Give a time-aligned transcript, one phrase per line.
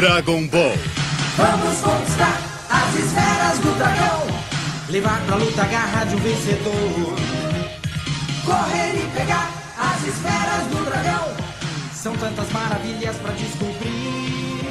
[0.00, 0.72] Dragon Ball.
[1.36, 2.38] Vamos conquistar
[2.70, 4.22] as esferas do dragão.
[4.88, 7.16] Levar pra luta a garra de um vencedor.
[8.46, 11.36] Correr e pegar as esferas do dragão.
[11.92, 14.62] São tantas maravilhas pra descobrir.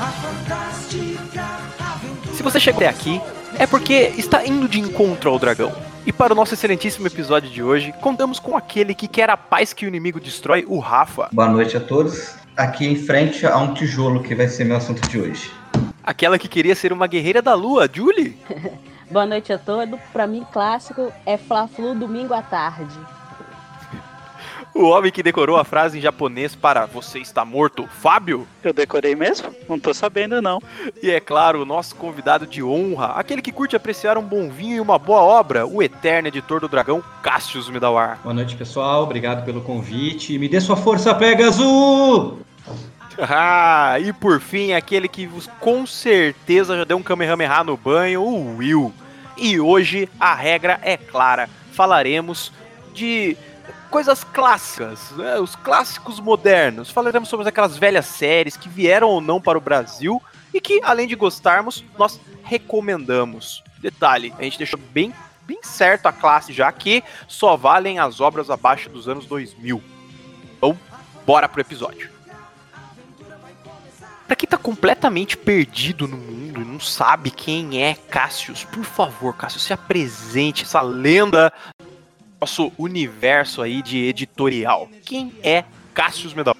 [0.00, 1.44] A fantástica
[1.80, 2.36] aventura.
[2.36, 3.20] Se você chegou até aqui,
[3.58, 5.74] é porque está indo de encontro ao dragão.
[6.06, 9.72] E para o nosso excelentíssimo episódio de hoje, contamos com aquele que quer a paz
[9.72, 11.28] que o inimigo destrói, o Rafa.
[11.32, 12.45] Boa noite a todos.
[12.56, 15.52] Aqui em frente a um tijolo que vai ser meu assunto de hoje.
[16.02, 18.38] Aquela que queria ser uma guerreira da lua, Julie.
[19.10, 20.00] Boa noite a todos.
[20.10, 22.98] Pra mim, clássico é Fla-Flu domingo à tarde.
[24.76, 28.46] O homem que decorou a frase em japonês para você está morto, Fábio.
[28.62, 29.50] Eu decorei mesmo?
[29.66, 30.62] Não tô sabendo, não.
[31.02, 34.76] E é claro, o nosso convidado de honra, aquele que curte apreciar um bom vinho
[34.76, 38.20] e uma boa obra, o eterno editor do dragão, Cassius Midawar.
[38.22, 39.04] Boa noite, pessoal.
[39.04, 40.38] Obrigado pelo convite.
[40.38, 42.34] Me dê sua força, Pegasus!
[43.18, 48.20] Ah, e por fim, aquele que vos com certeza já deu um Kamehameha no banho,
[48.20, 48.92] o Will.
[49.38, 51.48] E hoje a regra é clara.
[51.72, 52.52] Falaremos
[52.92, 53.34] de
[53.86, 55.38] coisas clássicas, né?
[55.38, 56.90] os clássicos modernos.
[56.90, 61.06] Falaremos sobre aquelas velhas séries que vieram ou não para o Brasil e que, além
[61.06, 63.62] de gostarmos, nós recomendamos.
[63.78, 65.12] Detalhe, a gente deixou bem,
[65.42, 69.82] bem certo a classe já que só valem as obras abaixo dos anos 2000.
[70.56, 70.78] Então,
[71.26, 72.10] bora pro episódio.
[74.26, 79.36] Pra quem tá completamente perdido no mundo e não sabe quem é Cassius, por favor,
[79.36, 81.52] Cassius, se apresente, essa lenda
[82.40, 84.88] nosso universo aí de editorial.
[85.04, 86.56] Quem é Cassius Medal?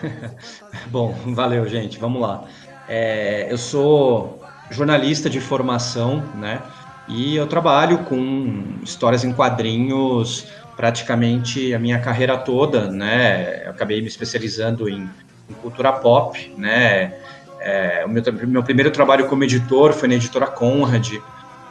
[0.88, 1.98] Bom, valeu, gente.
[1.98, 2.44] Vamos lá.
[2.88, 6.62] É, eu sou jornalista de formação, né?
[7.06, 13.66] E eu trabalho com histórias em quadrinhos praticamente a minha carreira toda, né?
[13.66, 15.10] Eu acabei me especializando em
[15.50, 17.12] em cultura pop, né?
[17.60, 21.18] É, o meu, meu, primeiro trabalho como editor foi na editora Conrad,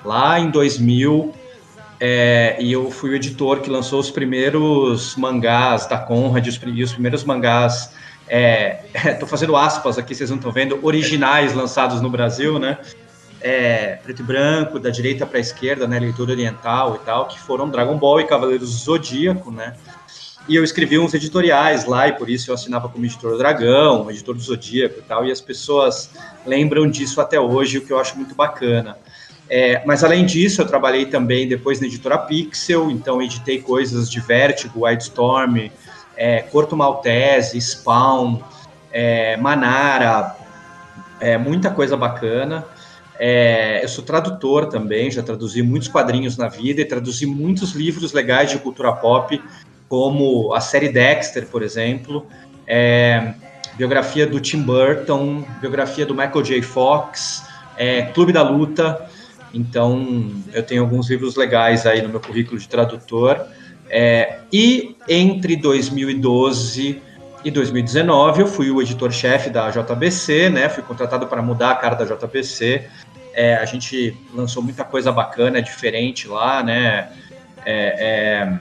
[0.05, 1.33] lá em 2000,
[1.99, 6.91] é, e eu fui o editor que lançou os primeiros mangás da Conrad, os, os
[6.93, 7.91] primeiros mangás,
[8.23, 12.77] estou é, fazendo aspas aqui, vocês não estão vendo, originais lançados no Brasil, né?
[13.41, 17.39] É, preto e branco, da direita para a esquerda, né, leitura oriental e tal, que
[17.39, 19.75] foram Dragon Ball e Cavaleiros do Zodíaco, né?
[20.47, 24.09] E eu escrevi uns editoriais lá, e por isso eu assinava como editor do Dragão,
[24.09, 26.09] editor do Zodíaco e tal, e as pessoas
[26.45, 28.97] lembram disso até hoje, o que eu acho muito bacana.
[29.49, 34.19] É, mas além disso, eu trabalhei também depois na editora Pixel, então editei coisas de
[34.19, 35.69] Vertigo, Wildstorm,
[36.15, 38.39] é, Corto Maltese, Spawn,
[38.91, 40.35] é, Manara,
[41.19, 42.65] é, muita coisa bacana.
[43.17, 48.13] É, eu sou tradutor também, já traduzi muitos quadrinhos na vida e traduzi muitos livros
[48.13, 49.41] legais de cultura pop
[49.89, 52.27] como a série Dexter, por exemplo,
[52.67, 53.33] é,
[53.75, 56.61] biografia do Tim Burton, biografia do Michael J.
[56.61, 57.43] Fox,
[57.75, 59.09] é, Clube da Luta.
[59.53, 63.45] Então, eu tenho alguns livros legais aí no meu currículo de tradutor.
[63.89, 67.01] É, e entre 2012
[67.43, 70.69] e 2019, eu fui o editor-chefe da JBC, né?
[70.69, 72.87] Fui contratado para mudar a cara da JBC.
[73.33, 77.09] É, a gente lançou muita coisa bacana, diferente lá, né?
[77.65, 78.59] É, é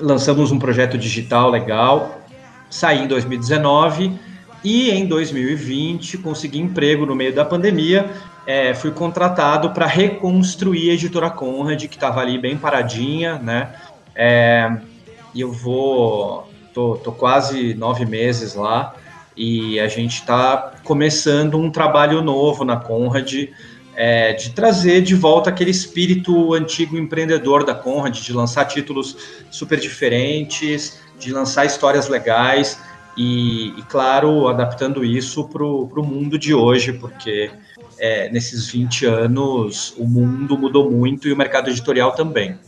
[0.00, 2.20] lançamos um projeto digital legal,
[2.70, 4.12] saí em 2019
[4.62, 8.08] e em 2020 consegui emprego no meio da pandemia.
[8.46, 13.74] É, fui contratado para reconstruir a editora Conrad, que estava ali bem paradinha, né?
[14.14, 14.74] É,
[15.34, 16.48] e eu vou.
[16.72, 18.94] Tô, tô quase nove meses lá
[19.38, 23.32] e a gente está começando um trabalho novo na Conrad
[23.94, 29.16] é, de trazer de volta aquele espírito antigo empreendedor da Conrad, de lançar títulos
[29.50, 32.80] super diferentes, de lançar histórias legais
[33.16, 37.50] e, e claro, adaptando isso para o mundo de hoje, porque
[37.98, 42.58] é, nesses 20 anos o mundo mudou muito e o mercado editorial também.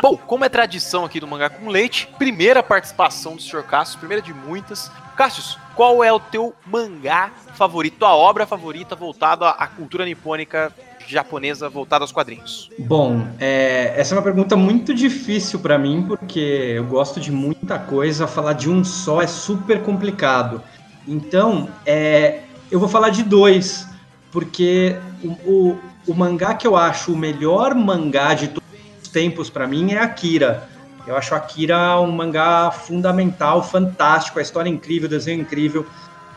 [0.00, 3.64] Bom, como é tradição aqui do Mangá com Leite, primeira participação do Sr.
[3.64, 4.90] Cassius, primeira de muitas.
[5.16, 10.72] Cassius, qual é o teu mangá favorito, tua obra favorita voltada à cultura nipônica
[11.06, 12.70] japonesa voltada aos quadrinhos?
[12.78, 16.38] Bom, é, essa é uma pergunta muito difícil para mim, porque
[16.76, 20.62] eu gosto de muita coisa, falar de um só é super complicado.
[21.06, 23.88] Então, é, eu vou falar de dois,
[24.30, 28.68] porque o, o, o mangá que eu acho o melhor mangá de todos
[29.02, 30.68] os tempos para mim é Akira.
[31.06, 35.86] Eu acho Akira um mangá fundamental, fantástico, a história é incrível, o desenho é incrível.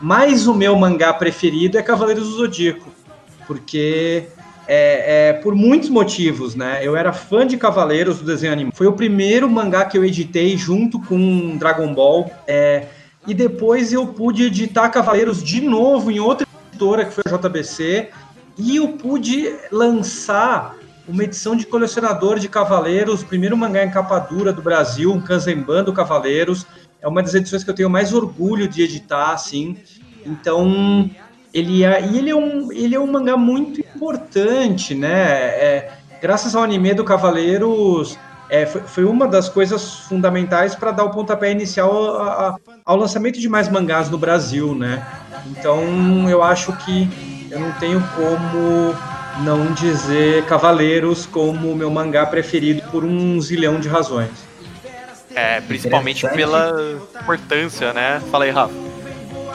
[0.00, 2.90] Mas o meu mangá preferido é Cavaleiros do Zodíaco,
[3.46, 4.26] porque
[4.66, 6.80] é, é, por muitos motivos, né?
[6.82, 8.74] Eu era fã de Cavaleiros do desenho animado.
[8.74, 12.30] Foi o primeiro mangá que eu editei junto com Dragon Ball.
[12.46, 12.86] É,
[13.26, 16.46] e depois eu pude editar Cavaleiros de novo em outra
[16.84, 18.10] editora, que foi a JBC,
[18.58, 20.76] e eu pude lançar
[21.08, 25.20] uma edição de colecionador de Cavaleiros, o primeiro mangá em capa dura do Brasil, um
[25.20, 26.66] Kanzenban do Cavaleiros.
[27.00, 29.76] É uma das edições que eu tenho mais orgulho de editar, assim.
[30.24, 31.10] Então,
[31.52, 35.12] ele é, e ele é, um, ele é um mangá muito importante, né?
[35.12, 35.92] É,
[36.22, 38.16] graças ao anime do Cavaleiros,
[38.48, 42.96] é, foi, foi, uma das coisas fundamentais para dar o pontapé inicial a, a, ao
[42.96, 45.04] lançamento de mais mangás no Brasil, né?
[45.46, 47.08] Então, eu acho que
[47.50, 48.94] eu não tenho como
[49.42, 54.30] não dizer Cavaleiros como meu mangá preferido por um zilhão de razões.
[55.34, 56.72] É, principalmente pela
[57.20, 58.22] importância, né?
[58.30, 58.72] Fala aí, Rafa.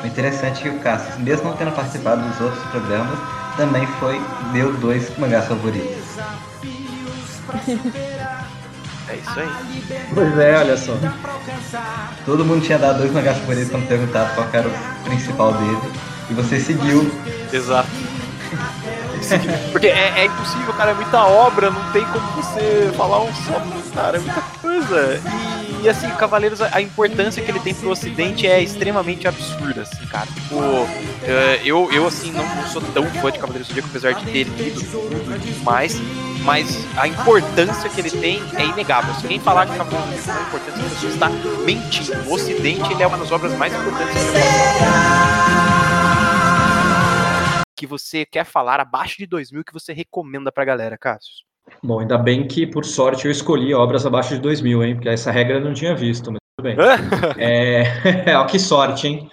[0.02, 3.18] O interessante é que o Cassius, mesmo não tendo participado dos outros programas,
[3.58, 4.20] também foi
[4.54, 5.90] deu dois mangás favoritos.
[9.10, 10.08] É isso aí.
[10.14, 10.94] Pois é, olha só.
[12.26, 15.80] Todo mundo tinha dado dois mangás favoritos quando perguntado qual era o principal dele.
[16.30, 17.12] E você seguiu.
[17.52, 17.90] Exato.
[19.72, 23.62] Porque é, é, impossível, cara, é muita obra, não tem como você falar um só,
[23.94, 25.22] cara, é muita coisa.
[25.68, 30.06] E, e assim, Cavaleiros, a importância que ele tem pro ocidente é extremamente absurda, assim,
[30.08, 30.28] cara.
[30.28, 30.62] Tipo,
[31.24, 34.24] eh, eu, eu assim, não, não sou tão fã de Cavaleiros do Zodíaco, apesar de
[34.26, 36.00] ter lido tudo mais,
[36.44, 39.14] mas a importância que ele tem é inegável.
[39.16, 41.30] Se quem falar de Cavaleiros do Zodíaco não é importante, você está
[41.66, 42.30] mentindo.
[42.30, 44.20] O ocidente, ele é uma das obras mais importantes que
[47.80, 51.46] que você quer falar abaixo de 2 mil que você recomenda pra galera, Cássio?
[51.84, 54.96] Bom, ainda bem que, por sorte, eu escolhi obras abaixo de 2 mil, hein?
[54.96, 56.78] Porque essa regra eu não tinha visto, mas tudo bem.
[57.38, 57.84] é,
[58.36, 59.30] ó, que sorte, hein?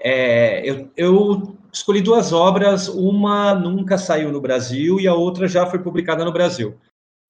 [0.00, 5.66] É, eu, eu escolhi duas obras, uma nunca saiu no Brasil e a outra já
[5.66, 6.76] foi publicada no Brasil.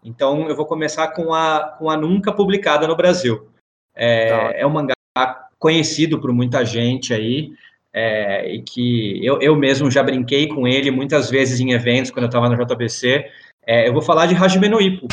[0.05, 3.49] Então, eu vou começar com a, com a nunca publicada no Brasil.
[3.95, 4.95] É, é um mangá
[5.59, 7.53] conhecido por muita gente aí,
[7.93, 12.25] é, e que eu, eu mesmo já brinquei com ele muitas vezes em eventos, quando
[12.25, 13.25] eu estava no JBC.
[13.67, 15.09] É, eu vou falar de Hajime no Ippo.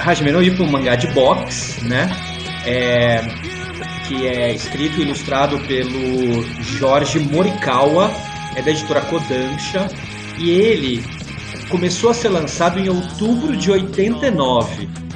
[0.00, 2.08] Hajime no Ippo, um mangá de box, né?
[2.64, 3.20] É,
[4.06, 8.12] que é escrito e ilustrado pelo Jorge Morikawa,
[8.54, 9.88] é da editora Kodansha,
[10.38, 11.04] e ele
[11.68, 15.07] começou a ser lançado em outubro de 89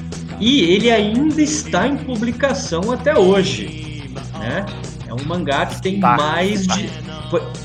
[0.42, 4.02] e ele ainda está em publicação até hoje,
[4.40, 4.66] né?
[5.06, 6.74] É um mangá que tem tá, mais tá.
[6.74, 6.90] de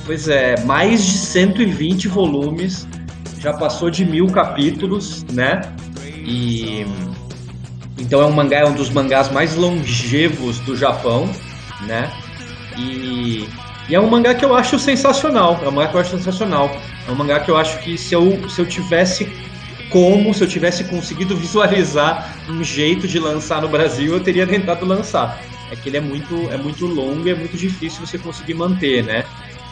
[0.06, 2.88] pois é, mais de 120 volumes,
[3.40, 5.62] já passou de mil capítulos, né?
[6.06, 6.86] E
[7.98, 11.28] então é um mangá, é um dos mangás mais longevos do Japão,
[11.88, 12.12] né?
[12.78, 13.50] E,
[13.90, 16.70] e é um mangá que eu acho sensacional, é um mangá que eu acho sensacional.
[17.08, 19.26] É um mangá que eu acho que se eu, se eu tivesse
[19.90, 24.86] como, se eu tivesse conseguido visualizar um jeito de lançar no Brasil, eu teria tentado
[24.86, 25.42] lançar.
[25.72, 29.04] É que ele é muito, é muito longo e é muito difícil você conseguir manter,
[29.04, 29.24] né?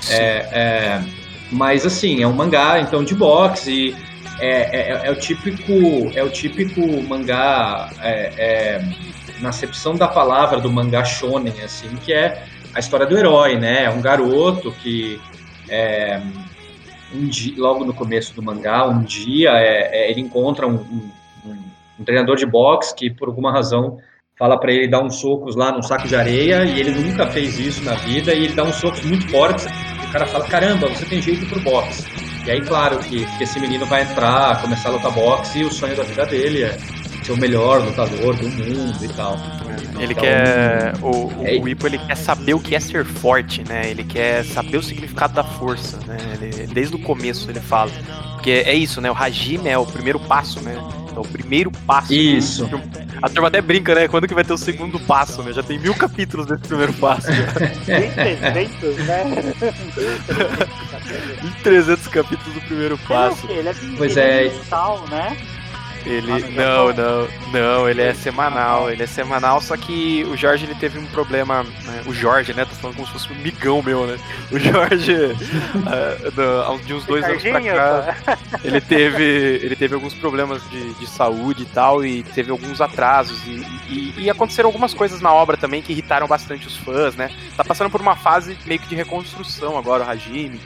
[0.09, 1.03] É, é,
[1.51, 3.95] mas assim, é um mangá então de boxe e
[4.39, 8.85] é, é, é o típico é o típico mangá é, é,
[9.39, 13.85] na acepção da palavra do mangá shonen assim que é a história do herói né
[13.85, 15.19] é um garoto que
[15.69, 16.21] é,
[17.13, 21.09] um dia, logo no começo do mangá, um dia é, é, ele encontra um, um,
[21.99, 23.97] um, treinador de boxe que, por alguma razão,
[24.37, 27.57] fala para ele dar uns socos lá num saco de areia e ele nunca fez
[27.59, 30.87] isso na vida e ele dá uns socos muito fortes e o cara fala, caramba,
[30.87, 32.05] você tem jeito pro boxe.
[32.45, 35.71] E aí, claro, que, que esse menino vai entrar, começar a lutar boxe e o
[35.71, 36.77] sonho da vida dele é
[37.25, 39.35] ser o melhor lutador do mundo e tal.
[39.97, 40.93] Ele então, quer.
[41.01, 41.57] O, o, é...
[41.57, 43.89] o Ipo ele quer saber o que é ser forte, né?
[43.89, 46.17] Ele quer saber o significado da força, né?
[46.39, 47.91] Ele, desde o começo ele fala.
[48.33, 49.09] Porque é isso, né?
[49.09, 50.75] O Hajime é o primeiro passo, né?
[51.15, 52.13] É o primeiro passo.
[52.13, 52.69] Isso.
[53.21, 54.07] A turma até brinca, né?
[54.07, 55.53] Quando que vai ter o segundo passo, né?
[55.53, 57.27] Já tem mil capítulos desse primeiro passo.
[57.85, 59.23] Tem 300, né?
[61.43, 63.47] em 300 capítulos do primeiro passo.
[63.49, 64.43] Ele é, pois é.
[64.49, 65.37] Mensal, né?
[66.05, 70.75] Ele não, não, não, ele é semanal, ele é semanal, só que o Jorge ele
[70.75, 72.03] teve um problema, né?
[72.05, 74.17] o Jorge, né, tô falando como se fosse um migão meu, né?
[74.51, 75.15] O Jorge
[75.75, 79.23] uh, de uns dois anos pra cá, ele teve,
[79.63, 84.13] ele teve alguns problemas de, de saúde e tal e teve alguns atrasos e, e,
[84.17, 87.31] e, aconteceram algumas coisas na obra também que irritaram bastante os fãs, né?
[87.57, 90.59] Tá passando por uma fase meio que de reconstrução agora o Hajime,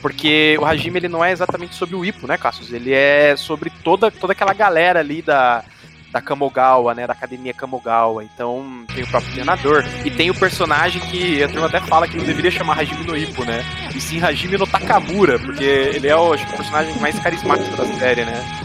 [0.00, 2.72] porque o Hajime ele não é exatamente sobre o Ipo, né, Cassius?
[2.72, 5.64] Ele é sobre toda toda aquela galera galera ali da,
[6.12, 7.06] da Kamogawa, né?
[7.06, 8.22] Da academia Kamogawa.
[8.22, 9.84] Então tem o próprio treinador.
[10.04, 13.16] E tem o personagem que a turma até fala que não deveria chamar Hajime no
[13.16, 13.64] Ippo, né?
[13.94, 17.84] E sim Hajime no Takamura, porque ele é o, acho, o personagem mais carismático da
[17.98, 18.62] série, né?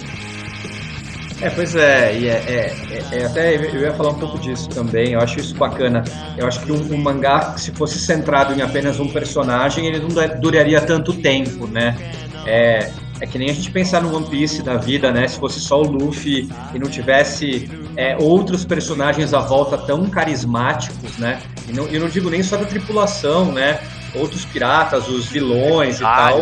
[1.42, 4.70] É, pois é, e é, é, é, é, até eu ia falar um pouco disso
[4.70, 6.04] também, eu acho isso bacana.
[6.38, 10.10] Eu acho que um, um, mangá, se fosse centrado em apenas um personagem, ele não
[10.40, 11.98] duraria tanto tempo, né?
[12.46, 15.28] É, é que nem a gente pensar no One Piece da vida, né?
[15.28, 21.18] Se fosse só o Luffy e não tivesse é, outros personagens à volta tão carismáticos,
[21.18, 21.40] né?
[21.70, 23.80] E não, eu não digo nem só da tripulação, né?
[24.16, 26.42] Outros piratas, os vilões e tal.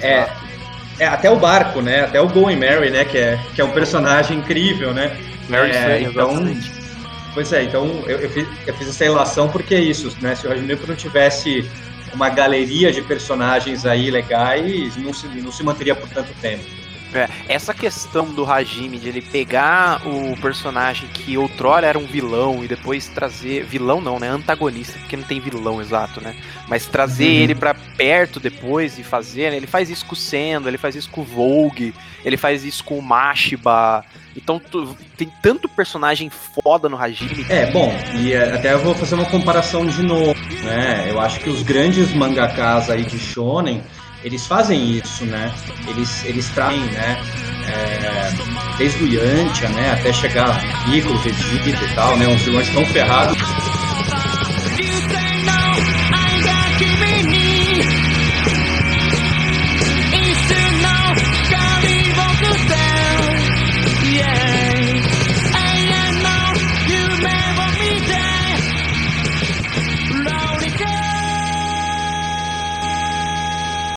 [0.00, 0.28] É,
[0.98, 2.00] é, até o barco, né?
[2.00, 3.04] Até o Going Mary, né?
[3.04, 5.16] Que é, que é um personagem incrível, né?
[5.48, 6.34] Mary é, então,
[7.32, 10.34] Pois é, então eu, eu, fiz, eu fiz essa relação porque é isso, né?
[10.34, 11.64] Se o Hajime não tivesse
[12.14, 16.64] uma galeria de personagens aí legais, não se, não se manteria por tanto tempo.
[17.14, 22.62] É, essa questão do Hajime, de ele pegar o personagem que outrora era um vilão
[22.62, 23.64] e depois trazer.
[23.64, 24.28] Vilão não, né?
[24.28, 26.36] Antagonista, porque não tem vilão exato, né?
[26.66, 27.42] Mas trazer uhum.
[27.42, 29.50] ele para perto depois e fazer.
[29.50, 29.56] Né?
[29.56, 32.84] Ele faz isso com o Sendo, ele faz isso com o Vogue, ele faz isso
[32.84, 34.04] com o Mashiba.
[34.36, 37.46] Então tu, tem tanto personagem foda no Hajime.
[37.48, 41.06] É, bom, e é, até eu vou fazer uma comparação de novo, né?
[41.08, 43.82] Eu acho que os grandes mangakas aí de Shonen
[44.24, 45.52] eles fazem isso, né?
[45.86, 47.20] Eles, eles trazem, né?
[47.68, 49.92] É, desde o Yantia, né?
[49.92, 52.26] Até chegar Piccolo, Vegeta e tal, né?
[52.26, 53.36] Uns vilões tão ferrados.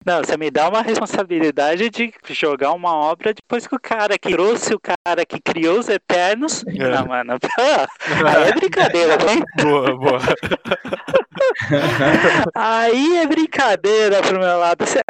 [0.05, 4.31] Não, você me dá uma responsabilidade de jogar uma obra depois que o cara que
[4.31, 6.63] trouxe o cara que criou os Eternos.
[6.67, 6.89] É.
[6.89, 7.37] Não, mano.
[8.25, 9.43] aí é brincadeira, hein?
[9.61, 10.19] Boa, boa.
[12.55, 14.85] aí é brincadeira pro meu lado.
[14.85, 15.01] Você...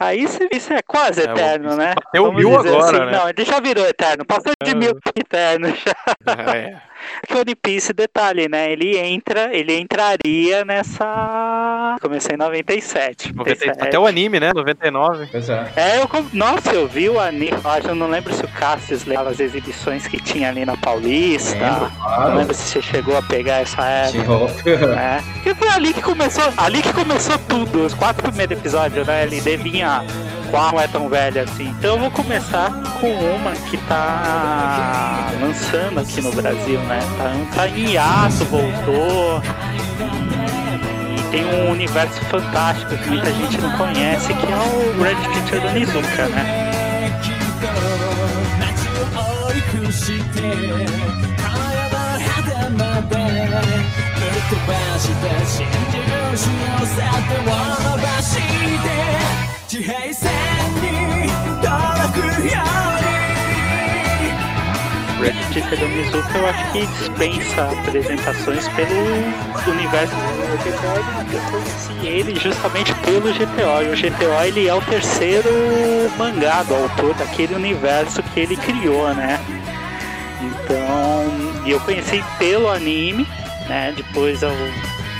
[0.00, 1.92] Aí isso é quase é, eterno, né?
[2.14, 3.06] Eu mil agora, assim.
[3.06, 3.18] né?
[3.18, 4.24] Não, ele já virou eterno.
[4.24, 4.74] Passou de é.
[4.74, 6.54] mil eterno já.
[6.54, 6.80] É.
[7.26, 8.70] Que One Piece, detalhe, né?
[8.72, 11.96] Ele entra, ele entraria nessa.
[12.00, 13.34] Comecei em 97.
[13.34, 13.82] 97.
[13.82, 14.52] Até o anime, né?
[14.54, 15.28] 99.
[15.30, 15.72] Pois é.
[15.76, 17.52] é eu, nossa, eu vi o anime.
[17.84, 21.58] Eu não lembro se o Cassius levava as exibições que tinha ali na Paulista.
[21.58, 22.30] Lembro, claro.
[22.30, 24.68] Não lembro se você chegou a pegar essa época.
[24.98, 25.42] É.
[25.42, 26.52] Que foi ali que começou.
[26.56, 27.84] Ali que começou tudo.
[27.84, 29.24] Os quatro primeiros episódios, né?
[29.24, 30.04] Ele vinha
[30.50, 31.68] qual é tão velha assim.
[31.78, 37.00] Então eu vou começar com uma que tá lançando aqui no Brasil, né?
[37.16, 39.42] Tá, tá em hiato, voltou.
[41.16, 45.60] E tem um universo fantástico que muita gente não conhece, que é o Red Teacher
[45.60, 46.68] do Nizuka, né?
[65.20, 71.34] Red Ticket do Mizuka eu acho que dispensa apresentações pelo universo do GTO.
[71.34, 73.82] Eu conheci ele justamente pelo GTO.
[73.82, 75.50] E o GTO ele é o terceiro
[76.16, 79.38] mangá do autor daquele universo que ele criou, né?
[80.40, 83.28] Então, eu conheci pelo anime,
[83.68, 83.92] né?
[83.94, 84.52] Depois eu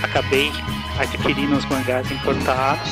[0.01, 0.51] acabei
[0.97, 2.89] adquirindo os mangás importados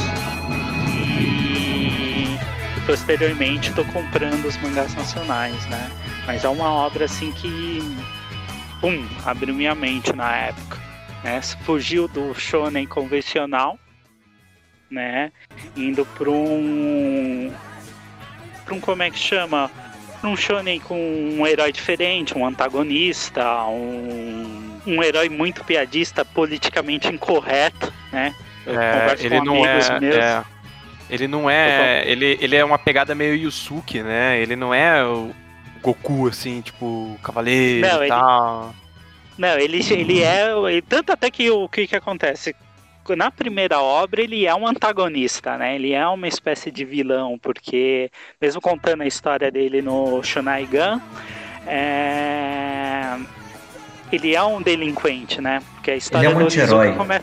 [2.87, 5.91] posteriormente estou comprando os mangás nacionais, né?
[6.25, 7.81] Mas é uma obra assim que,
[8.79, 10.77] pum, abriu minha mente na época.
[11.21, 11.41] Né?
[11.63, 13.77] Fugiu do shonen convencional,
[14.89, 15.33] né?
[15.75, 17.51] Indo para um,
[18.63, 19.69] para um como é que chama?
[20.23, 27.93] um shonen com um herói diferente, um antagonista, um, um herói muito piadista, politicamente incorreto,
[28.11, 28.33] né?
[28.65, 30.15] Eu é, ele não é, meus.
[30.17, 30.43] É
[31.09, 32.03] ele não é.
[32.05, 34.39] Ele, ele é uma pegada meio Yusuke, né?
[34.39, 35.31] Ele não é o
[35.81, 38.75] Goku, assim, tipo, cavaleiro não, e tal.
[39.37, 40.49] Não, ele, ele é.
[40.87, 42.55] Tanto até que o que, que acontece?
[43.15, 45.75] Na primeira obra, ele é um antagonista, né?
[45.75, 48.11] Ele é uma espécie de vilão, porque,
[48.41, 51.01] mesmo contando a história dele no Shunaigan,
[51.65, 53.17] é...
[54.11, 55.63] ele é um delinquente, né?
[55.75, 56.93] Porque a história ele é um anti-herói.
[56.95, 57.21] Come...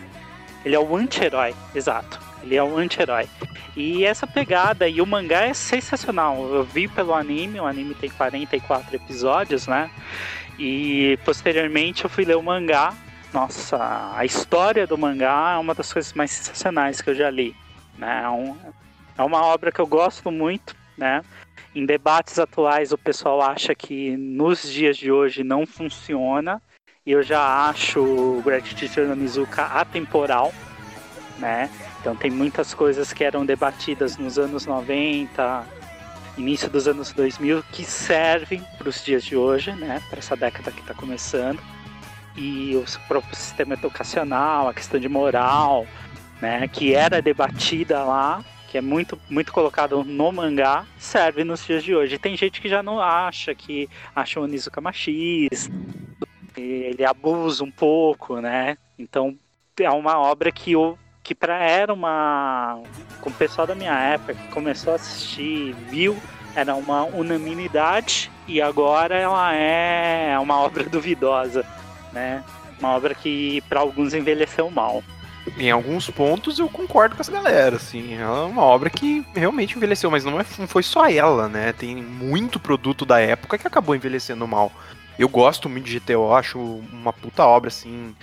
[0.65, 2.19] Ele é o anti-herói, exato.
[2.45, 3.27] Ele é um anti-herói.
[3.75, 6.47] E essa pegada, e o mangá é sensacional.
[6.55, 9.91] Eu vi pelo anime, o anime tem 44 episódios, né?
[10.59, 12.95] E posteriormente eu fui ler o mangá.
[13.33, 17.57] Nossa, a história do mangá é uma das coisas mais sensacionais que eu já li.
[17.99, 18.23] Né?
[18.23, 18.57] É, um,
[19.19, 21.25] é uma obra que eu gosto muito, né?
[21.75, 26.63] Em debates atuais, o pessoal acha que nos dias de hoje não funciona.
[27.07, 28.43] E eu já acho o
[28.77, 29.17] Teacher no
[29.59, 30.55] atemporal,
[31.39, 31.69] né?
[32.05, 35.67] Então tem muitas coisas que eram debatidas nos anos 90,
[36.37, 40.03] início dos anos 2000, que servem para os dias de hoje, né?
[40.11, 41.59] Para essa década que está começando.
[42.37, 45.87] E o próprio sistema educacional, a questão de moral,
[46.43, 46.69] né?
[46.69, 51.95] Que era debatida lá que é muito, muito colocado no mangá, serve nos dias de
[51.95, 52.19] hoje.
[52.19, 55.73] Tem gente que já não acha, que acha o Onizuka machista,
[56.55, 58.77] ele abusa um pouco, né?
[58.99, 59.39] Então
[59.81, 62.79] é uma obra que eu que para era uma
[63.21, 66.17] com o pessoal da minha época que começou a assistir, viu,
[66.55, 71.65] era uma unanimidade e agora ela é uma obra duvidosa,
[72.13, 72.45] né?
[72.79, 75.03] Uma obra que para alguns envelheceu mal
[75.59, 78.15] em alguns pontos eu concordo com essa galera, assim.
[78.15, 81.73] Ela é uma obra que realmente envelheceu, mas não, é, não foi só ela, né?
[81.73, 84.73] Tem muito produto da época que acabou envelhecendo mal.
[85.19, 88.15] Eu gosto muito de GTO, acho uma puta obra, assim,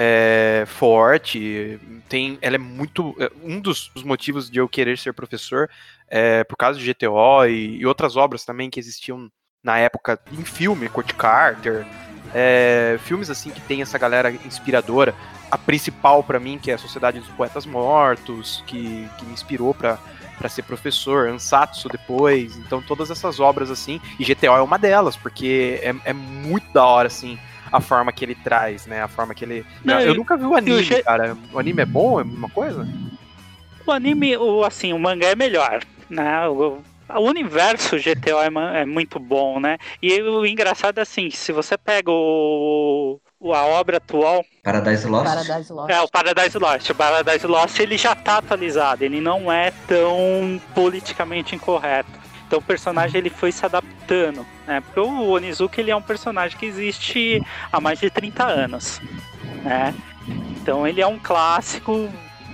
[0.00, 1.80] é, forte.
[2.08, 3.16] Tem, ela é muito.
[3.18, 5.68] É, um dos, motivos de eu querer ser professor
[6.06, 9.28] é por causa de GTO e, e outras obras também que existiam
[9.62, 11.84] na época em filme, Coach Carter.
[12.32, 15.14] É, filmes assim que tem essa galera inspiradora
[15.50, 19.74] a principal para mim, que é a Sociedade dos Poetas Mortos, que, que me inspirou
[19.74, 19.98] para
[20.38, 25.16] para ser professor, Ansatsu depois, então todas essas obras assim, e GTO é uma delas,
[25.16, 27.36] porque é, é muito da hora, assim,
[27.70, 29.64] a forma que ele traz, né, a forma que ele...
[29.84, 32.48] Não, eu, eu, nunca vi o anime, o cara, o anime é bom, é uma
[32.48, 32.86] coisa?
[33.86, 38.84] O anime, o, assim, o mangá é melhor, né, o, o universo GTO é, é
[38.84, 44.44] muito bom, né, e o engraçado é assim, se você pega o a obra atual.
[44.62, 45.24] Paradise Lost?
[45.24, 45.90] Paradise Lost.
[45.90, 46.90] É, o Paradise Lost.
[46.90, 52.10] O Paradise Lost ele já tá atualizado, ele não é tão politicamente incorreto.
[52.48, 54.80] Então o personagem ele foi se adaptando, né?
[54.80, 59.02] Porque o Onizuka ele é um personagem que existe há mais de 30 anos,
[59.62, 59.94] né?
[60.56, 62.08] Então ele é um clássico,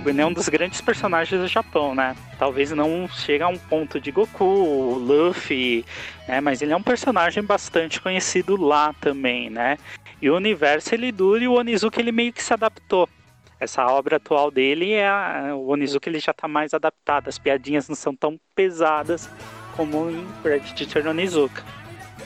[0.05, 2.17] ele é um dos grandes personagens do Japão, né?
[2.41, 5.85] Talvez não chegue a um ponto de Goku, Luffy,
[6.27, 6.41] né?
[6.41, 9.79] Mas ele é um personagem bastante conhecido lá também, né?
[10.21, 13.09] E o universo ele dura e o Onizuka ele meio que se adaptou.
[13.61, 17.89] Essa obra atual dele é a, o Onizuka ele já está mais adaptado, as piadinhas
[17.89, 19.31] não são tão pesadas
[19.77, 21.63] como em Red Teacher Onizuka.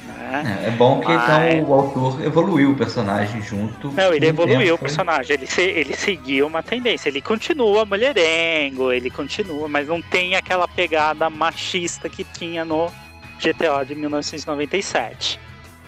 [0.06, 0.62] Né?
[0.64, 1.54] É, é, bom que então, Mas...
[1.54, 3.92] então o autor evoluiu o personagem junto.
[3.92, 9.11] Não, ele evoluiu o personagem, ele, se, ele seguiu uma tendência, ele continua mulherengo, ele
[9.11, 12.90] continua, mas não tem aquela pegada machista que tinha no
[13.38, 15.40] GTO de 1997.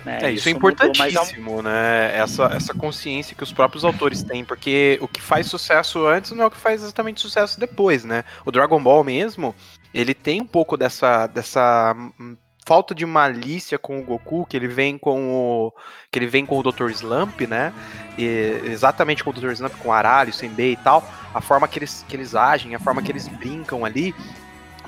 [0.05, 0.19] Né?
[0.23, 2.17] É, isso, isso é importantíssimo, né?
[2.17, 6.45] Essa, essa consciência que os próprios autores têm, porque o que faz sucesso antes não
[6.45, 8.25] é o que faz exatamente sucesso depois, né?
[8.45, 9.55] O Dragon Ball mesmo,
[9.93, 14.69] ele tem um pouco dessa, dessa hum, falta de malícia com o Goku, que ele
[14.69, 15.73] vem com o
[16.11, 16.91] que ele vem com o Dr.
[16.91, 17.73] Slump, né?
[18.17, 19.51] E, exatamente com o Dr.
[19.51, 21.03] Slump, com o Aralho, Senbei e tal,
[21.35, 24.15] a forma que eles, que eles agem, a forma que eles brincam ali,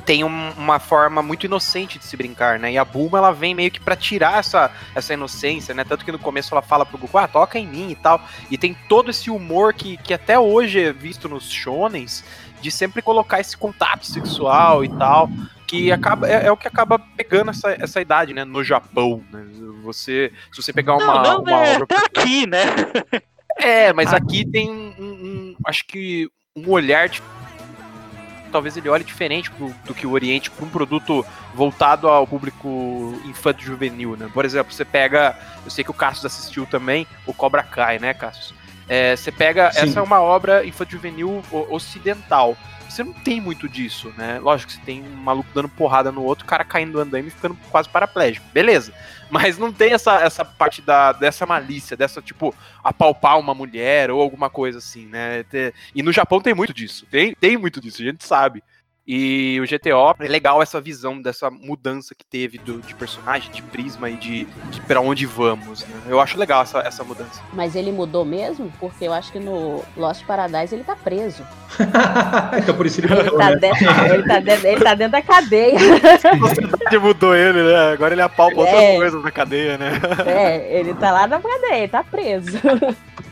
[0.05, 2.73] tem um, uma forma muito inocente de se brincar, né?
[2.73, 5.85] E a Bulma, ela vem meio que para tirar essa, essa inocência, né?
[5.85, 8.21] Tanto que no começo ela fala pro Goku, ah, toca em mim e tal.
[8.51, 12.25] E tem todo esse humor que, que até hoje é visto nos shonens,
[12.63, 15.29] de sempre colocar esse contato sexual e tal,
[15.67, 18.45] que acaba é, é, o que acaba pegando essa, essa idade, né?
[18.45, 19.45] No Japão, né?
[19.83, 21.87] Você, se você pegar uma, não, não, uma é, obra...
[21.89, 22.61] Tá aqui, né?
[23.59, 27.21] É, mas aqui tem um, um acho que um olhar de
[28.53, 33.19] talvez ele olhe diferente pro, do que o Oriente para um produto voltado ao público
[33.25, 34.31] infanto juvenil, né?
[34.33, 38.13] Por exemplo, você pega, eu sei que o Cassius assistiu também, o Cobra Kai, né,
[38.13, 38.55] Cassius?
[38.89, 39.81] É, você pega, Sim.
[39.81, 42.57] essa é uma obra infanto juvenil ocidental.
[42.89, 44.39] Você não tem muito disso, né?
[44.39, 47.29] Lógico que você tem um maluco dando porrada no outro, o cara caindo do andaime
[47.29, 48.45] e ficando quase paraplégico.
[48.53, 48.93] Beleza.
[49.31, 54.21] Mas não tem essa, essa parte da, dessa malícia, dessa, tipo, apalpar uma mulher ou
[54.21, 55.43] alguma coisa assim, né?
[55.95, 57.07] E no Japão tem muito disso.
[57.11, 58.63] Tem, tem muito disso, a gente sabe.
[59.07, 63.61] E o GTO é legal essa visão dessa mudança que teve do, de personagem, de
[63.61, 65.85] prisma e de, de para onde vamos.
[65.85, 66.03] Né?
[66.09, 67.43] Eu acho legal essa, essa mudança.
[67.53, 68.73] Mas ele mudou mesmo?
[68.79, 71.43] Porque eu acho que no Lost Paradise ele tá preso.
[72.59, 73.57] então por isso ele mudou, ele, tá né?
[73.57, 75.79] dentro, ele, tá dentro, ele tá dentro da cadeia.
[76.33, 77.93] A sociedade mudou ele, né?
[77.93, 79.93] Agora ele apalpa é, outras coisas na cadeia, né?
[80.27, 82.59] É, ele tá lá na cadeia, ele tá preso.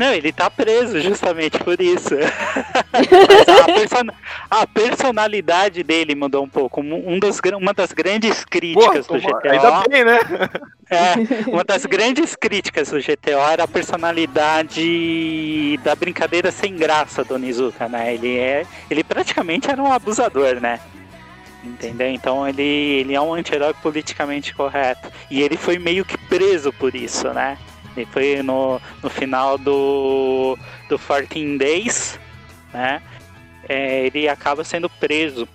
[0.01, 2.15] Não, ele tá preso justamente por isso.
[2.91, 4.07] a, person
[4.51, 6.81] a, personalidade dele mudou um pouco.
[6.81, 9.51] Um dos, uma das grandes críticas Pô, do GTO.
[9.51, 10.19] Ainda bem, né?
[10.93, 11.15] É,
[11.49, 17.89] uma das grandes críticas do GTO era a personalidade da brincadeira sem graça do Nizuka,
[17.89, 18.13] né?
[18.13, 20.81] Ele, é, ele praticamente era um abusador, né?
[21.63, 22.09] Entendeu?
[22.09, 25.13] Então ele, ele é um anti-herói politicamente correto.
[25.31, 27.57] E ele foi meio que preso por isso, né?
[27.97, 32.19] Ele foi no, no final do, do 14 Days,
[32.73, 33.01] né?
[33.71, 35.49] É, ele acaba sendo preso,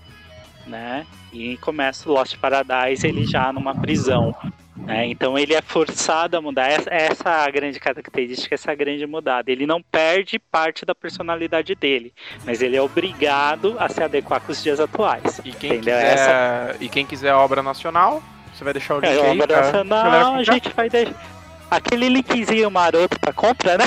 [0.66, 1.06] né?
[1.34, 4.34] E começa o Lost Paradise ele já numa prisão.
[4.78, 5.08] Né?
[5.08, 6.70] Então ele é forçado a mudar.
[6.70, 9.52] Essa, essa é a grande característica, essa é a grande mudada.
[9.52, 12.14] Ele não perde parte da personalidade dele,
[12.46, 15.42] mas ele é obrigado a se adequar com os dias atuais.
[15.44, 15.98] E quem, entendeu?
[15.98, 16.76] quiser, essa...
[16.80, 18.24] e quem quiser obra nacional,
[18.54, 19.40] você vai deixar o link é, aí.
[19.42, 21.35] Obra nacional, a gente vai deixar.
[21.70, 23.86] Aquele linkzinho maroto pra compra, né?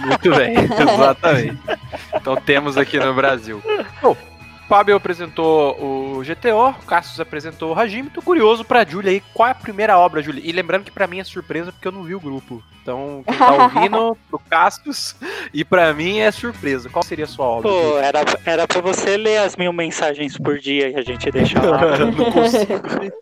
[0.00, 1.58] Muito bem, exatamente.
[2.14, 3.62] Então temos aqui no Brasil.
[4.00, 4.16] Bom,
[4.68, 8.08] Fábio apresentou o GTO, o Cassius apresentou o Hajime.
[8.08, 10.42] Tô curioso pra Julia aí, qual é a primeira obra, Julia?
[10.42, 12.62] E lembrando que pra mim é surpresa porque eu não vi o grupo.
[12.80, 15.14] Então, quem tá ouvindo, pro Cassius,
[15.52, 16.88] e pra mim é surpresa.
[16.88, 17.70] Qual seria a sua obra?
[17.70, 21.60] Pô, era, era pra você ler as mil mensagens por dia e a gente deixa
[21.60, 21.98] lá.
[21.98, 23.12] não consigo.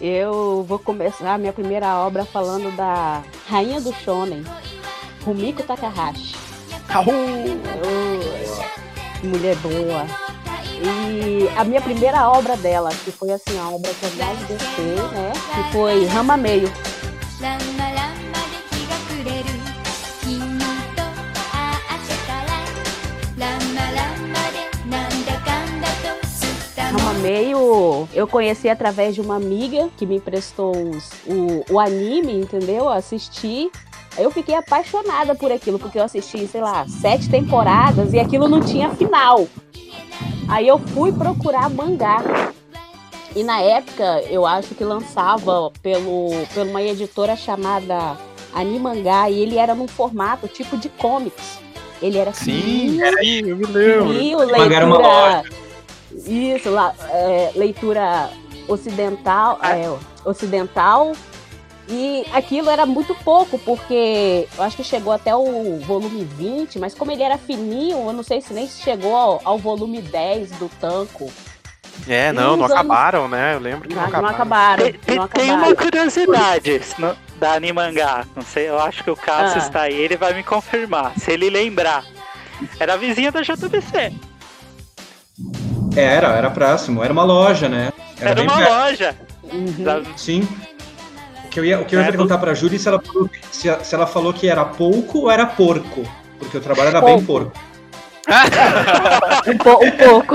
[0.00, 4.44] Eu vou começar a minha primeira obra falando da Rainha do Shonen,
[5.24, 6.34] Rumiko Takahashi.
[9.22, 10.06] Oh, mulher boa.
[10.82, 14.96] E a minha primeira obra dela, que foi assim, a obra que eu mais gostei,
[15.12, 15.32] né?
[15.54, 16.70] Que foi Rama Meio.
[27.24, 32.88] Meio eu conheci através de uma amiga que me emprestou os, o, o anime, entendeu?
[32.88, 33.70] Assisti
[34.16, 38.60] eu fiquei apaixonada por aquilo, porque eu assisti, sei lá, sete temporadas e aquilo não
[38.60, 39.48] tinha final.
[40.48, 42.22] Aí eu fui procurar mangá.
[43.34, 48.16] E na época, eu acho que lançava pelo, por uma editora chamada
[48.54, 51.58] Animangá, e ele era num formato tipo de comics.
[52.00, 54.12] Ele era Sim, fininho, era aí, eu me lembro.
[54.12, 55.42] Fininho, leitura,
[56.26, 58.30] isso, lá, é, leitura
[58.68, 59.76] ocidental, ah.
[59.76, 59.92] é,
[60.24, 61.12] ocidental
[61.88, 66.94] e aquilo era muito pouco, porque eu acho que chegou até o volume 20, mas
[66.94, 70.70] como ele era fininho, eu não sei se nem chegou ao, ao volume 10 do
[70.80, 71.30] Tanco.
[72.08, 72.70] É, não, não anos...
[72.70, 73.54] acabaram, né?
[73.54, 74.28] Eu lembro que não, não acabaram.
[74.28, 76.80] Não acabaram, tem, não tem uma curiosidade
[77.38, 79.66] da Animangá, não sei, eu acho que o Cássio ah.
[79.66, 82.04] está aí, ele vai me confirmar, se ele lembrar.
[82.80, 84.12] Era a vizinha da JBC.
[85.96, 87.92] Era, era próximo, era uma loja, né?
[88.20, 88.70] Era, era uma perto.
[88.70, 89.16] loja.
[89.44, 90.16] Uhum.
[90.16, 90.48] Sim
[91.54, 93.00] que eu ia, o que eu ia perguntar pra Júlia se ela,
[93.52, 96.02] se, se ela falou que era pouco ou era porco.
[96.36, 97.16] Porque o trabalho era pouco.
[97.16, 97.52] bem porco.
[99.46, 100.34] um, po um pouco.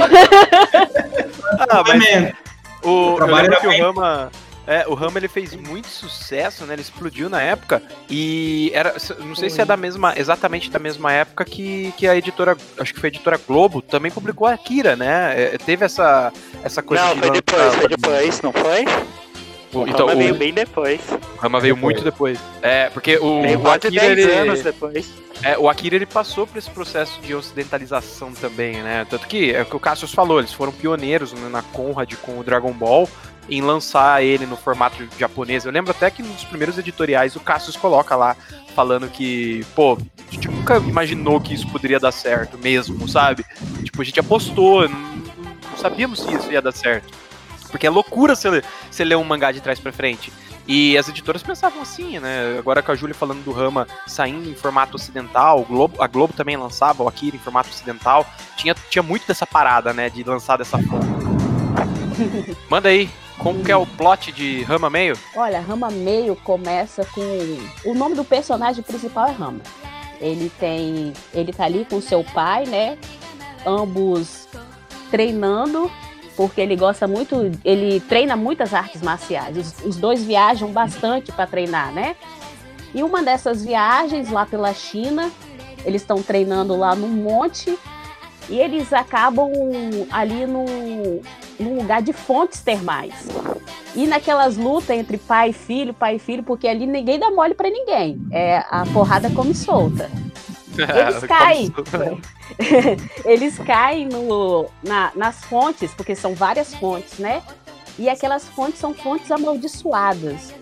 [1.69, 2.33] ah, mas
[2.83, 3.81] o, o trabalho era que bem...
[3.81, 4.31] o Rama.
[4.69, 6.75] É, o Rama ele fez muito sucesso, né?
[6.75, 11.11] Ele explodiu na época e era, não sei se é da mesma, exatamente da mesma
[11.11, 14.95] época que, que a editora, acho que foi a editora Globo, também publicou a Akira,
[14.95, 15.33] né?
[15.35, 16.31] É, teve essa
[16.63, 17.03] essa coisa.
[17.03, 18.85] Não, foi depois, foi depois, não foi?
[19.71, 21.01] O, então, Rama o, veio bem depois.
[21.37, 21.93] O Rama veio depois.
[21.93, 22.39] muito depois.
[22.61, 24.05] É, porque o, veio o Akira.
[24.05, 25.13] ele, anos depois.
[25.43, 29.05] É, o Akira ele passou por esse processo de ocidentalização também, né?
[29.09, 32.39] Tanto que é o que o Cassius falou, eles foram pioneiros né, na Conrad com
[32.39, 33.07] o Dragon Ball
[33.49, 35.65] em lançar ele no formato japonês.
[35.65, 38.35] Eu lembro até que nos primeiros editoriais o Cassius coloca lá
[38.75, 43.43] falando que, pô, a gente nunca imaginou que isso poderia dar certo mesmo, sabe?
[43.83, 47.11] Tipo, a gente apostou, não, não sabíamos se isso ia dar certo.
[47.69, 50.31] Porque é loucura você ler, você ler um mangá de trás para frente.
[50.67, 52.57] E as editoras pensavam assim, né?
[52.59, 56.55] Agora com a Júlia falando do Rama saindo em formato ocidental, Globo, a Globo também
[56.55, 58.25] lançava o Akira em formato ocidental.
[58.55, 60.09] Tinha, tinha muito dessa parada, né?
[60.11, 61.17] De lançar dessa forma.
[62.69, 65.17] Manda aí, como que é o plot de Rama Meio?
[65.35, 67.21] Olha, Rama Meio começa com.
[67.85, 69.61] O nome do personagem principal é Rama.
[70.21, 71.13] Ele tem.
[71.33, 72.97] Ele tá ali com seu pai, né?
[73.65, 74.47] Ambos
[75.09, 75.89] treinando
[76.39, 79.57] porque ele gosta muito, ele treina muitas artes marciais.
[79.57, 82.15] Os, os dois viajam bastante para treinar, né?
[82.95, 85.29] E uma dessas viagens lá pela China,
[85.83, 87.77] eles estão treinando lá num monte
[88.49, 89.51] e eles acabam
[90.09, 91.19] ali num,
[91.59, 93.27] num lugar de fontes termais.
[93.93, 97.53] E naquelas lutas entre pai e filho, pai e filho, porque ali ninguém dá mole
[97.53, 98.17] para ninguém.
[98.31, 100.09] É a porrada come solta.
[100.83, 101.73] Eles caem.
[103.25, 107.41] eles caem no, na, nas fontes, porque são várias fontes, né?
[107.97, 110.53] E aquelas fontes são fontes amaldiçoadas.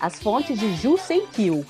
[0.00, 1.64] As fontes de Jusenkyo.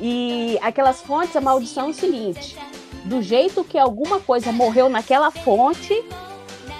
[0.00, 2.58] E aquelas fontes, a maldição é o seguinte:
[3.04, 5.94] do jeito que alguma coisa morreu naquela fonte,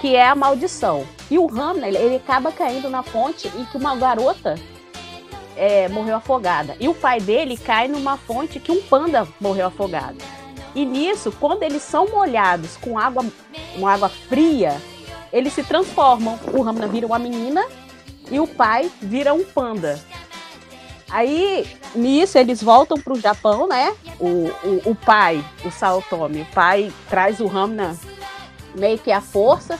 [0.00, 1.06] que é a maldição.
[1.30, 4.56] E o Hamner, ele acaba caindo na fonte em que uma garota
[5.56, 6.74] é, morreu afogada.
[6.80, 10.16] E o pai dele cai numa fonte que um panda morreu afogado.
[10.74, 13.24] E nisso, quando eles são molhados com água,
[13.74, 14.80] com água fria,
[15.32, 16.38] eles se transformam.
[16.52, 17.64] O Ramna vira uma menina
[18.30, 20.00] e o pai vira um panda.
[21.10, 23.94] Aí, nisso, eles voltam para o Japão, né?
[24.20, 27.98] O, o, o pai, o Saotomi, o pai traz o Ramna
[28.76, 29.76] meio que à força,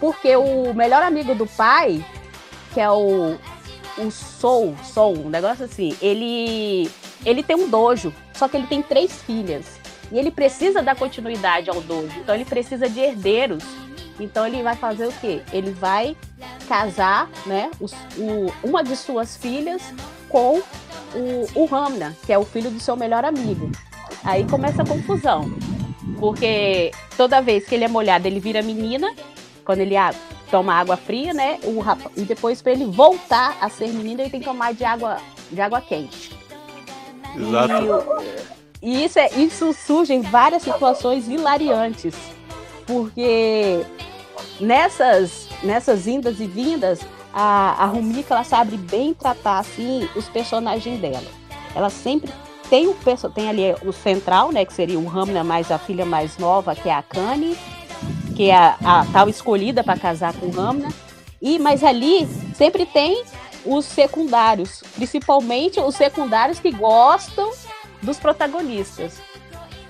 [0.00, 2.02] porque o melhor amigo do pai,
[2.72, 3.36] que é o,
[3.98, 6.90] o Soul, Soul, um negócio assim, ele,
[7.26, 9.81] ele tem um dojo, só que ele tem três filhas.
[10.12, 13.64] E ele precisa dar continuidade ao dojo, então ele precisa de herdeiros.
[14.20, 15.40] Então ele vai fazer o quê?
[15.52, 16.14] Ele vai
[16.68, 19.82] casar, né, os, o, uma de suas filhas
[20.28, 20.60] com
[21.14, 23.72] o, o Ramna, que é o filho do seu melhor amigo.
[24.22, 25.50] Aí começa a confusão,
[26.20, 29.14] porque toda vez que ele é molhado ele vira menina,
[29.64, 29.94] quando ele
[30.50, 31.58] toma água fria, né?
[31.64, 34.84] O rapaz, e depois para ele voltar a ser menina ele tem que tomar de
[34.84, 35.16] água
[35.50, 36.36] de água quente.
[37.34, 37.72] Exato.
[37.72, 42.16] E, e isso é isso surge em várias situações hilariantes,
[42.84, 43.84] porque
[44.60, 47.00] nessas nessas indas e vindas
[47.32, 51.22] a, a Rumika ela sabe bem tratar assim os personagens dela.
[51.74, 52.32] Ela sempre
[52.68, 52.96] tem o
[53.34, 56.88] tem ali o central, né, que seria o Ramna mais a filha mais nova, que
[56.88, 57.56] é a Kani,
[58.34, 60.88] que é a, a tal escolhida para casar com o Ramna.
[61.40, 63.22] E mas ali sempre tem
[63.64, 67.50] os secundários, principalmente os secundários que gostam
[68.02, 69.20] dos protagonistas.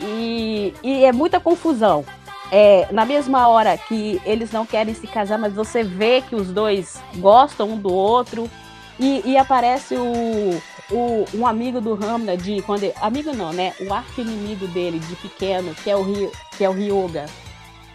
[0.01, 2.05] E, e é muita confusão
[2.53, 6.49] é, na mesma hora que eles não querem se casar, mas você vê que os
[6.49, 8.49] dois gostam um do outro.
[9.01, 13.73] E, e aparece o, o, um amigo do Ramna de quando ele, amigo não, né?
[13.81, 16.05] O arco inimigo dele de pequeno, que é o
[16.59, 17.25] que é o Ryuga,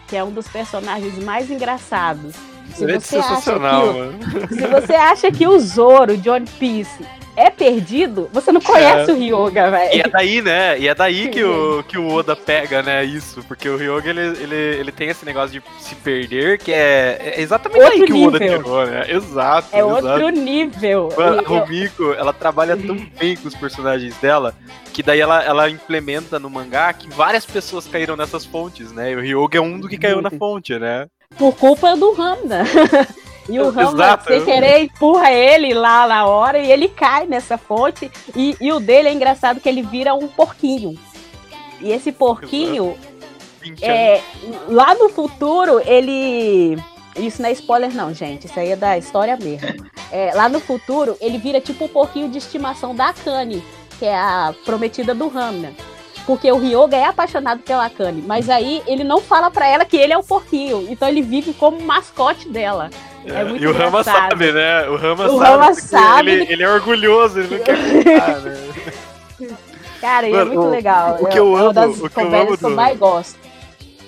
[0.08, 2.34] que é um dos personagens mais engraçados.
[2.74, 7.04] Se você, acha que o, se você acha que o Zoro de One Piece
[7.38, 9.14] é perdido, você não conhece é.
[9.14, 9.96] o Ryoga, velho.
[9.96, 10.78] E é daí, né?
[10.80, 13.04] E é daí que o, que o Oda pega, né?
[13.04, 13.44] Isso.
[13.44, 17.40] Porque o Ryoga, ele, ele, ele tem esse negócio de se perder, que é, é
[17.40, 18.24] exatamente outro aí que nível.
[18.24, 19.04] o Oda tirou, né?
[19.08, 19.68] Exato.
[19.70, 20.06] É exato.
[20.08, 21.08] outro nível.
[21.16, 24.52] A Romiko, ela trabalha tão bem com os personagens dela,
[24.92, 29.12] que daí ela, ela implementa no mangá que várias pessoas caíram nessas fontes, né?
[29.12, 31.06] E o Ryoga é um do que caiu na fonte, né?
[31.36, 32.64] Por culpa do Hamda.
[33.50, 38.10] E o Rama, sem querer, empurra ele lá na hora e ele cai nessa fonte.
[38.36, 40.98] E, e o dele é engraçado que ele vira um porquinho.
[41.80, 42.94] E esse porquinho,
[43.80, 44.20] é,
[44.68, 46.76] lá no futuro, ele.
[47.16, 48.46] Isso não é spoiler, não, gente.
[48.46, 49.86] Isso aí é da história mesmo.
[50.12, 53.64] É, lá no futuro, ele vira tipo o porquinho de estimação da Kani,
[53.98, 55.72] que é a prometida do Ramna.
[56.28, 59.96] Porque o Ryoga é apaixonado pela Kani, mas aí ele não fala para ela que
[59.96, 60.86] ele é o porquinho.
[60.90, 62.90] Então ele vive como mascote dela.
[63.24, 64.86] É, é muito e o Rama sabe, né?
[64.90, 65.50] O Rama o sabe.
[65.50, 68.68] Rama sabe ele, ele, é orgulhoso, ele não quer ficar, né?
[70.02, 71.16] Cara, e é muito o, legal.
[71.18, 72.58] O que eu, é, amo, das o que eu amo do...
[72.58, 73.38] que mais gosto.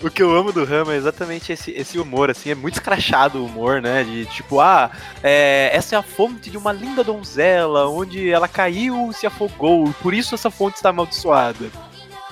[0.03, 3.39] O que eu amo do Rama é exatamente esse, esse humor, assim, é muito escrachado
[3.39, 4.05] o humor, né?
[4.05, 4.91] De tipo, ah,
[5.23, 9.91] é, essa é a fonte de uma linda donzela, onde ela caiu e se afogou,
[10.03, 11.71] por isso essa fonte está amaldiçoada.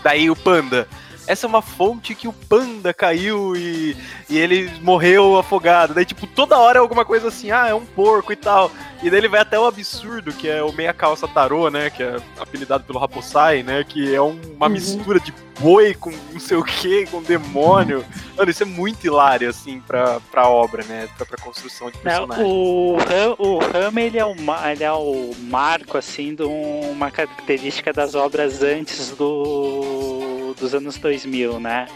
[0.02, 0.86] Daí o panda.
[1.28, 3.94] Essa é uma fonte que o panda caiu e,
[4.30, 5.92] e ele morreu afogado.
[5.92, 8.70] Daí, tipo, toda hora é alguma coisa assim, ah, é um porco e tal.
[9.02, 11.90] E daí ele vai até o absurdo, que é o meia calça tarô, né?
[11.90, 13.84] Que é apelidado pelo Raposai, né?
[13.84, 14.72] Que é um, uma uhum.
[14.72, 18.02] mistura de boi com não sei o que, com demônio.
[18.34, 21.08] Mano, isso é muito hilário, assim, pra, pra obra, né?
[21.16, 22.46] Pra, pra construção de personagens.
[22.48, 24.34] o Ram, o Ram ele, é o,
[24.70, 31.60] ele é o marco, assim, de uma característica das obras antes do, dos anos 2000,
[31.60, 31.86] né?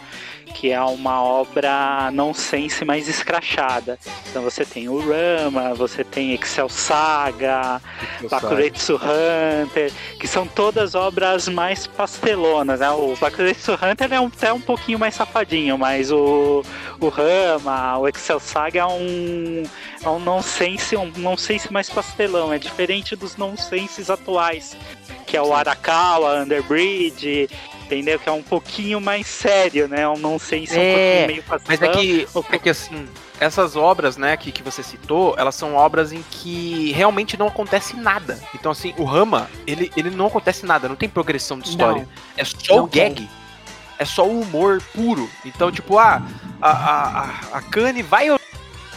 [0.53, 3.97] que é uma obra não sense mais escrachada.
[4.29, 7.81] Então você tem o Rama, você tem Excel Saga,
[8.29, 12.79] Bakuretsu Hunter, que são todas obras mais pastelonas.
[12.79, 12.89] Né?
[12.91, 16.63] O Bakuretsu Hunter é um, até um pouquinho mais safadinho, mas o,
[16.99, 19.63] o Rama, o Excel Saga é um,
[20.03, 24.77] é um nonsense, um nonsense mais pastelão, é diferente dos nonsenses atuais,
[25.25, 27.49] que é o Arakawa, Underbridge,
[27.93, 28.19] entendeu?
[28.19, 30.03] Que é um pouquinho mais sério, né?
[30.39, 31.67] Sei se é um pouquinho meio passado.
[31.67, 33.07] Mas é que, é que assim,
[33.39, 37.95] essas obras, né, que, que você citou, elas são obras em que realmente não acontece
[37.95, 38.39] nada.
[38.55, 42.03] Então, assim, o Rama, ele, ele não acontece nada, não tem progressão de história.
[42.03, 43.15] Não, é só o gag.
[43.15, 43.29] Tem.
[43.99, 45.29] É só o humor puro.
[45.45, 46.21] Então, tipo, ah,
[46.61, 48.29] a, a, a, a Kanye vai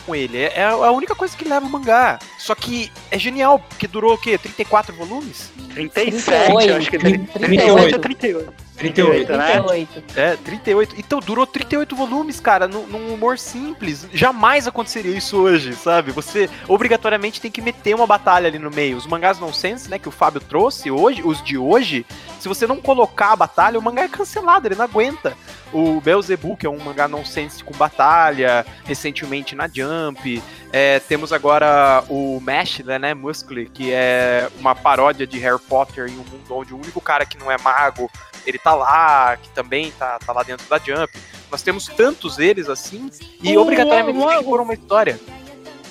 [0.06, 0.38] com ele.
[0.38, 2.18] É, é a única coisa que leva o mangá.
[2.38, 4.38] Só que é genial, porque durou o quê?
[4.38, 5.50] 34 volumes?
[5.74, 8.65] 37, 38, acho que 38 ou 38.
[8.76, 9.52] 38, 38, né?
[9.52, 10.04] 38.
[10.16, 10.94] É, 38.
[10.98, 14.06] Então durou 38 volumes, cara, num, num humor simples.
[14.12, 16.12] Jamais aconteceria isso hoje, sabe?
[16.12, 18.96] Você obrigatoriamente tem que meter uma batalha ali no meio.
[18.96, 22.06] Os mangás nonsense, né, que o Fábio trouxe hoje, os de hoje,
[22.38, 25.36] se você não colocar a batalha, o mangá é cancelado, ele não aguenta.
[25.72, 30.42] O Beelzebub, que é um mangá nonsense com batalha, recentemente na Jump.
[30.72, 36.12] É, temos agora o Mesh, né, Muscle, que é uma paródia de Harry Potter em
[36.18, 38.10] um mundo onde o único cara que não é mago,
[38.46, 41.12] ele tá lá, que também tá, tá lá dentro da Jump.
[41.50, 43.10] Nós temos tantos eles assim,
[43.42, 45.18] e O- obrigatoriamente o- que pôr uma história.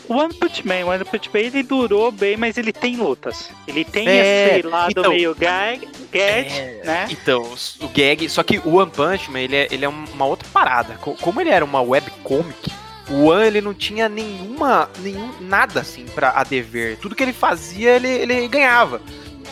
[0.08, 3.50] O One Punch Man, o One Punch Man ele durou bem, mas ele tem lutas.
[3.68, 7.08] Ele tem É, esse lado então- meio gag, gag É, né?
[7.10, 7.42] Então,
[7.82, 8.30] o gag.
[8.30, 10.94] Só que o One Punch Man, ele é, ele é uma outra parada.
[11.02, 12.72] Co- Como ele era uma webcomic,
[13.10, 14.88] o One ele não tinha nenhuma.
[15.00, 16.98] Nenhum, nada assim pra a dever.
[17.00, 19.02] Tudo que ele fazia, ele, ele ganhava.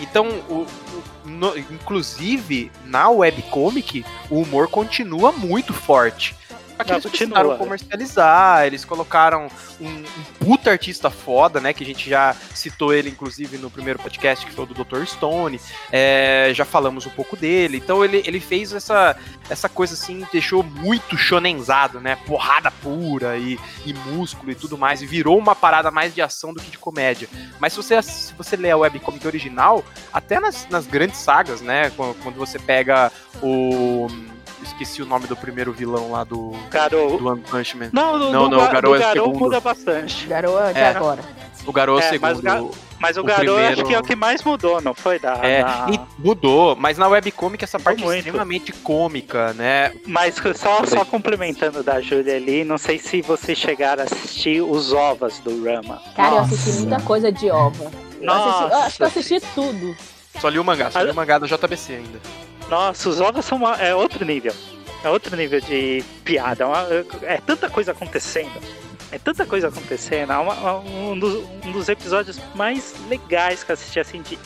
[0.02, 0.93] Então, o, o-
[1.26, 6.36] no- inclusive, na webcomic, o humor continua muito forte.
[6.78, 9.48] Só que Não, eles comercializar, eles colocaram
[9.80, 10.04] um, um
[10.40, 11.74] puta artista foda, né?
[11.74, 15.06] Que a gente já citou ele, inclusive, no primeiro podcast, que foi o do Dr.
[15.06, 15.60] Stone.
[15.92, 17.78] É, já falamos um pouco dele.
[17.78, 19.16] Então ele, ele fez essa,
[19.50, 22.18] essa coisa assim, deixou muito shonenzado, né?
[22.26, 25.02] Porrada pura e, e músculo e tudo mais.
[25.02, 27.30] E virou uma parada mais de ação do que de comédia.
[27.60, 31.90] Mas se você, se você ler a webcomic original, até nas, nas grandes sagas, né?
[31.92, 34.08] Quando, quando você pega o.
[34.64, 37.18] Esqueci o nome do primeiro vilão lá do, Garou.
[37.18, 37.90] do One Punch Man.
[37.92, 39.40] Não, no, Não, no, não, o Ga- Garou é Garou segundo.
[39.40, 40.26] muda bastante.
[40.28, 40.88] Garoa de É.
[40.90, 41.22] agora.
[41.66, 42.64] O Garou é o É, mas segundo.
[42.66, 44.94] o Ga- Mas o, O Garou primeiro- acho que é o que mais mudou, não
[44.94, 45.20] foi?
[45.20, 49.92] Da, É, da- e mudou, mas na webcomic essa parte é extremamente cômica, né?
[50.08, 54.94] Mas só, só complementando da Júlia ali, não sei se vocês chegaram a assistir os
[54.94, 56.02] ovas do Rama.
[56.16, 56.56] Cara, eu Nossa.
[56.56, 57.92] assisti muita coisa de ova.
[58.22, 59.96] Eu, assisti- eu acho que eu assisti tudo.
[60.40, 62.20] Só li o mangá, só li o mangá da JBC ainda.
[62.70, 64.54] Nossa, os ovos são uma- é outro nível.
[65.04, 66.64] É outro nível de piada.
[66.64, 66.88] É, uma-
[67.24, 68.60] é tanta coisa acontecendo.
[69.12, 70.32] É tanta coisa acontecendo.
[70.34, 74.40] É uma- um, dos, um dos episódios mais legais que eu assisti assim de,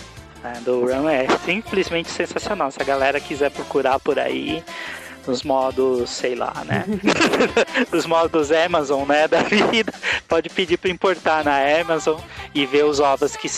[0.44, 2.72] né, do Run é simplesmente sensacional.
[2.72, 4.64] Se a galera quiser procurar por aí
[5.26, 6.86] nos modos, sei lá, né?
[7.92, 9.94] Os modos Amazon, né, da vida,
[10.28, 12.20] pode pedir para importar na Amazon
[12.56, 13.50] e ver os ovos que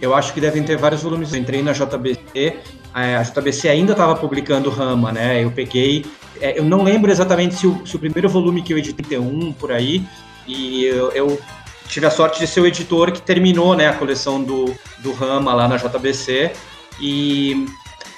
[0.00, 1.32] Eu acho que devem ter vários volumes.
[1.32, 2.58] Eu entrei na JBC,
[2.94, 5.42] a JBC ainda estava publicando Rama, né?
[5.42, 6.06] Eu peguei.
[6.40, 9.18] é, Eu não lembro exatamente se o, se o primeiro volume que eu editei tem
[9.18, 10.02] um por aí,
[10.46, 11.40] e eu, eu
[11.88, 15.52] tive a sorte de ser o editor que terminou né, a coleção do, do Rama
[15.52, 16.52] lá na JBC.
[17.00, 17.66] E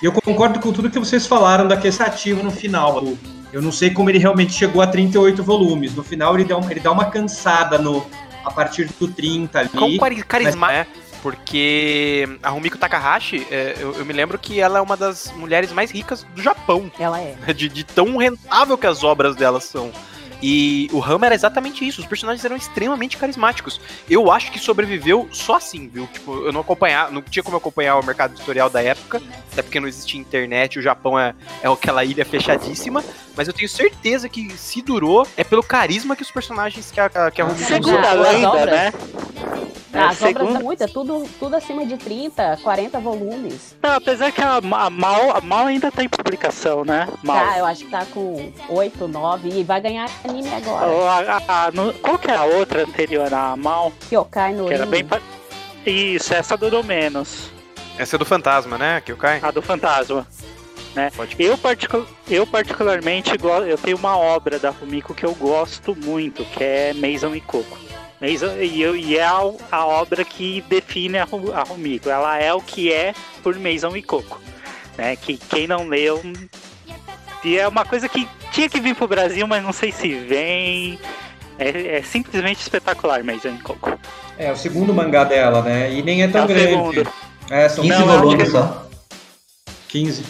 [0.02, 3.02] eu concordo com tudo que vocês falaram da questão ativa no final.
[3.52, 5.94] Eu- não sei como ele realmente chegou a 38 volumes.
[5.94, 8.04] No final ele dá, um- ele dá uma cansada no,
[8.44, 9.68] a partir do 30 ali.
[9.70, 10.86] Com cari- carisma, né?
[11.22, 15.72] Porque a Rumiko Takahashi, é, eu, eu me lembro que ela é uma das mulheres
[15.72, 17.34] mais ricas do Japão, Ela é.
[17.54, 19.92] de, de tão rentável que as obras dela são.
[20.42, 23.80] E o Rama era exatamente isso, os personagens eram extremamente carismáticos.
[24.08, 26.06] Eu acho que sobreviveu só assim, viu?
[26.12, 29.80] Tipo, eu não acompanhar, não tinha como acompanhar o mercado editorial da época, até porque
[29.80, 33.02] não existia internet, o Japão é, é aquela ilha fechadíssima,
[33.36, 37.08] mas eu tenho certeza que se durou é pelo carisma que os personagens que a,
[37.30, 38.92] que a Rumiko Segunda lenda, obras- né?
[39.92, 43.74] É, As obras segundo- são muitas, tudo, tudo acima de 30, 40 volumes.
[43.82, 47.08] Não, apesar que a, a Mal, a Mal ainda tá em publicação, né?
[47.22, 47.46] Mal.
[47.46, 50.86] Tá, eu acho que tá com 8, 9 e vai ganhar anime agora.
[50.86, 53.90] A- a- no- qual que é a outra anterior à Mal?
[54.10, 55.02] Kyokai no Que era bem.
[55.02, 55.20] pa-
[55.86, 57.50] Isso, essa durou menos.
[57.96, 59.00] Essa é do fantasma, né?
[59.18, 59.46] Caio.
[59.46, 60.26] A do Fantasma.
[61.14, 63.30] Pode Eu, particu- eu particularmente
[63.68, 67.78] eu tenho uma obra da Rumiko que eu gosto muito, que é Mason e Coco.
[68.20, 72.08] Mason, e, eu- e é a, a obra que define a, a Rumiko.
[72.08, 74.40] Ela é o que é por Mason e Coco.
[74.96, 75.14] Né?
[75.16, 76.22] Que quem não leu.
[77.44, 80.98] E é uma coisa que tinha que vir pro Brasil, mas não sei se vem.
[81.58, 83.98] É, é simplesmente espetacular, Mason e Coco.
[84.38, 85.92] É, o segundo mangá dela, né?
[85.92, 86.62] E nem é tão É o grande.
[86.70, 87.12] segundo.
[87.50, 88.86] É, são 15 Não, acho volumes que- só.
[89.88, 90.24] 15.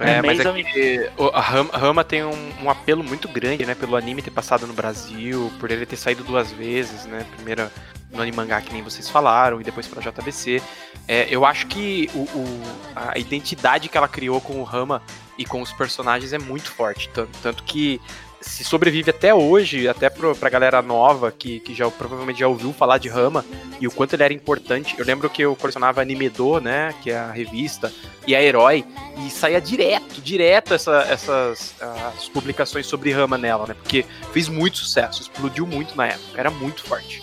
[0.00, 3.64] É, É, mas é que a Rama, a Rama tem um, um apelo muito grande,
[3.66, 3.74] né?
[3.74, 7.24] Pelo anime ter passado no Brasil, por ele ter saído duas vezes, né?
[7.34, 7.70] Primeira
[8.10, 10.62] no Animangá, que nem vocês falaram, e depois pra JBC.
[11.06, 12.62] É, eu acho que o, o-
[12.96, 15.02] a identidade que ela criou com o Rama
[15.36, 17.08] e com os personagens é muito forte.
[17.10, 18.00] Tanto, tanto que
[18.40, 22.72] se sobrevive até hoje, até pro, pra galera nova que, que já provavelmente já ouviu
[22.72, 23.44] falar de Rama
[23.80, 24.94] e o quanto ele era importante.
[24.98, 26.94] Eu lembro que eu colecionava Animedo, né?
[27.02, 27.92] Que é a revista,
[28.26, 28.84] e a Herói,
[29.26, 31.74] e saía direto, direto essa- essas
[32.16, 33.74] as publicações sobre Rama nela, né?
[33.74, 37.20] Porque fez muito sucesso, explodiu muito na época, era muito forte.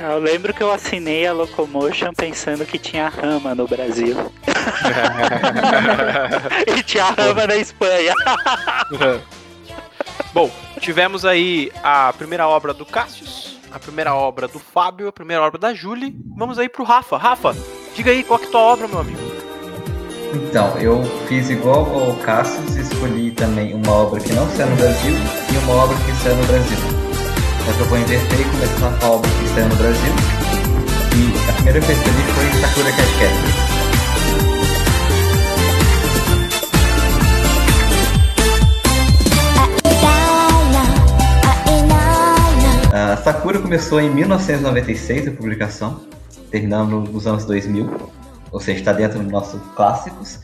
[0.00, 4.14] Eu lembro que eu assinei a Locomotion pensando que tinha rama no Brasil.
[6.76, 8.14] e te arrama na Espanha.
[10.32, 10.50] Bom,
[10.80, 15.58] tivemos aí a primeira obra do Cassius, a primeira obra do Fábio, a primeira obra
[15.58, 16.16] da Julie.
[16.36, 17.16] Vamos aí pro Rafa.
[17.16, 17.56] Rafa,
[17.94, 19.18] diga aí qual que é a tua obra, meu amigo.
[20.34, 25.14] Então, eu fiz igual ao Cassius escolhi também uma obra que não saiu no Brasil
[25.52, 26.78] e uma obra que saiu no Brasil.
[27.74, 30.12] Que eu vou inverter e começar com a obra que saiu no Brasil.
[31.16, 33.67] E a primeira que eu escolhi foi Sakura Cat Cat.
[42.98, 46.00] A Sakura começou em 1996 a publicação,
[46.50, 47.88] terminando nos anos 2000,
[48.50, 50.40] ou seja, está dentro dos nossos clássicos.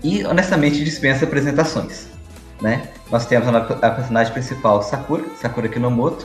[0.00, 2.06] E honestamente dispensa apresentações.
[2.60, 2.88] Né?
[3.10, 6.24] Nós temos a, a personagem principal, Sakura, Sakura Kinomoto,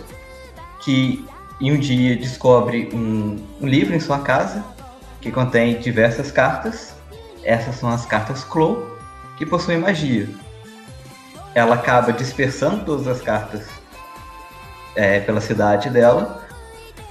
[0.83, 1.25] que
[1.59, 4.63] em um dia descobre um, um livro em sua casa
[5.19, 6.93] que contém diversas cartas.
[7.43, 8.95] Essas são as cartas Clo,
[9.39, 10.29] que possuem magia.
[11.55, 13.76] Ela acaba dispersando todas as cartas
[14.97, 16.45] é, pela cidade dela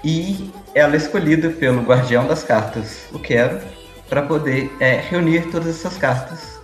[0.04, 3.60] e ela é escolhida pelo guardião das cartas, o Quero,
[4.08, 6.60] para poder é, reunir todas essas cartas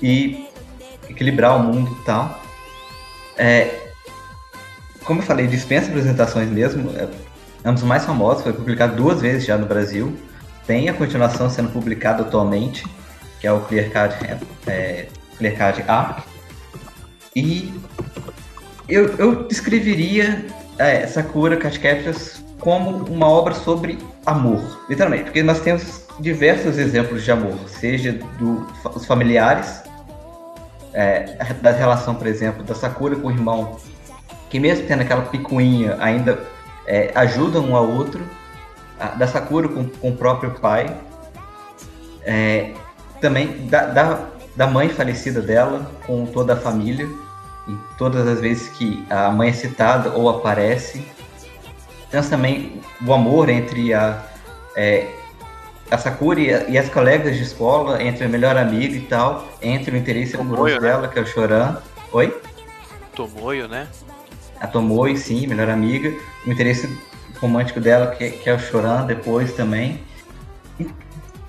[0.00, 0.48] e
[1.08, 2.40] equilibrar o mundo e tal.
[3.36, 3.74] É,
[5.04, 6.90] como eu falei, dispensa apresentações mesmo.
[6.96, 7.08] É,
[7.64, 10.16] é um dos mais famosos, foi publicado duas vezes já no Brasil.
[10.66, 12.86] Tem a continuação sendo publicada atualmente,
[13.40, 14.16] que é o Clear Card,
[14.66, 15.08] é,
[15.38, 16.22] Clear Card A.
[17.34, 17.72] E
[18.88, 20.44] eu, eu descreveria
[20.78, 27.24] é, Sakura Cat Captors como uma obra sobre amor, literalmente, porque nós temos diversos exemplos
[27.24, 29.82] de amor, seja dos familiares,
[30.94, 33.76] é, da relação, por exemplo, da Sakura com o irmão,
[34.48, 36.38] que mesmo tendo aquela picuinha, ainda
[36.86, 38.22] é, ajudam um ao outro,
[39.00, 40.94] a, da Sakura com, com o próprio pai,
[42.24, 42.72] é,
[43.20, 47.08] também da, da, da mãe falecida dela com toda a família,
[47.68, 51.04] e todas as vezes que a mãe é citada ou aparece.
[52.10, 54.22] Temos também o amor entre a,
[54.76, 55.08] é,
[55.90, 59.48] a Sakura e, a, e, as colegas de escola, entre a melhor amiga e tal,
[59.62, 60.80] entre o interesse amoroso né?
[60.80, 61.78] dela, que é o Choran.
[62.12, 62.36] Oi?
[63.14, 63.88] Tomoyo, né?
[64.60, 66.12] A Tomoyo, sim, melhor amiga.
[66.46, 66.98] O interesse
[67.40, 70.00] romântico dela, que, que é o Choran, depois também.
[70.78, 70.86] E,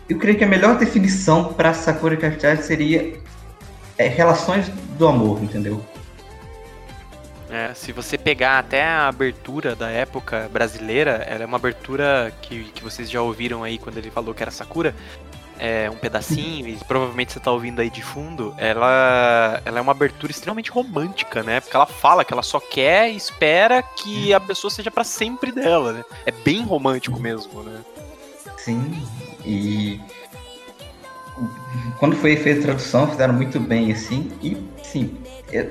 [0.09, 3.18] eu creio que a melhor definição para Sakura Card seria
[3.97, 5.84] é, relações do amor, entendeu?
[7.54, 12.64] É, se você pegar até a abertura da época brasileira, ela é uma abertura que,
[12.64, 14.95] que vocês já ouviram aí quando ele falou que era Sakura.
[15.60, 18.56] É um pedacinho, e provavelmente você tá ouvindo aí de fundo.
[18.58, 21.60] Ela, ela é uma abertura extremamente romântica, né?
[21.60, 25.51] Porque ela fala que ela só quer e espera que a pessoa seja para sempre
[25.51, 26.04] dela, né?
[26.26, 27.82] É bem romântico mesmo, né?
[28.58, 29.08] Sim,
[29.45, 30.01] e
[31.99, 35.18] quando foi feita a tradução, fizeram muito bem, assim, e sim,
[35.54, 35.70] é,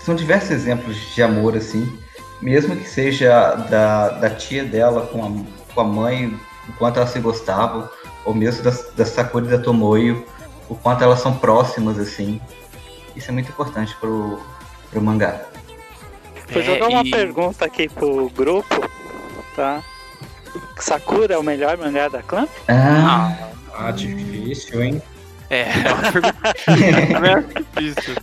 [0.00, 1.98] são diversos exemplos de amor, assim,
[2.40, 6.38] mesmo que seja da, da tia dela com a, com a mãe,
[6.68, 7.88] o quanto elas se gostavam,
[8.24, 10.24] ou mesmo da, da Sakura e da Tomoyo,
[10.68, 12.40] o quanto elas são próximas, assim.
[13.16, 14.38] Isso é muito importante pro,
[14.90, 15.40] pro mangá.
[16.50, 17.10] Vou jogar é, uma e...
[17.10, 18.88] pergunta aqui pro grupo,
[19.56, 19.82] tá?
[20.78, 22.48] Sakura é o melhor mangá da Clamp?
[22.68, 23.36] Ah,
[23.74, 25.02] ah difícil, hein?
[25.50, 28.14] É, é uma pergunta difícil.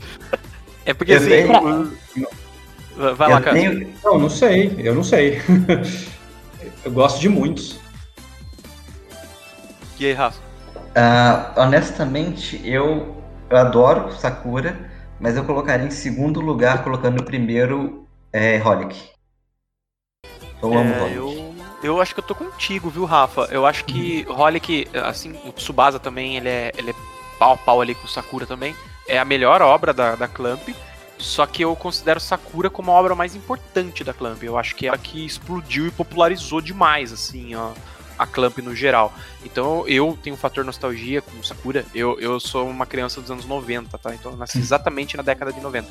[0.85, 1.29] É porque eu assim.
[1.29, 1.91] Tenho...
[3.15, 3.55] Vai lá, cara.
[3.55, 3.93] Tenho...
[4.03, 4.75] Não, não sei.
[4.77, 5.41] Eu não sei.
[6.85, 7.79] eu gosto de muitos.
[9.99, 10.39] E aí, Rafa?
[10.75, 18.07] Uh, honestamente, eu, eu adoro Sakura, mas eu colocaria em segundo lugar, colocando no primeiro
[18.31, 18.95] é, Holic.
[20.61, 21.15] Eu amo é, Holic.
[21.15, 23.47] Eu, eu acho que eu tô contigo, viu, Rafa?
[23.51, 24.39] Eu acho que uhum.
[24.39, 26.95] Holic, assim, o Tsubasa também, ele é, ele é
[27.39, 28.73] pau a pau ali com Sakura também
[29.07, 30.69] é a melhor obra da, da Clamp,
[31.17, 34.43] só que eu considero Sakura como a obra mais importante da Clamp.
[34.43, 37.71] Eu acho que é a que explodiu e popularizou demais, assim, ó,
[38.17, 39.13] a Clamp no geral.
[39.43, 41.85] Então eu tenho um fator nostalgia com Sakura.
[41.93, 44.13] Eu, eu sou uma criança dos anos 90, tá?
[44.13, 45.87] Então eu nasci exatamente na década de 90.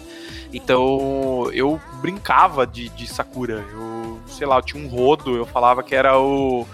[0.52, 3.64] Então eu brincava de, de Sakura.
[3.72, 6.66] Eu, sei lá, eu tinha um rodo, eu falava que era o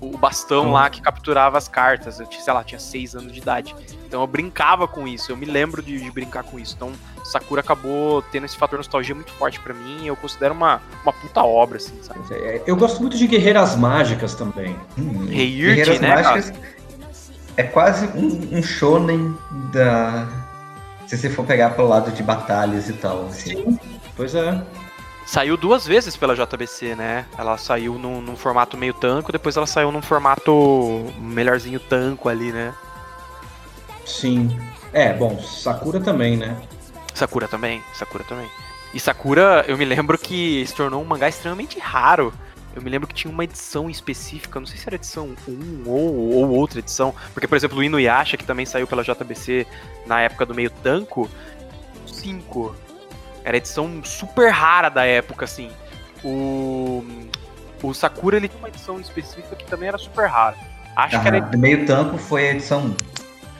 [0.00, 2.20] o bastão lá que capturava as cartas.
[2.20, 3.74] Eu tinha, sei lá, tinha seis anos de idade.
[4.06, 6.74] Então eu brincava com isso, eu me lembro de, de brincar com isso.
[6.76, 6.92] Então
[7.24, 11.12] Sakura acabou tendo esse fator nostalgia muito forte para mim e eu considero uma, uma
[11.12, 12.20] puta obra, assim, sabe?
[12.30, 14.76] É, eu gosto muito de Guerreiras Mágicas também.
[14.96, 16.62] Hum, Guerreiras né, Mágicas cara?
[17.56, 19.36] é quase um, um shonen
[19.72, 20.28] da...
[21.06, 23.56] Se você for pegar pelo lado de batalhas e tal, assim.
[23.56, 23.78] Sim,
[24.16, 24.60] pois é.
[25.24, 27.26] Saiu duas vezes pela JBC, né?
[27.36, 32.52] Ela saiu num, num, formato meio tanco, depois ela saiu num formato melhorzinho tanco ali,
[32.52, 32.72] né?
[34.06, 34.56] Sim.
[34.92, 36.56] É, bom, Sakura também, né?
[37.12, 38.48] Sakura também, Sakura também.
[38.94, 42.32] E Sakura, eu me lembro que se tornou um mangá extremamente raro.
[42.74, 46.30] Eu me lembro que tinha uma edição específica, não sei se era edição 1 ou,
[46.30, 49.66] ou outra edição, porque, por exemplo, o Inuyasha, que também saiu pela JBC
[50.06, 51.28] na época do meio tanco,
[52.06, 52.76] 5.
[53.44, 55.70] Era edição super rara da época, assim.
[56.22, 57.04] O,
[57.82, 60.56] o Sakura, ele tinha uma edição específica que também era super rara.
[60.94, 61.40] Acho que era...
[61.56, 63.15] Meio tanco foi a edição 1.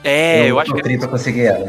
[0.08, 0.98] É, eu, eu acho que.
[0.98, 1.68] pra conseguir ela.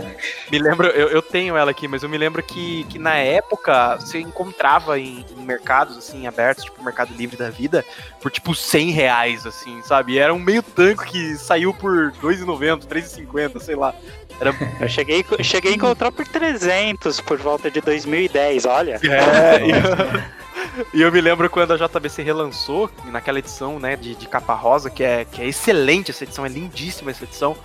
[0.51, 3.95] Me lembro, eu, eu tenho ela aqui, mas eu me lembro que, que na época
[3.95, 7.83] você encontrava em, em mercados assim abertos, tipo o Mercado Livre da Vida,
[8.21, 10.13] por tipo 100 reais, assim, sabe?
[10.13, 13.95] E era um meio tanco que saiu por 2,90, 3,50, sei lá.
[14.39, 14.53] Era...
[14.79, 18.99] Eu cheguei, cheguei a encontrar por 300 por volta de 2010, olha.
[19.03, 24.13] É, e eu, e eu me lembro quando a JBC relançou, naquela edição, né, de,
[24.13, 27.57] de capa rosa, que é, que é excelente essa edição, é lindíssima essa edição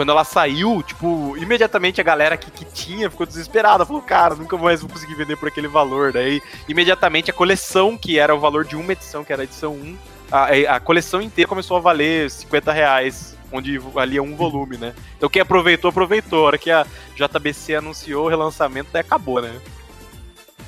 [0.00, 3.84] quando ela saiu, tipo, imediatamente a galera que, que tinha ficou desesperada.
[3.84, 6.10] Falou, cara, nunca mais vou conseguir vender por aquele valor.
[6.10, 9.74] Daí, imediatamente, a coleção, que era o valor de uma edição, que era a edição
[9.74, 9.98] 1,
[10.32, 14.94] a, a coleção inteira começou a valer 50 reais onde ali é um volume, né?
[15.18, 16.44] Então quem aproveitou, aproveitou.
[16.44, 19.54] A hora que a JBC anunciou o relançamento, daí acabou, né?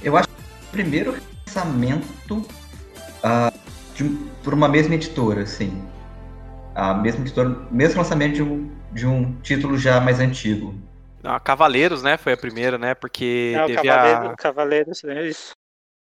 [0.02, 1.16] Eu acho que o primeiro
[1.46, 3.58] relançamento uh,
[3.94, 4.04] de,
[4.44, 5.82] por uma mesma editora, assim.
[6.74, 10.74] A mesma editora, mesmo lançamento de um, de um título já mais antigo.
[11.22, 12.16] Ah, Cavaleiros, né?
[12.16, 12.95] Foi a primeira, né?
[12.95, 14.36] Porque Não, teve Cavaleiro, a.
[14.36, 15.53] Cavaleiros, é isso.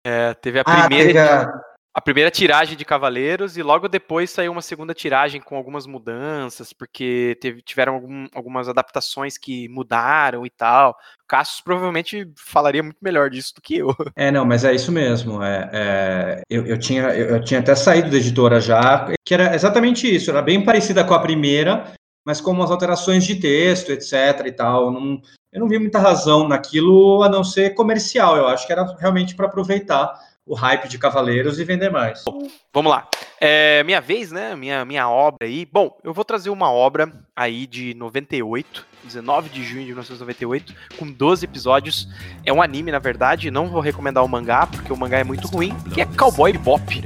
[0.06, 1.08] É, teve a ah, primeira.
[1.08, 5.58] Teve a a primeira tiragem de Cavaleiros e logo depois saiu uma segunda tiragem com
[5.58, 10.92] algumas mudanças, porque teve, tiveram algum, algumas adaptações que mudaram e tal.
[10.92, 13.94] O Cassius provavelmente falaria muito melhor disso do que eu.
[14.16, 15.42] É, não, mas é isso mesmo.
[15.44, 19.54] É, é eu, eu, tinha, eu, eu, tinha até saído da editora já, que era
[19.56, 21.92] exatamente isso, era bem parecida com a primeira,
[22.26, 24.92] mas com umas alterações de texto, etc e tal.
[24.92, 28.86] Não, eu não vi muita razão naquilo a não ser comercial, eu acho que era
[29.00, 30.14] realmente para aproveitar
[30.46, 32.24] o hype de Cavaleiros e vender mais.
[32.26, 33.08] Bom, vamos lá.
[33.40, 34.56] É, minha vez, né?
[34.56, 35.66] Minha, minha obra aí.
[35.66, 41.12] Bom, eu vou trazer uma obra aí de 98, 19 de junho de 1998, com
[41.12, 42.08] 12 episódios.
[42.46, 43.52] É um anime, na verdade.
[43.52, 47.02] Não vou recomendar o mangá, porque o mangá é muito ruim, que é Cowboy Bebop.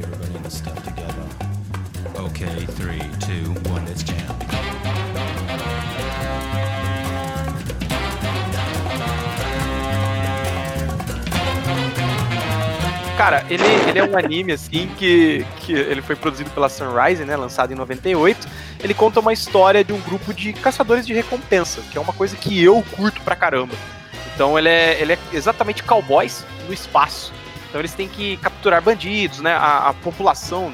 [2.26, 4.45] Okay, three, two, one, let's jam.
[13.18, 17.38] Cara, ele, ele é um anime, assim, que, que ele foi produzido pela Sunrise, né?
[17.38, 18.46] Lançado em 98.
[18.84, 22.36] Ele conta uma história de um grupo de caçadores de recompensa, que é uma coisa
[22.36, 23.74] que eu curto pra caramba.
[24.34, 27.32] Então ele é, ele é exatamente cowboys no espaço.
[27.70, 29.54] Então eles têm que capturar bandidos, né?
[29.54, 30.74] A, a, população,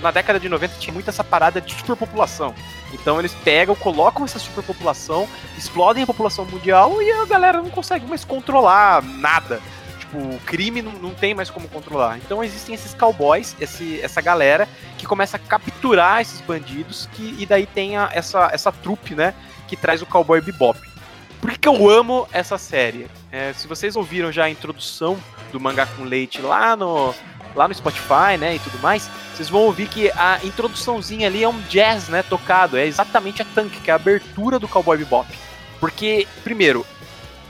[0.00, 2.54] na década de 90 tinha muito essa parada de superpopulação.
[2.92, 5.28] Então eles pegam, colocam essa superpopulação,
[5.58, 9.60] explodem a população mundial e a galera não consegue mais controlar nada
[10.10, 12.18] tipo, o crime não, não tem mais como controlar.
[12.18, 17.46] Então existem esses cowboys, esse, essa galera que começa a capturar esses bandidos que, e
[17.46, 19.34] daí tem a, essa, essa trupe, né,
[19.68, 20.78] que traz o cowboy bebop.
[21.40, 23.06] Por que, que eu amo essa série?
[23.32, 25.18] É, se vocês ouviram já a introdução
[25.52, 27.14] do Mangá com Leite lá no,
[27.54, 31.48] lá no Spotify, né, e tudo mais, vocês vão ouvir que a introduçãozinha ali é
[31.48, 35.26] um jazz, né, tocado, é exatamente a Tank, que é a abertura do Cowboy Bebop.
[35.78, 36.84] Porque, primeiro,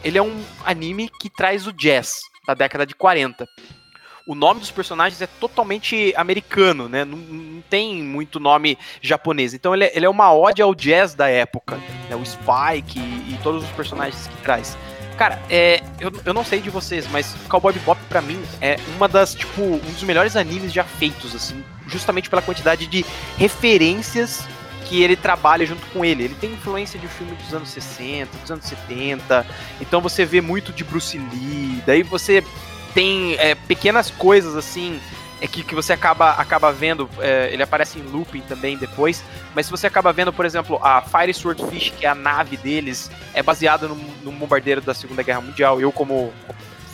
[0.04, 3.48] ele é um anime que traz o jazz da década de 40.
[4.26, 7.04] O nome dos personagens é totalmente americano, né?
[7.04, 9.54] Não, não tem muito nome japonês.
[9.54, 11.76] Então ele é, ele é, uma ode ao jazz da época.
[12.08, 12.16] Né?
[12.16, 14.76] O Spike e, e todos os personagens que traz.
[15.16, 19.06] Cara, é, eu, eu não sei de vocês, mas Cowboy Bebop para mim é uma
[19.06, 23.04] das, tipo, um dos melhores animes já feitos, assim, justamente pela quantidade de
[23.36, 24.48] referências
[24.90, 26.24] que ele trabalha junto com ele.
[26.24, 29.46] Ele tem influência de filme dos anos 60, dos anos 70.
[29.80, 31.80] Então você vê muito de Bruce Lee.
[31.86, 32.44] Daí você
[32.92, 35.00] tem é, pequenas coisas assim
[35.40, 39.24] é que, que você acaba, acaba vendo, é, ele aparece em looping também depois,
[39.54, 43.10] mas se você acaba vendo, por exemplo, a Fire Swordfish, que é a nave deles,
[43.32, 45.80] é baseada no, no bombardeiro da Segunda Guerra Mundial.
[45.80, 46.30] Eu, como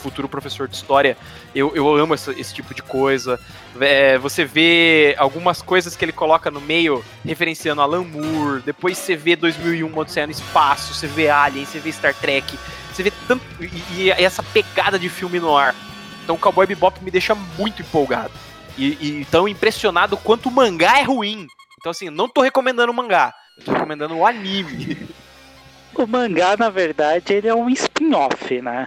[0.06, 1.16] futuro professor de história,
[1.54, 3.40] eu, eu amo essa, esse tipo de coisa.
[3.80, 9.16] É, você vê algumas coisas que ele coloca no meio, referenciando Alan Moore, depois você
[9.16, 12.56] vê 2001 Odisseia no Espaço, você vê Alien, você vê Star Trek,
[12.92, 13.44] você vê tanto.
[13.60, 15.74] E, e essa pegada de filme no ar.
[16.22, 18.32] Então o Cowboy Bebop me deixa muito empolgado.
[18.78, 21.46] E, e tão impressionado quanto o mangá é ruim.
[21.78, 25.08] Então, assim, não tô recomendando o mangá, eu tô recomendando o anime.
[25.98, 28.86] O mangá, na verdade, ele é um spin-off, né?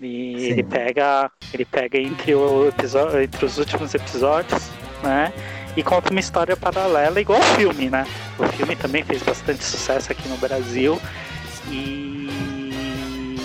[0.00, 4.70] Ele, ele pega, ele pega entre, o episódio, entre os últimos episódios,
[5.02, 5.32] né?
[5.76, 8.06] E conta uma história paralela igual o filme, né?
[8.38, 11.00] O filme também fez bastante sucesso aqui no Brasil
[11.68, 12.28] e,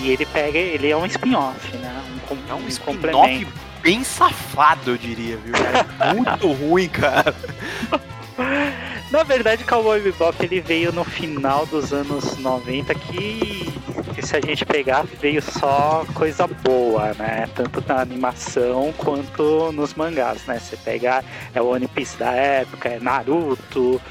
[0.01, 2.03] e ele pega, ele é um spin-off, né?
[2.29, 3.47] Um, é um, um spin-off
[3.81, 5.53] bem safado, eu diria, viu?
[5.99, 7.35] É muito ruim, cara.
[9.11, 13.73] Na verdade, Cowboy Bebop ele veio no final dos anos 90 que,
[14.21, 17.49] se a gente pegar veio só coisa boa, né?
[17.53, 20.59] Tanto na animação quanto nos mangás, né?
[20.59, 24.01] Você pegar é o One Piece da época, é Naruto,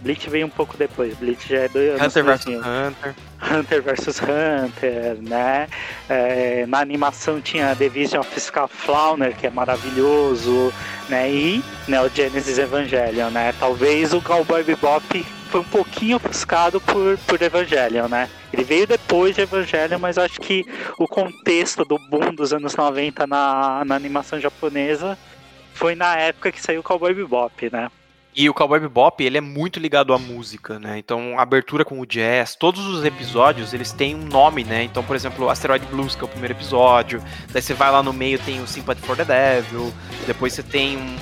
[0.00, 1.16] Bleach veio um pouco depois.
[1.16, 3.14] Bleach já é do Hunter vs Hunter.
[3.42, 5.68] Hunter vs Hunter, né?
[6.08, 10.72] É, na animação tinha Division of Scaflowner, que é maravilhoso,
[11.08, 11.30] né?
[11.30, 13.54] E Neo Genesis Evangelion, né?
[13.58, 18.28] Talvez o Cowboy Bebop foi um pouquinho ofuscado por, por Evangelion, né?
[18.52, 20.64] Ele veio depois de Evangelion, mas acho que
[20.98, 25.18] o contexto do boom dos anos 90 na, na animação japonesa
[25.74, 27.90] foi na época que saiu o Cowboy Bebop, né?
[28.34, 30.98] E o Cowboy Bebop, ele é muito ligado à música, né?
[30.98, 34.84] Então, abertura com o jazz, todos os episódios, eles têm um nome, né?
[34.84, 37.20] Então, por exemplo, Asteroid Blues, que é o primeiro episódio.
[37.52, 39.92] Daí você vai lá no meio, tem o Sympathy for the Devil.
[40.28, 41.16] Depois você tem um,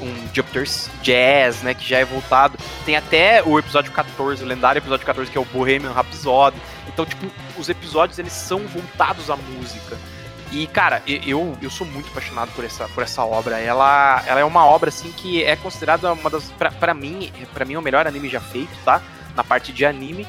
[0.00, 1.74] um Jupiter's Jazz, né?
[1.74, 2.56] Que já é voltado.
[2.86, 6.56] Tem até o episódio 14, o lendário episódio 14, que é o Bohemian Rhapsody.
[6.86, 7.26] Então, tipo,
[7.58, 9.98] os episódios, eles são voltados à música.
[10.52, 13.58] E, cara, eu, eu sou muito apaixonado por essa, por essa obra.
[13.58, 16.50] Ela, ela é uma obra, assim, que é considerada uma das.
[16.52, 19.02] Pra, pra mim, para mim, é o melhor anime já feito, tá?
[19.34, 20.26] Na parte de anime.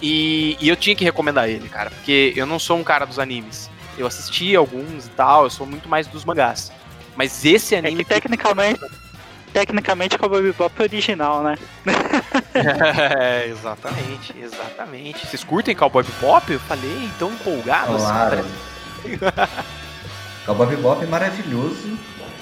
[0.00, 3.18] E, e eu tinha que recomendar ele, cara, porque eu não sou um cara dos
[3.18, 3.70] animes.
[3.96, 6.70] Eu assisti alguns e tal, eu sou muito mais dos mangás.
[7.16, 8.02] Mas esse anime.
[8.02, 8.80] É que, tecnicamente.
[9.52, 11.56] Tecnicamente, Cowboy Bebop é original, né?
[12.54, 15.26] é, exatamente, exatamente.
[15.26, 16.52] Vocês curtem Cowboy Bebop?
[16.52, 18.40] Eu falei tão empolgado claro.
[18.40, 18.75] assim.
[20.46, 21.98] Cowboy Bebop é maravilhoso.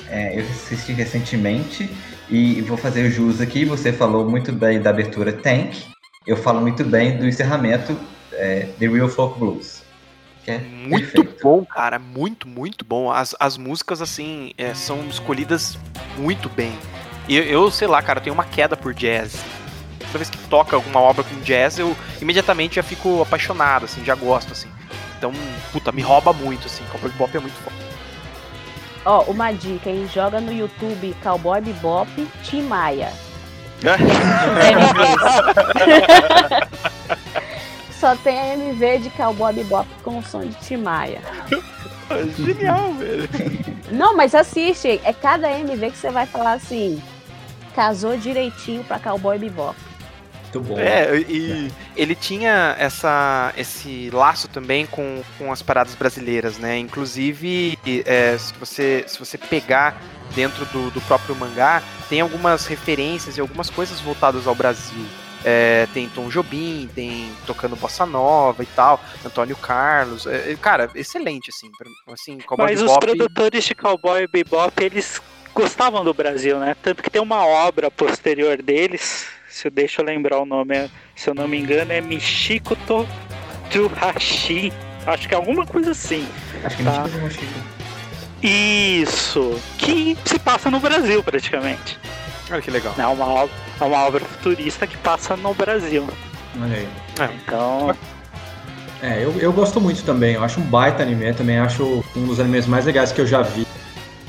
[0.08, 1.90] É, eu assisti recentemente
[2.28, 3.64] e vou fazer jus aqui.
[3.64, 5.82] Você falou muito bem da abertura Tank.
[6.26, 7.98] Eu falo muito bem do encerramento
[8.32, 9.82] é, The Real Folk Blues.
[10.46, 11.42] É muito perfeito.
[11.42, 11.98] bom, cara.
[11.98, 13.10] Muito, muito bom.
[13.10, 15.78] As, as músicas, assim, é, são escolhidas
[16.18, 16.76] muito bem.
[17.28, 19.42] Eu, eu, sei lá, cara, tenho uma queda por jazz.
[19.98, 24.14] Toda vez que toca alguma obra com jazz, eu imediatamente já fico apaixonado, assim, já
[24.14, 24.68] gosto, assim.
[25.24, 25.32] Então,
[25.72, 26.84] puta, me rouba muito, assim.
[26.92, 27.74] Cowboy Bebop é muito foda.
[29.06, 30.06] Ó, uma dica, hein?
[30.12, 33.10] Joga no YouTube Cowboy Bebop Tim Maia.
[37.98, 41.22] Só tem a MV de Cowboy Bebop com o som de Tim Maia.
[42.38, 43.26] Genial, velho.
[43.90, 45.00] Não, mas assiste.
[45.04, 47.02] É cada MV que você vai falar assim.
[47.74, 49.74] Casou direitinho pra Cowboy Bebop.
[50.54, 50.78] Muito bom.
[50.78, 56.78] É, e ele tinha essa, esse laço também com, com as paradas brasileiras, né?
[56.78, 60.00] Inclusive, é, se, você, se você pegar
[60.34, 65.04] dentro do, do próprio mangá, tem algumas referências e algumas coisas voltadas ao Brasil.
[65.46, 70.26] É, tem Tom Jobim, tem tocando bossa nova e tal, Antônio Carlos.
[70.26, 71.70] É, é cara, excelente assim,
[72.10, 72.92] assim Cowboy Mas Bebop...
[72.92, 75.20] os produtores de Cowboy Bebop eles
[75.54, 76.74] gostavam do Brasil, né?
[76.82, 81.30] Tanto que tem uma obra posterior deles se eu deixa eu lembrar o nome, se
[81.30, 82.76] eu não me engano, é Michiko
[83.70, 84.72] Tsuhashi.
[85.06, 86.26] Acho que é alguma coisa assim.
[86.64, 87.04] Acho que é tá?
[88.42, 92.00] Isso, que se passa no Brasil praticamente.
[92.50, 92.94] Olha que legal.
[92.98, 96.04] É uma obra, é uma obra futurista que passa no Brasil.
[96.60, 96.88] Olha aí.
[97.20, 97.30] É.
[97.36, 97.96] Então.
[99.00, 100.34] É, eu, eu gosto muito também.
[100.34, 103.42] Eu acho um baita anime, também acho um dos animes mais legais que eu já
[103.42, 103.64] vi.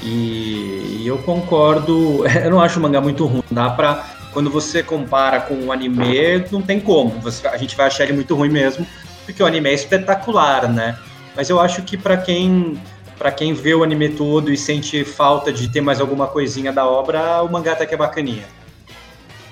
[0.03, 2.23] E, e eu concordo.
[2.43, 3.43] Eu não acho o mangá muito ruim.
[3.49, 7.11] Dá pra quando você compara com o anime, não tem como.
[7.21, 8.85] Você, a gente vai achar ele muito ruim mesmo,
[9.25, 10.99] porque o anime é espetacular, né?
[11.33, 12.77] Mas eu acho que para quem
[13.17, 16.85] para quem vê o anime todo e sente falta de ter mais alguma coisinha da
[16.85, 18.43] obra, o mangá até que é bacaninha.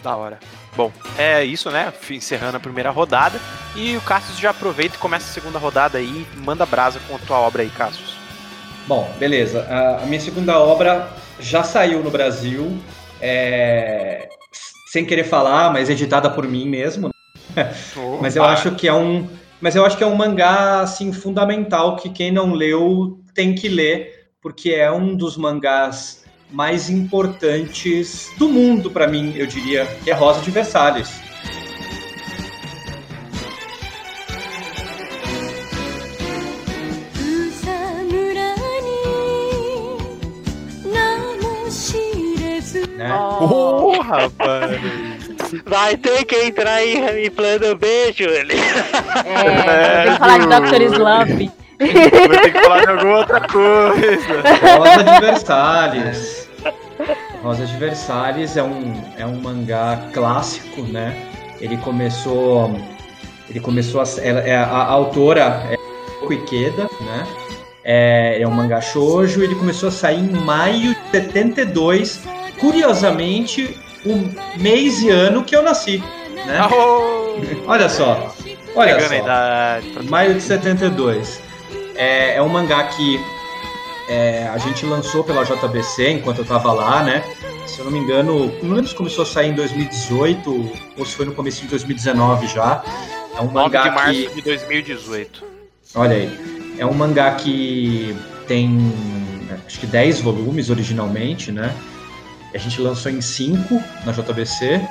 [0.04, 0.38] Da hora.
[0.76, 1.94] Bom, é isso, né?
[2.10, 3.40] Encerrando a primeira rodada.
[3.78, 6.28] E o Cassius já aproveita e começa a segunda rodada aí.
[6.36, 8.18] Manda brasa com a tua obra aí, Cassius.
[8.86, 9.66] Bom, beleza.
[10.04, 11.08] A minha segunda obra
[11.40, 12.78] já saiu no Brasil.
[13.22, 14.28] É
[14.94, 17.10] sem querer falar, mas editada por mim mesmo.
[17.56, 17.74] Né?
[18.22, 19.28] mas eu acho que é um,
[19.60, 23.68] mas eu acho que é um mangá assim fundamental que quem não leu tem que
[23.68, 30.12] ler, porque é um dos mangás mais importantes do mundo para mim, eu diria, que
[30.12, 31.12] é Rosa de Versalhes.
[42.98, 43.14] Né?
[43.40, 44.72] Oh, rapaz!
[45.66, 48.58] Vai ter que entrar em, em plano B, Júlio.
[49.26, 50.82] É, tem que falar de Dr.
[50.94, 51.52] Slump.
[51.80, 54.44] Vou ter que falar de alguma outra coisa.
[54.78, 56.50] Rosa de Versalhes.
[57.44, 61.16] Rosa de Versalhes é um, é um mangá clássico, né?
[61.60, 62.76] Ele começou.
[63.50, 64.06] Ele começou a.
[64.22, 67.28] É, a, a autora é Ikeda, né?
[67.84, 69.44] É, é um mangá shoujo.
[69.44, 72.22] Ele começou a sair em maio de 72.
[72.64, 76.02] Curiosamente, o mês e ano que eu nasci.
[76.46, 76.62] Né?
[76.72, 77.70] Oh!
[77.70, 78.34] Olha só.
[78.74, 79.14] Olha só.
[79.14, 81.42] Idade, maio de 72.
[81.94, 83.20] É, é um mangá que
[84.08, 87.22] é, a gente lançou pela JBC enquanto eu tava lá, né?
[87.68, 91.18] Se eu não me engano, não lembro se começou a sair em 2018 ou se
[91.18, 92.82] foi no começo de 2019 já.
[93.36, 94.36] É um 9 mangá de março que...
[94.36, 95.44] de 2018.
[95.96, 96.76] Olha aí.
[96.78, 98.16] É um mangá que
[98.48, 98.94] tem
[99.68, 101.76] acho que 10 volumes originalmente, né?
[102.54, 104.82] A gente lançou em 5 na JBC.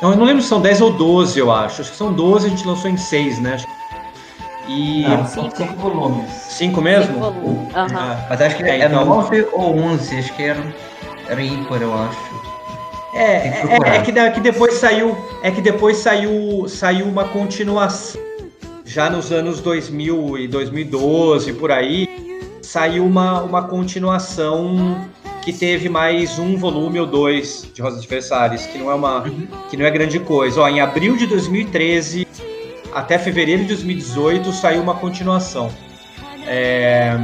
[0.00, 1.82] Eu não lembro se são 10 ou 12, eu acho.
[1.82, 3.56] Acho que são 12, a gente lançou em 6, né?
[4.68, 5.02] E.
[5.02, 6.30] Não, são 5 volumes.
[6.30, 7.14] 5 mesmo?
[7.14, 7.44] 5 volumes.
[7.44, 7.68] Uhum.
[7.74, 9.04] Ah, mas acho que é, é então...
[9.04, 10.74] 9 ou 11, acho que era,
[11.28, 12.42] era ímpar, eu acho.
[13.14, 15.16] É, é, é, que, é que depois saiu.
[15.42, 18.20] É que depois saiu, saiu uma continuação.
[18.84, 22.08] Já nos anos 2000 e 2012, por aí,
[22.60, 25.06] saiu uma, uma continuação
[25.42, 29.24] que teve mais um volume ou dois de Rosa de Versalhes, que não é uma
[29.68, 30.60] que não é grande coisa.
[30.60, 32.26] Ó, em abril de 2013
[32.94, 35.70] até fevereiro de 2018 saiu uma continuação.
[36.46, 37.18] É...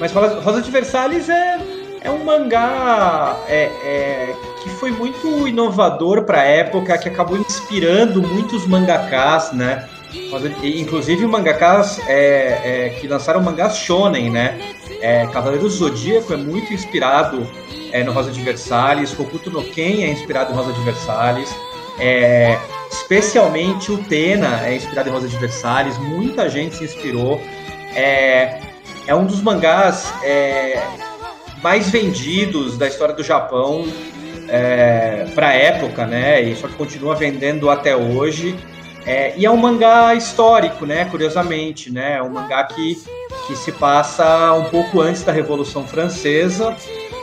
[0.00, 1.58] Mas Rosa de Versalhes é,
[2.00, 8.22] é um mangá é, é, que foi muito inovador para a época, que acabou inspirando
[8.22, 9.88] muitos mangakás, né?
[10.62, 14.58] Inclusive mangakás é, é, que lançaram mangás shonen, né?
[15.00, 17.46] É, Cavaleiro Zodíaco é muito inspirado
[17.92, 21.54] é, no Rosa de Versalhes, Kokuto no Ken é inspirado em Rosa de Versalhes,
[21.98, 22.58] é,
[22.90, 27.40] especialmente o Tena é inspirado em Rosa de Versalhes, muita gente se inspirou.
[27.94, 28.60] É,
[29.06, 30.82] é um dos mangás é,
[31.62, 33.86] mais vendidos da história do Japão
[34.48, 36.42] é, para a época, né?
[36.42, 38.56] E só que continua vendendo até hoje.
[39.06, 41.04] É, e é um mangá histórico, né?
[41.04, 42.16] Curiosamente, né?
[42.16, 42.96] É um mangá que,
[43.46, 46.74] que se passa um pouco antes da Revolução Francesa,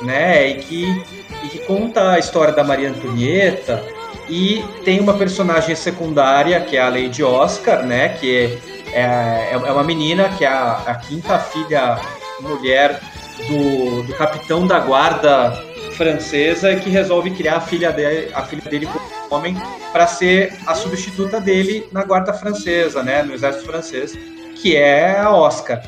[0.03, 0.49] né?
[0.49, 1.05] E que,
[1.43, 3.83] e que conta a história da Maria Antonieta
[4.29, 8.09] e tem uma personagem secundária que é a Lady Oscar, né?
[8.09, 8.59] Que
[8.93, 11.99] é, é, é uma menina que é a, a quinta filha
[12.41, 12.99] mulher
[13.47, 15.51] do, do capitão da guarda
[15.93, 18.87] francesa que resolve criar a filha dele, a filha dele
[19.31, 19.55] homem
[19.91, 24.13] para ser a substituta dele na guarda francesa, né, no exército francês,
[24.55, 25.81] que é a Oscar.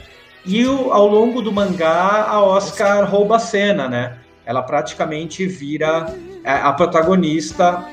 [0.46, 4.18] E o, ao longo do mangá, a Oscar rouba a cena, né?
[4.46, 6.14] Ela praticamente vira
[6.44, 7.86] é, a protagonista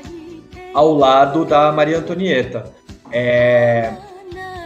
[0.73, 2.65] ao lado da Maria Antonieta.
[3.09, 3.93] É,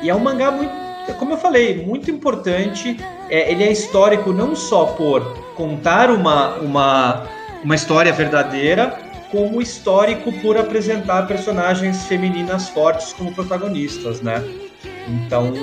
[0.01, 0.73] e é um mangá muito,
[1.19, 2.97] como eu falei, muito importante.
[3.29, 5.21] É, ele é histórico não só por
[5.55, 7.23] contar uma, uma,
[7.63, 8.97] uma história verdadeira,
[9.31, 14.43] como histórico por apresentar personagens femininas fortes como protagonistas, né?
[15.07, 15.53] Então,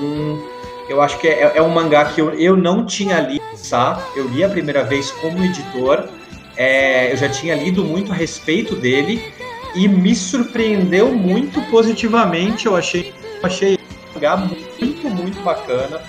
[0.88, 4.06] eu acho que é, é um mangá que eu, eu não tinha lido, tá?
[4.16, 6.08] Eu li a primeira vez como editor,
[6.56, 9.32] é, eu já tinha lido muito a respeito dele
[9.74, 12.66] e me surpreendeu muito positivamente.
[12.66, 16.00] Eu achei, achei um mangá muito, muito bacana.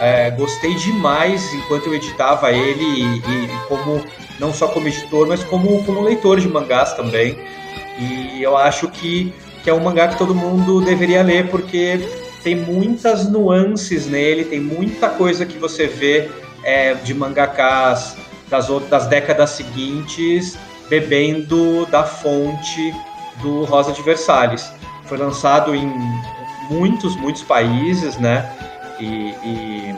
[0.00, 4.02] É, gostei demais enquanto eu editava ele e, e, como
[4.38, 7.38] não só como editor, mas como, como leitor de mangás também.
[7.98, 12.00] E eu acho que, que é um mangá que todo mundo deveria ler porque
[12.42, 16.28] tem muitas nuances nele, tem muita coisa que você vê
[16.64, 18.16] é, de mangakás
[18.48, 20.58] das, das décadas seguintes
[20.88, 22.94] bebendo da fonte
[23.40, 24.70] do Rosa de Versalhes.
[25.04, 25.90] Foi lançado em
[26.70, 28.50] muitos, muitos países, né?
[29.00, 29.91] E, e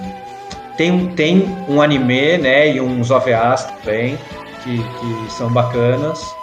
[0.77, 2.75] tem, tem um anime, né?
[2.75, 4.19] E uns OVAs também,
[4.63, 6.35] que, que são bacanas.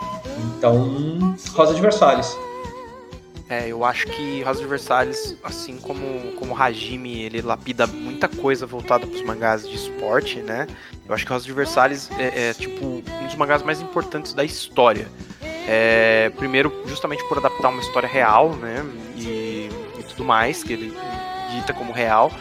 [0.58, 2.38] Então, Rosa de Versalhes.
[3.50, 8.66] É, eu acho que Rosa de Versalhes, assim como, como Hajime, ele lapida muita coisa
[8.66, 10.68] voltada para os mangás de esporte, né?
[11.06, 14.46] Eu acho que Rosa de Versalhes é, é, tipo um dos mangás mais importantes da
[14.46, 15.10] história.
[15.68, 18.86] É, primeiro, justamente por adaptar uma história real, né?
[19.18, 19.70] E,
[20.00, 20.94] e tudo mais, que ele
[21.54, 22.32] dita como real,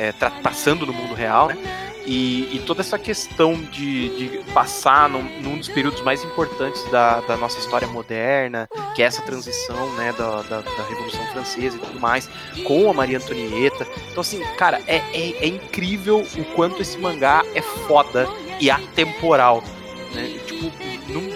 [0.00, 1.58] é, passando no mundo real, né?
[2.06, 7.20] E, e, toda essa questão de, de passar num, num, dos períodos mais importantes da,
[7.20, 11.78] da, nossa história moderna, que é essa transição né, da, da, da, Revolução Francesa e
[11.78, 12.28] tudo mais,
[12.64, 13.86] com a Maria Antonieta.
[14.10, 18.26] Então, assim, cara, é, é, é incrível o quanto esse mangá é foda
[18.58, 19.62] e atemporal.
[20.14, 20.40] Né?
[20.46, 20.72] Tipo,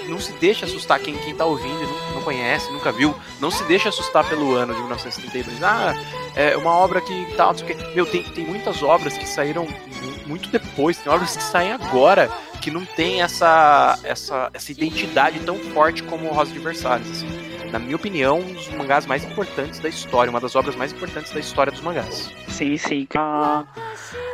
[0.09, 3.15] não se deixe assustar quem, quem tá ouvindo e não, não conhece, nunca viu.
[3.41, 5.63] Não se deixe assustar pelo ano de 1972.
[5.63, 5.95] Ah,
[6.35, 7.85] é uma obra que tal, não sei o quê.
[7.95, 9.67] Meu, tem, tem muitas obras que saíram
[10.27, 12.31] muito depois, tem obras que saem agora
[12.61, 17.11] que não tem essa, essa, essa identidade tão forte como Rosa de Versalhes.
[17.11, 17.55] Assim.
[17.71, 21.33] Na minha opinião, um dos mangás mais importantes da história, uma das obras mais importantes
[21.33, 22.31] da história dos mangás.
[22.49, 23.07] Sim, sim.
[23.17, 23.65] A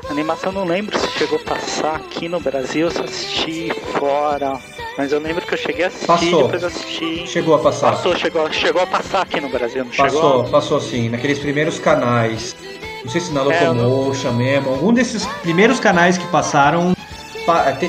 [0.09, 4.61] animação não lembro se chegou a passar aqui no Brasil, só assisti fora.
[4.97, 6.43] Mas eu lembro que eu cheguei a assistir passou.
[6.45, 7.27] depois assisti.
[7.27, 7.93] Chegou a passar.
[7.93, 10.45] Passou, chegou, chegou a passar aqui no Brasil, não passou, chegou?
[10.45, 12.57] Passou sim, naqueles primeiros canais.
[13.03, 14.71] Não sei se na Locomotion é, mesmo.
[14.71, 16.95] Algum desses primeiros canais que passaram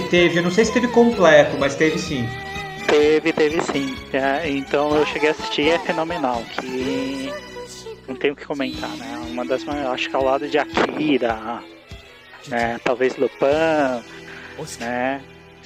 [0.09, 2.27] teve, eu não sei se teve completo, mas teve sim.
[2.87, 3.95] Teve, teve sim.
[4.13, 6.43] É, então eu cheguei a assistir é fenomenal.
[6.53, 7.31] Que
[8.07, 9.21] não tenho o que comentar, né?
[9.29, 11.61] Uma das maiores, acho que ao lado de Akira,
[12.47, 12.79] né?
[12.83, 14.03] Talvez Lupin,
[14.79, 15.21] né?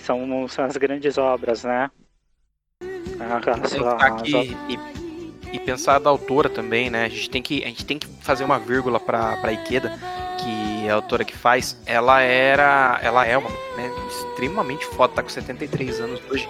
[0.06, 1.89] São, são as grandes obras, né?
[3.20, 4.80] As, aqui e,
[5.53, 7.06] e, pensar da autora também, né?
[7.06, 9.91] A gente tem que, a gente tem que fazer uma vírgula para para Ikeda
[10.45, 12.99] que é a autora que faz, ela era.
[13.01, 16.47] Ela é uma né, extremamente foda, tá com 73 anos hoje.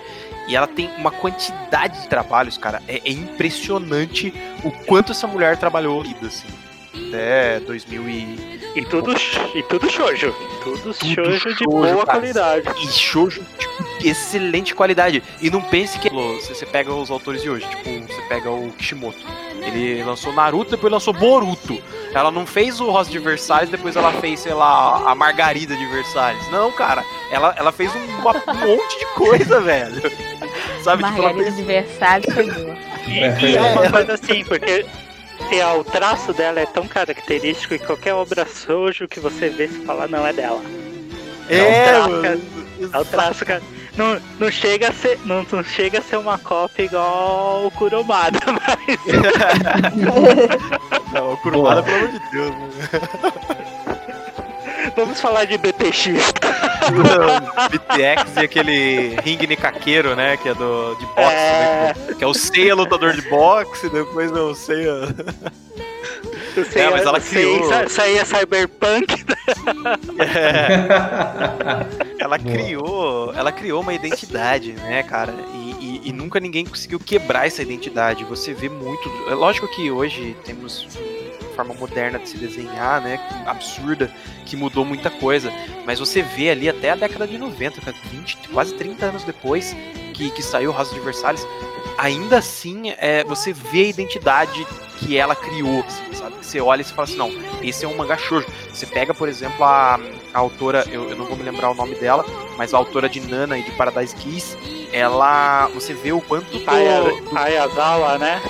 [0.47, 2.83] E ela tem uma quantidade de trabalhos, cara.
[2.87, 4.33] É, é impressionante
[4.63, 6.47] o quanto essa mulher trabalhou assim.
[7.07, 8.55] Até 2000 e...
[8.75, 9.13] E tudo,
[9.53, 10.35] e tudo shoujo.
[10.61, 12.19] Tudo, tudo shoujo, de boa cara.
[12.19, 12.67] qualidade.
[12.83, 13.41] E shoujo
[13.99, 15.23] de excelente qualidade.
[15.41, 19.17] E não pense que você pega os autores de hoje, tipo, você pega o Kishimoto.
[19.61, 21.81] Ele lançou Naruto, depois lançou Boruto.
[22.13, 25.85] Ela não fez o Rosa de Versalhes, depois ela fez, sei lá, a Margarida de
[25.87, 26.49] Versalhes.
[26.51, 27.03] Não, cara.
[27.31, 30.01] Ela, ela fez um, um monte de coisa, velho.
[30.83, 31.01] Sabe?
[31.01, 31.55] Margarida tipo, fez...
[31.55, 32.75] de Versalhes foi boa.
[33.05, 34.83] É uma coisa assim, porque
[35.51, 39.85] é, o traço dela é tão característico que qualquer obra sojo que você vê se
[39.85, 40.61] fala não é dela.
[41.49, 42.41] É, é o traço,
[42.93, 43.61] é o traço, cara.
[43.97, 48.39] Não, não, chega a ser, não, não chega a ser uma cópia igual o Kuromada,
[48.51, 48.97] mas.
[51.13, 52.49] não, o Kuromada, pelo amor de Deus.
[52.49, 52.69] Né?
[54.95, 56.05] Vamos falar de BTX.
[57.71, 60.37] BTX e aquele ringue Nikaqueiro, né?
[60.37, 61.95] Que é do, de boxe, é...
[61.95, 65.15] Né, que é o Seiya lutador de boxe, depois é o Seiya.
[66.75, 67.89] é, mas ela criou.
[67.89, 69.25] Saía cyberpunk.
[70.19, 70.85] É.
[72.17, 75.33] Ela criou, ela criou uma identidade, né, cara?
[75.53, 78.23] E, e, e, nunca ninguém conseguiu quebrar essa identidade.
[78.23, 79.11] Você vê muito.
[79.29, 80.87] É lógico que hoje temos
[81.55, 83.19] forma moderna de se desenhar, né?
[83.45, 84.11] Absurda,
[84.45, 85.51] que mudou muita coisa.
[85.85, 89.75] Mas você vê ali até a década de 90, 20, quase 30 anos depois
[90.13, 91.47] que, que saiu Rosa de Versalhes,
[91.97, 94.65] ainda assim é, você vê a identidade
[94.97, 96.35] que ela criou, assim, sabe?
[96.41, 97.31] Você olha e você fala assim, não,
[97.61, 98.47] esse é um mangá shoujo.
[98.71, 99.99] Você pega, por exemplo, a,
[100.33, 102.25] a autora, eu, eu, não vou me lembrar o nome dela,
[102.57, 104.57] mas a autora de Nana e de Paradise Kiss,
[104.91, 107.37] ela, você vê o quanto do, do...
[107.37, 108.41] Ayazawa, né?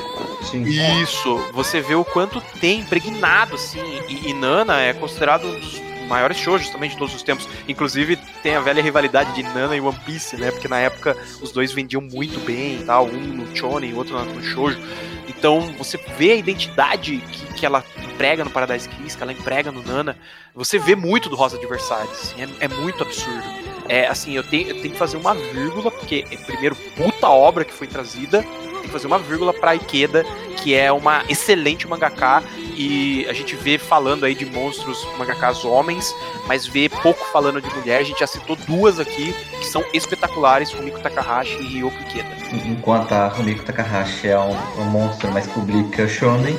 [0.43, 0.63] Sim.
[1.01, 5.81] Isso, você vê o quanto tem impregnado, assim, e, e Nana é considerado um dos
[6.07, 7.47] maiores shoujos também de todos os tempos.
[7.67, 10.51] Inclusive, tem a velha rivalidade de Nana e One Piece, né?
[10.51, 14.43] Porque na época os dois vendiam muito bem tal, um no Shonen e outro no
[14.43, 14.79] shoujo.
[15.27, 17.83] Então, você vê a identidade que, que ela
[18.15, 20.17] emprega no Paradise Kiss, que ela emprega no Nana.
[20.53, 23.43] Você vê muito do Rosa Versalhes, assim, é, é, muito absurdo.
[23.87, 27.65] É, assim, eu tenho, eu tenho que fazer uma vírgula, porque, é, primeiro, puta obra
[27.65, 30.23] que foi trazida, tem que fazer uma vírgula pra Ikeda,
[30.63, 32.43] que é uma excelente mangaka
[32.75, 36.13] e a gente vê falando aí de monstros mangakas homens,
[36.47, 37.99] mas vê pouco falando de mulher.
[37.99, 42.35] A gente já citou duas aqui que são espetaculares, Rumiko Takahashi e Ryoko Ikeda.
[42.65, 46.57] Enquanto a Rumiko Takahashi é um, um monstro, mas publica shonen,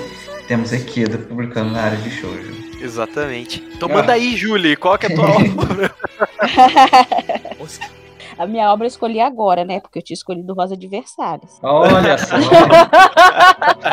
[0.49, 2.55] temos a Ikeda publicando na área de shoujo.
[2.81, 3.62] Exatamente.
[3.75, 5.95] Então manda aí, Julie, qual que é a tua obra?
[8.39, 9.80] A minha obra eu escolhi agora, né?
[9.80, 11.59] Porque eu tinha escolhido Rosa de Versalhes.
[11.62, 12.37] Olha só.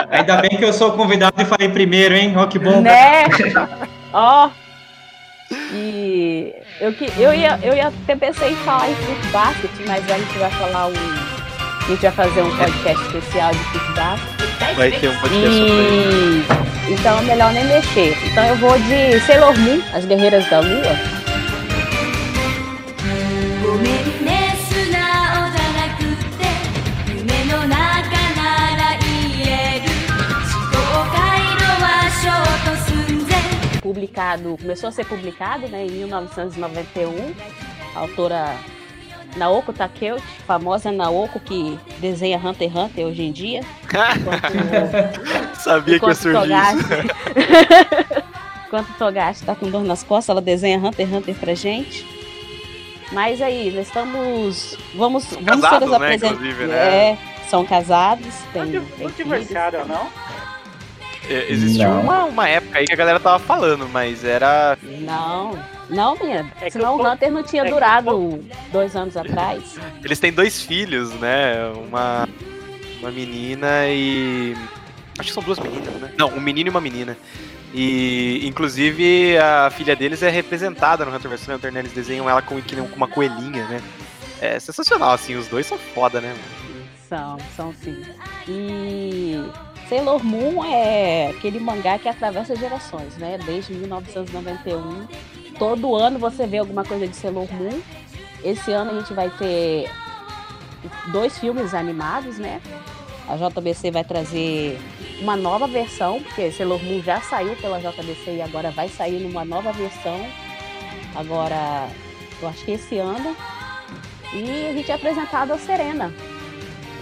[0.09, 2.33] Ainda bem que eu sou convidado e falei primeiro, hein?
[2.35, 2.81] Ó, oh, que bom.
[2.81, 3.23] Né?
[4.11, 4.47] Ó.
[4.47, 4.63] oh.
[5.71, 10.17] E eu, eu, ia, eu ia até pensei em falar em Fruit Basket, mas a
[10.17, 10.93] gente vai falar um.
[10.93, 14.75] A gente vai fazer um podcast especial de Fruit Basket.
[14.75, 16.93] Vai ter um podcast e...
[16.93, 18.17] Então é melhor nem mexer.
[18.25, 21.22] Então eu vou de Sailor Moon, As Guerreiras da Lua.
[33.83, 37.33] Publicado, começou a ser publicado né, em 1991.
[37.93, 38.55] A autora
[39.35, 43.59] Naoko Takeuchi, famosa Naoko que desenha Hunter x Hunter hoje em dia.
[43.83, 46.83] Enquanto, Sabia que ia surgir Togashi,
[48.67, 52.23] Enquanto Togashi tá com dor nas costas, ela desenha Hunter x Hunter pra gente.
[53.11, 54.77] Mas aí, nós estamos.
[54.95, 56.37] Vamos, São vamos casados, ser os né, apresentados.
[56.37, 56.75] inclusive, né?
[56.75, 57.17] É,
[57.47, 58.65] são casados, tem.
[58.65, 60.09] Não, tem divorciaram, não?
[61.29, 62.01] É, existiu Não.
[62.01, 64.77] uma, uma época aí que a galera tava falando, mas era.
[64.81, 65.57] Não,
[65.89, 66.51] não, minha.
[66.59, 69.77] É Senão o Hunter não tinha é durado dois anos atrás.
[70.03, 71.71] Eles têm dois filhos, né?
[71.87, 72.27] Uma,
[72.99, 74.55] uma menina e.
[75.17, 76.11] Acho que são duas meninas, né?
[76.17, 77.17] Não, um menino e uma menina.
[77.73, 81.79] E, inclusive, a filha deles é representada no Hunter vs Hunter, né?
[81.79, 83.81] Eles desenham ela com, com uma coelhinha, né?
[84.41, 86.35] É sensacional, assim, os dois são foda, né?
[87.07, 88.03] São, são sim.
[88.47, 89.39] E
[89.89, 93.37] Sailor Moon é aquele mangá que atravessa gerações, né?
[93.45, 95.07] Desde 1991.
[95.57, 97.81] Todo ano você vê alguma coisa de Sailor Moon.
[98.43, 99.89] Esse ano a gente vai ter
[101.11, 102.61] dois filmes animados, né?
[103.27, 104.79] A JBC vai trazer
[105.21, 109.45] uma nova versão, porque Sailor Moon já saiu pela JBC e agora vai sair numa
[109.45, 110.19] nova versão.
[111.15, 111.87] Agora,
[112.41, 113.35] eu acho que esse ano.
[114.33, 116.11] E a gente é apresentado a Serena,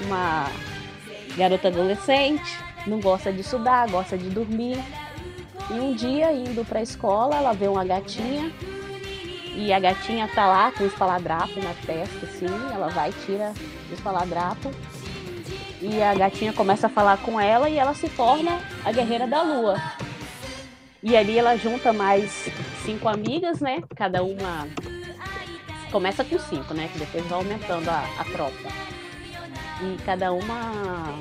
[0.05, 0.51] uma
[1.37, 4.77] garota adolescente, não gosta de estudar, gosta de dormir.
[5.69, 8.51] E um dia, indo para a escola, ela vê uma gatinha
[9.55, 12.45] e a gatinha tá lá com o espaladrapo na testa, assim.
[12.73, 13.53] Ela vai, tira
[13.89, 14.71] o espaladrapo
[15.81, 19.41] e a gatinha começa a falar com ela e ela se torna a guerreira da
[19.41, 19.81] lua.
[21.03, 22.49] E ali ela junta mais
[22.85, 23.81] cinco amigas, né?
[23.95, 24.67] Cada uma
[25.91, 26.89] começa com cinco, né?
[26.91, 28.91] Que depois vai aumentando a, a tropa
[29.81, 31.19] e cada uma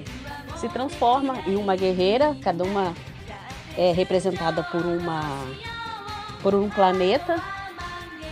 [0.56, 2.94] se transforma em uma guerreira, cada uma
[3.76, 5.20] é representada por uma
[6.42, 7.40] por um planeta.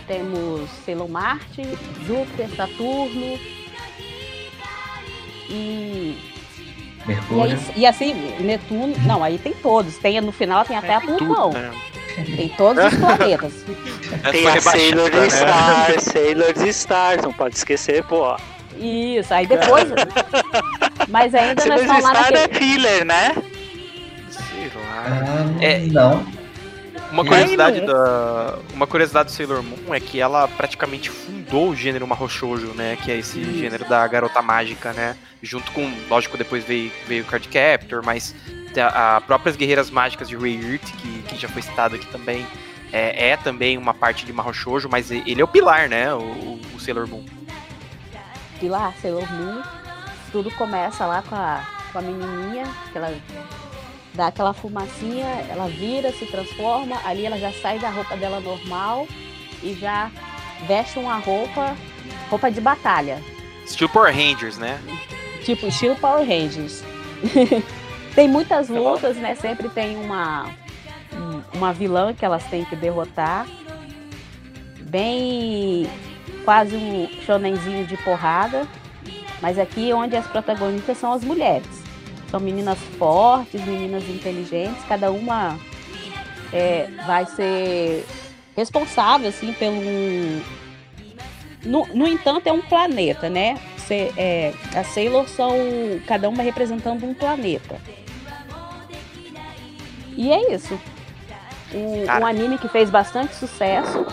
[0.07, 1.61] Temos Sailor Marte,
[2.05, 3.37] Júpiter, Saturno
[5.49, 6.17] e, e,
[7.05, 7.43] Mercúrio.
[7.43, 8.95] aí- e assim Netuno.
[9.05, 9.97] Não, aí tem todos.
[9.97, 11.51] Tem no final tem até a Plutão.
[11.51, 11.71] né?
[12.35, 13.53] Tem todos os planetas.
[14.31, 15.27] Tem a Sailor né?
[15.27, 18.35] Stars, Sailor Stars, não pode esquecer, pô.
[18.79, 19.33] Isso.
[19.33, 19.87] Aí depois.
[21.07, 22.59] Mas ainda nós Sailor estamos lá Stars é naquele.
[22.59, 23.35] filler, né?
[24.29, 25.05] Sei lá.
[25.05, 25.79] Ah, É.
[25.87, 26.39] Não.
[27.11, 27.87] Uma curiosidade não.
[27.87, 32.67] da uma curiosidade do Sailor Moon é que ela praticamente fundou o gênero Mahou Shoujo,
[32.75, 33.57] né, que é esse Isso.
[33.57, 38.35] gênero da garota mágica, né, junto com, lógico, depois veio veio o Card Captor, mas
[38.77, 42.45] a, a próprias guerreiras mágicas de Rei que, que já foi citado aqui também
[42.93, 46.59] é, é também uma parte de Mahou Shoujo, mas ele é o pilar, né, o,
[46.75, 47.38] o Sailor Moon.
[48.59, 49.61] Pilar, Sailor Moon.
[50.31, 53.13] Tudo começa lá com a, com a menininha, que ela
[54.13, 59.07] dá aquela fumacinha, ela vira, se transforma, ali ela já sai da roupa dela normal
[59.63, 60.11] e já
[60.67, 61.75] veste uma roupa,
[62.29, 63.21] roupa de batalha,
[63.65, 64.79] Estilo Power Rangers, né?
[65.45, 66.83] tipo estilo Power Rangers.
[68.15, 69.35] tem muitas lutas, né?
[69.35, 70.45] Sempre tem uma
[71.13, 73.45] um- uma vilã que elas têm que derrotar.
[74.81, 75.87] Bem
[76.49, 78.65] quase um shonenzinho de porrada,
[79.39, 81.67] mas aqui onde as protagonistas são as mulheres.
[82.31, 85.59] São meninas fortes, meninas inteligentes, cada uma
[86.51, 88.03] é, vai ser
[88.57, 89.75] responsável assim pelo
[91.63, 93.55] no, no entanto é um planeta, né?
[93.77, 95.51] Cê- é, as Sailor são
[96.07, 97.79] cada uma representando um planeta.
[100.17, 100.79] E é isso.
[101.75, 104.03] Um anime que fez bastante sucesso.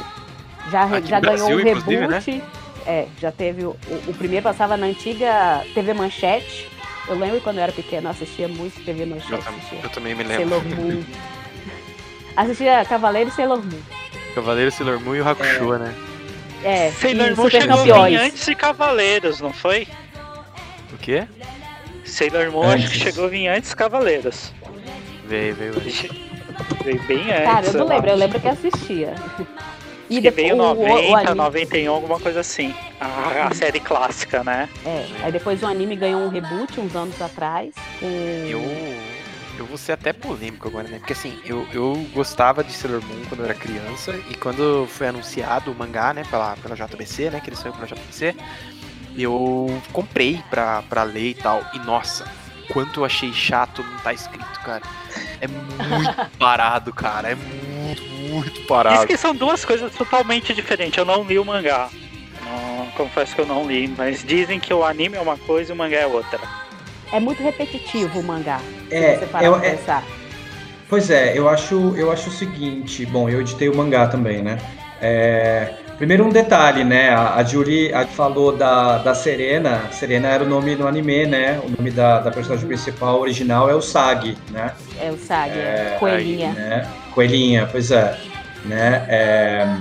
[0.70, 2.18] Já, Aqui já ganhou Brasil, um né?
[2.18, 2.42] reboot.
[2.86, 3.64] É, já teve.
[3.64, 6.68] O, o primeiro passava na antiga TV Manchete.
[7.08, 9.34] Eu lembro quando eu era pequena, eu assistia muito TV Eu, Manchete.
[9.34, 10.48] Assistia eu também me lembro.
[10.48, 11.04] Sailor Moon.
[12.36, 13.80] assistia Cavaleiro e Sailor Moon.
[14.34, 15.94] Cavaleiro Sailor Moon e o Hakusho, né?
[16.62, 18.20] É, Sailor Moon chegou a vir Campeões.
[18.20, 19.88] antes de Cavaleiros, não foi?
[20.92, 21.26] O quê?
[22.04, 24.52] Sailor Moon acho que chegou a vir antes de Cavaleiros.
[25.26, 25.72] Veio, veio.
[25.72, 26.26] veio.
[26.84, 27.44] Veio bem antes.
[27.44, 29.14] Cara, eu não lembro, eu lembro que assistia.
[30.10, 32.74] Acho que veio o- o- o 90, anime- 91, alguma coisa assim.
[33.00, 34.68] A, a série clássica, né?
[34.84, 37.74] É, aí depois o anime ganhou um reboot uns anos atrás.
[37.98, 38.06] Com...
[38.48, 38.62] Eu,
[39.58, 40.98] eu vou ser até polêmico agora, né?
[40.98, 45.08] Porque assim, eu, eu gostava de Sailor Moon quando eu era criança e quando foi
[45.08, 48.34] anunciado o mangá, né, pela, pela JBC, né, que ele saiu pela JBC,
[49.16, 51.62] eu comprei pra, pra ler e tal.
[51.74, 52.26] E nossa,
[52.72, 54.82] quanto eu achei chato não tá escrito, cara.
[55.40, 57.30] É muito parado, cara.
[57.30, 59.06] É muito, muito Diz parado.
[59.06, 60.96] que são duas coisas totalmente diferentes.
[60.98, 61.88] Eu não li o mangá.
[62.44, 65.74] Não, confesso que eu não li, mas dizem que o anime é uma coisa e
[65.74, 66.38] o mangá é outra.
[67.12, 68.60] É muito repetitivo o mangá.
[68.90, 70.04] É, se você parar eu- pra é- pensar.
[70.88, 74.56] Pois é, eu acho, eu acho o seguinte, bom, eu editei o mangá também, né?
[75.00, 77.10] É, primeiro um detalhe, né?
[77.10, 79.82] A, a Julie a, falou da, da Serena.
[79.92, 81.60] Serena era o nome no anime, né?
[81.64, 84.72] O nome da, da personagem principal original é o Sag, né?
[85.00, 86.52] É o Sag, É, Coelhinha.
[86.52, 86.86] né?
[87.14, 88.18] Coelhinha, pois é.
[88.64, 89.06] Né?
[89.08, 89.76] É,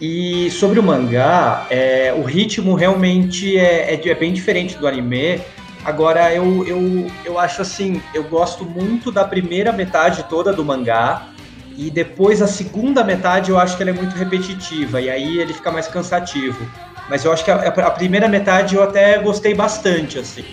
[0.00, 5.40] E sobre o mangá, é, o ritmo realmente é, é, é, bem diferente do anime.
[5.84, 11.28] Agora, eu, eu, eu acho assim, eu gosto muito da primeira metade toda do mangá.
[11.76, 15.00] E depois a segunda metade eu acho que ela é muito repetitiva.
[15.00, 16.66] E aí ele fica mais cansativo.
[17.08, 20.44] Mas eu acho que a, a primeira metade eu até gostei bastante, assim,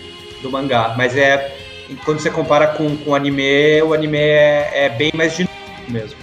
[0.42, 0.94] do mangá.
[0.98, 1.60] Mas é.
[2.06, 6.18] Quando você compara com, com o anime, o anime é, é bem mais dinâmico mesmo.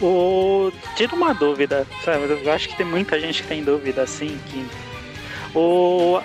[0.00, 0.72] O...
[0.96, 2.24] Tira uma dúvida, sabe?
[2.44, 4.66] Eu acho que tem muita gente que tem dúvida assim que.
[5.54, 6.20] O...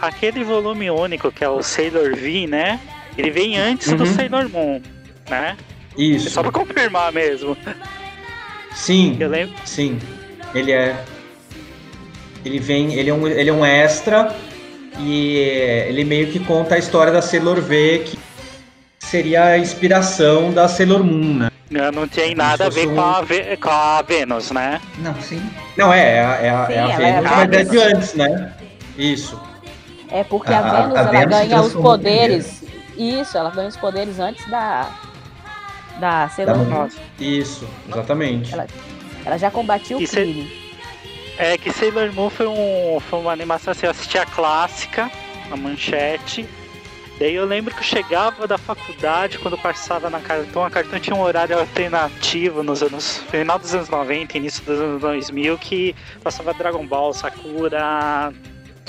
[0.00, 2.80] Aquele volume único que é o Sailor V, né?
[3.18, 3.96] Ele vem antes uhum.
[3.96, 4.80] do Sailor Moon,
[5.28, 5.56] né?
[5.96, 6.28] Isso.
[6.28, 7.56] É só pra confirmar mesmo.
[8.74, 9.16] Sim.
[9.18, 9.54] Eu lembro.
[9.64, 9.98] Sim.
[10.54, 11.04] Ele é.
[12.44, 12.94] Ele vem.
[12.94, 14.34] Ele é um, ele é um extra.
[14.98, 15.36] E
[15.88, 18.18] ele meio que conta a história da Sailor V, que
[18.98, 21.50] seria a inspiração da Sailor Moon, né?
[21.70, 22.96] Não, não tem nada a ver um...
[22.96, 23.24] com, a
[23.60, 24.80] com a Vênus, né?
[24.98, 25.40] Não, sim.
[25.76, 28.52] Não, é, é, a, sim, é a é Vênus, é mas é de antes, né?
[28.98, 29.40] Isso.
[30.10, 32.64] É porque a, a Vênus, a, ela Vênus ganha os poderes.
[32.96, 34.90] Isso, ela ganha os poderes antes da.
[36.00, 36.88] Da Sailor Moon.
[37.18, 38.52] Isso, exatamente.
[38.52, 38.66] Ela,
[39.24, 40.50] ela já combatia o crime.
[41.38, 45.10] É que Sailor Moon foi, um, foi uma animação assim, eu assisti a clássica,
[45.50, 46.48] a manchete,
[47.20, 50.64] Daí eu lembro que eu chegava da faculdade quando passava na Cartão.
[50.64, 53.18] A Cartão tinha um horário alternativo nos anos.
[53.30, 55.94] final dos anos 90, início dos anos 2000, que
[56.24, 58.32] passava Dragon Ball, Sakura.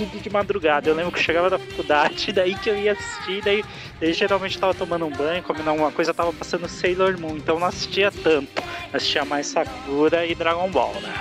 [0.10, 0.90] Tudo de madrugada.
[0.90, 3.64] Eu lembro que eu chegava da faculdade, daí que eu ia assistir, daí,
[4.00, 7.68] daí geralmente tava tomando um banho, comendo alguma coisa, tava passando Sailor Moon, então não
[7.68, 8.64] assistia tanto.
[8.92, 11.14] Assistia mais Sakura e Dragon Ball, né?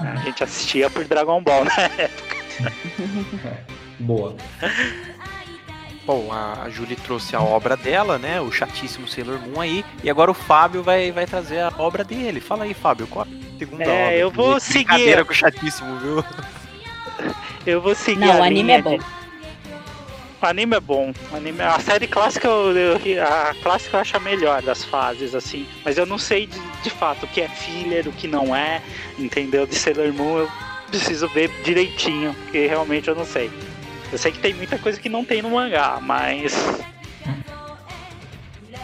[0.00, 2.36] A gente assistia por Dragon Ball na época.
[4.00, 4.34] Boa.
[6.06, 8.40] Bom, a Julie trouxe a obra dela, né?
[8.40, 9.84] O chatíssimo Sailor Moon aí.
[10.02, 12.40] E agora o Fábio vai, vai trazer a obra dele.
[12.40, 14.14] Fala aí, Fábio, qual a segunda é, obra?
[14.16, 14.84] eu vou seguir.
[14.84, 16.24] Brincadeira com o chatíssimo, viu?
[17.66, 18.20] Eu vou seguir.
[18.20, 18.98] Não, o anime é bom.
[18.98, 19.04] De...
[20.42, 21.12] O anime é bom.
[21.32, 21.62] Anime...
[21.62, 25.66] A série clássica, eu, a clássica eu acho a melhor das fases, assim.
[25.84, 28.82] Mas eu não sei de, de fato o que é filler, o que não é,
[29.18, 29.66] entendeu?
[29.66, 30.50] De Sailor Moon eu
[30.88, 33.50] preciso ver direitinho, porque realmente eu não sei.
[34.12, 36.54] Eu sei que tem muita coisa que não tem no mangá, mas.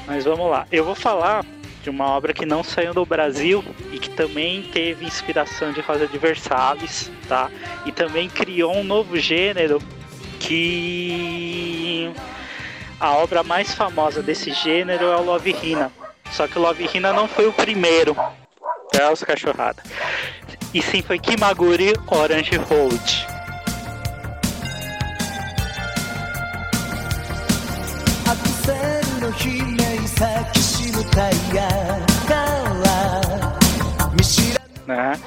[0.07, 0.67] Mas vamos lá.
[0.73, 1.45] Eu vou falar
[1.83, 6.07] de uma obra que não saiu do Brasil e que também teve inspiração de Rosa
[6.07, 7.51] de Versalhes, tá?
[7.85, 9.83] E também criou um novo gênero
[10.39, 12.11] que
[13.01, 15.91] a obra mais famosa desse gênero é o Love Hina.
[16.31, 18.17] Só que o Love Hina não foi o primeiro.
[18.99, 19.83] É os cachorrada.
[20.73, 23.27] E sim foi Kimaguri Orange Road.
[34.97, 35.21] Né?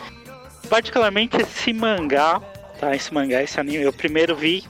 [0.69, 2.41] Particularmente esse mangá,
[2.79, 2.95] tá?
[2.95, 4.63] Esse mangá, esse anime, eu primeiro vi,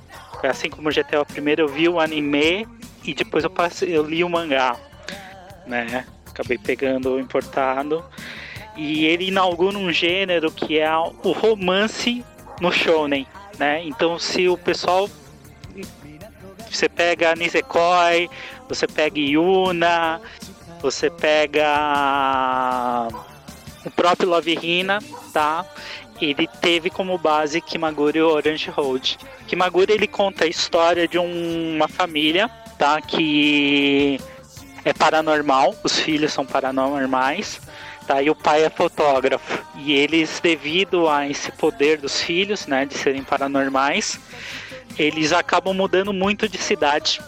[0.43, 2.67] assim como o GTA, eu primeiro eu vi o anime
[3.03, 4.75] e depois eu passei, eu li o mangá,
[5.65, 6.05] né?
[6.27, 8.03] Acabei pegando importado.
[8.75, 12.25] E ele inaugura um gênero que é o romance
[12.59, 13.25] no shonen,
[13.57, 13.81] né?
[13.83, 15.09] Então se o pessoal
[16.69, 18.29] você pega Nisekoi,
[18.67, 20.19] você pega Yuna,
[20.81, 21.67] você pega
[23.85, 24.99] o próprio Love Hina,
[25.31, 25.65] tá?
[26.19, 29.17] Ele teve como base Kimaguri Orange Road.
[29.47, 32.99] Kimaguri ele conta a história de um, uma família, tá?
[33.01, 34.19] Que
[34.83, 37.59] é paranormal, os filhos são paranormais,
[38.07, 38.21] tá?
[38.21, 39.63] E o pai é fotógrafo.
[39.75, 44.19] E eles, devido a esse poder dos filhos, né, de serem paranormais,
[44.97, 47.21] eles acabam mudando muito de cidade,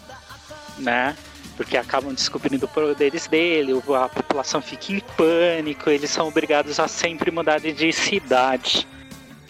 [0.77, 1.15] né?
[1.57, 7.31] Porque acabam descobrindo poderes dele, a população fica em pânico, eles são obrigados a sempre
[7.31, 8.87] mudar de cidade,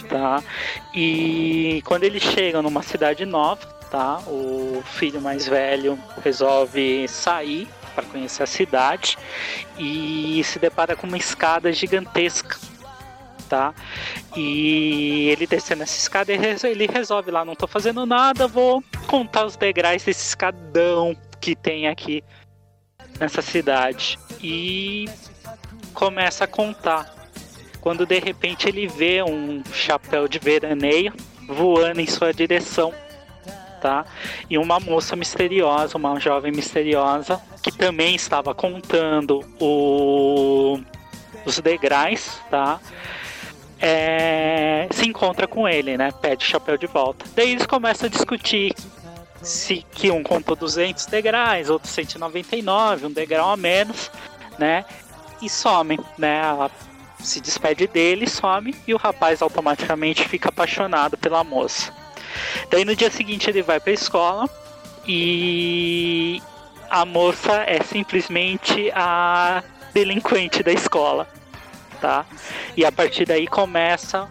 [0.07, 0.41] tá?
[0.95, 4.19] E quando eles chegam numa cidade nova, tá?
[4.25, 9.17] O filho mais velho resolve sair para conhecer a cidade
[9.77, 12.57] e se depara com uma escada gigantesca
[13.47, 13.73] tá?
[14.35, 19.55] E ele descendo essa escada, ele resolve lá, não tô fazendo nada, vou contar os
[19.55, 22.23] degraus desse escadão que tem aqui
[23.19, 24.17] nessa cidade.
[24.41, 25.05] E
[25.93, 27.15] começa a contar.
[27.81, 31.13] Quando de repente ele vê um chapéu de veraneio
[31.47, 32.93] voando em sua direção,
[33.81, 34.05] tá?
[34.49, 40.79] E uma moça misteriosa, uma jovem misteriosa, que também estava contando o,
[41.45, 42.81] os degraus, tá?
[43.79, 46.11] é, se encontra com ele, né?
[46.21, 47.25] Pede o chapéu de volta.
[47.35, 48.73] Daí eles começam a discutir
[49.41, 54.11] se que um contou 200 degraus, outro 199, um degrau a menos,
[54.57, 54.85] né?
[55.41, 56.39] E somem, né?
[56.39, 56.71] Ela
[57.19, 61.91] se despede dele, some e o rapaz automaticamente fica apaixonado pela moça.
[62.69, 64.49] Daí no dia seguinte ele vai para a escola
[65.07, 66.41] e
[66.89, 71.27] a moça é simplesmente a delinquente da escola,
[71.99, 72.25] tá?
[72.75, 74.29] E a partir daí começa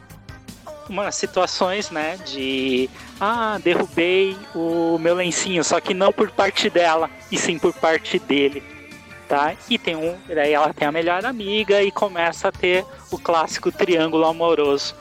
[0.88, 2.88] umas situações, né, de
[3.20, 8.18] ah, derrubei o meu lencinho, só que não por parte dela, e sim por parte
[8.18, 8.62] dele,
[9.28, 9.54] tá?
[9.68, 13.72] E tem um, daí ela tem a melhor amiga e começa a ter o clássico
[13.72, 14.94] triângulo amoroso.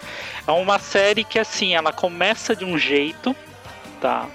[0.48, 3.36] É uma série que assim, ela começa de um jeito,
[4.00, 4.28] tá?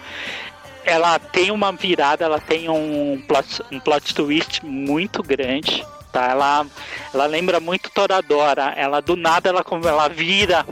[0.84, 6.28] Ela tem uma virada, ela tem um plot, um plot twist muito grande, tá?
[6.28, 6.66] Ela,
[7.14, 8.72] ela lembra muito Toradora.
[8.76, 10.66] Ela do nada ela ela vira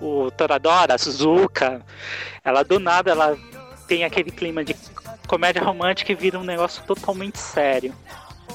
[0.00, 1.82] o Toradora, a Suzuka.
[2.44, 3.36] Ela do nada ela
[3.86, 4.74] tem aquele clima de
[5.26, 7.94] comédia romântica e vira um negócio totalmente sério.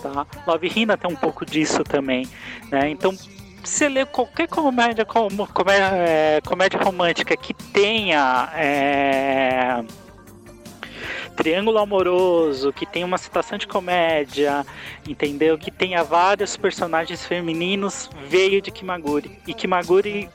[0.02, 0.26] Tá?
[0.48, 2.28] Love Hina tem um pouco disso também,
[2.72, 2.90] né?
[2.90, 3.16] Então
[3.64, 9.84] você lê qualquer comédia, comédia, é, comédia romântica que tenha é,
[11.36, 14.66] triângulo amoroso, que tenha uma situação de comédia,
[15.08, 15.58] entendeu?
[15.58, 19.40] Que tenha vários personagens femininos, veio de Kimaguri.
[19.46, 20.30] E Kimaguri,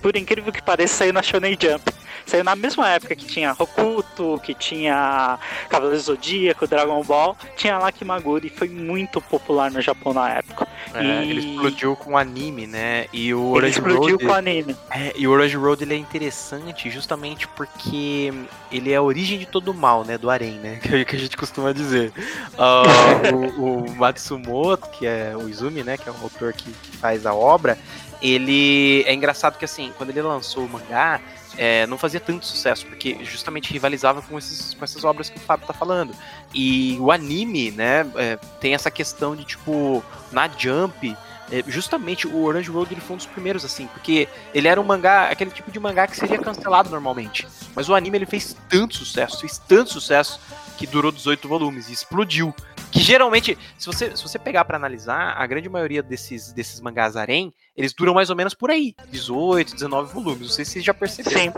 [0.00, 1.92] por incrível que pareça, saiu na Shonen Jump.
[2.26, 5.38] Saiu na mesma época que tinha Hokuto, que tinha
[5.68, 10.68] Cavaleiro Zodíaco, Dragon Ball, tinha lá Kimaguri, foi muito popular no Japão na época.
[10.94, 11.30] É, e...
[11.30, 13.06] Ele explodiu com anime, né?
[13.12, 14.76] E o Orange ele explodiu Road, com anime.
[14.90, 18.32] É, e o Orange Road ele é interessante justamente porque
[18.70, 20.16] ele é a origem de todo o mal, né?
[20.16, 20.78] Do Arém, né?
[20.90, 22.12] Que é o que a gente costuma dizer.
[22.54, 25.96] Uh, o, o, Matsumoto, que é o Izumi, né?
[25.96, 27.78] Que é o autor que, que faz a obra,
[28.20, 31.20] ele é engraçado que assim, quando ele lançou o mangá,
[31.56, 35.40] é, não fazia tanto sucesso, porque justamente rivalizava com, esses, com essas obras que o
[35.40, 36.14] Fábio tá falando.
[36.54, 40.02] E o anime, né, é, tem essa questão de, tipo,
[40.32, 41.16] na Jump,
[41.50, 44.84] é, justamente o Orange Road ele foi um dos primeiros, assim, porque ele era um
[44.84, 47.46] mangá, aquele tipo de mangá que seria cancelado normalmente.
[47.74, 50.40] Mas o anime ele fez tanto sucesso, fez tanto sucesso,
[50.76, 52.54] que durou 18 volumes e explodiu.
[52.90, 57.16] Que geralmente, se você, se você pegar para analisar, a grande maioria desses, desses mangás
[57.16, 60.40] harem, eles duram mais ou menos por aí, 18, 19 volumes.
[60.40, 61.40] Não sei se vocês já perceberam.
[61.40, 61.52] Sim.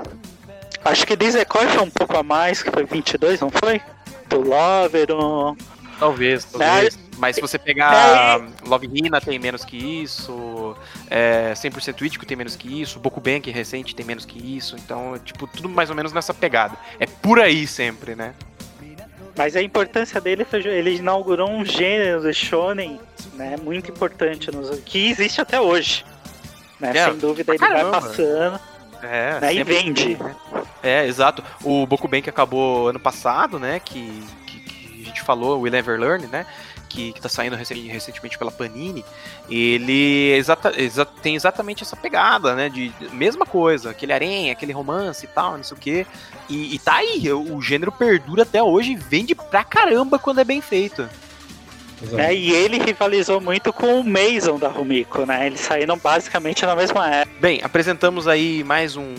[0.85, 3.81] Acho que Desekoi foi um pouco a mais, que foi 22, não foi?
[4.28, 5.56] Do Lover, ou...
[5.98, 6.97] Talvez, talvez.
[6.97, 10.77] É, Mas se você pegar é, Love Hina tem menos que isso,
[11.09, 15.16] é, 100% Ítico tem menos que isso, Boku Bank recente tem menos que isso, então,
[15.24, 16.77] tipo, tudo mais ou menos nessa pegada.
[16.99, 18.35] É por aí sempre, né?
[19.36, 22.99] Mas a importância dele foi ele inaugurou um gênero do shonen,
[23.35, 26.05] né, muito importante nos, que existe até hoje.
[26.81, 28.01] Né, é, Sem dúvida ele caramba.
[28.01, 28.61] vai passando.
[29.01, 30.16] É, né, e vende.
[30.16, 30.35] Né?
[30.82, 31.40] É, exato.
[31.62, 35.73] O Bokuben que acabou ano passado, né, que, que, que a gente falou, o Will
[35.73, 36.44] Never Learn, né,
[36.93, 39.05] que, que tá saindo recentemente pela Panini,
[39.48, 42.69] ele exata, exa, tem exatamente essa pegada, né?
[42.69, 46.06] De mesma coisa, aquele aranha, aquele romance e tal, não sei o quê.
[46.48, 50.40] E, e tá aí, o, o gênero perdura até hoje e vende pra caramba quando
[50.40, 51.09] é bem feito.
[52.19, 55.47] É, e ele rivalizou muito com o Mason da Rumiko, né?
[55.47, 57.40] Eles saíram basicamente na mesma época.
[57.40, 59.14] Bem, apresentamos aí mais um,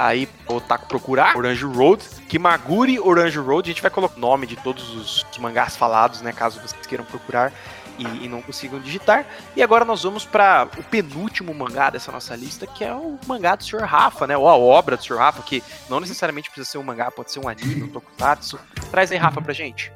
[0.00, 4.46] aí o Otaku procurar, Orange Road, Kimaguri Orange Road, a gente vai colocar o nome
[4.46, 7.52] de todos os mangás falados, né, caso vocês queiram procurar
[7.98, 9.26] e, e não consigam digitar.
[9.54, 13.54] E agora nós vamos para o penúltimo mangá dessa nossa lista, que é o mangá
[13.54, 13.82] do Sr.
[13.82, 15.18] Rafa, né, ou a obra do Sr.
[15.18, 18.58] Rafa, que não necessariamente precisa ser um mangá, pode ser um anime, um tokusatsu.
[18.90, 19.92] Traz aí, Rafa, pra gente.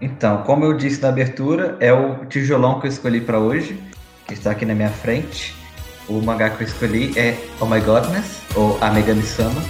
[0.00, 3.82] Então, como eu disse na abertura, é o tijolão que eu escolhi para hoje,
[4.26, 5.65] que está aqui na minha frente.
[6.08, 9.60] O mangá que eu escolhi é Oh My Godness, ou A Megami Sama.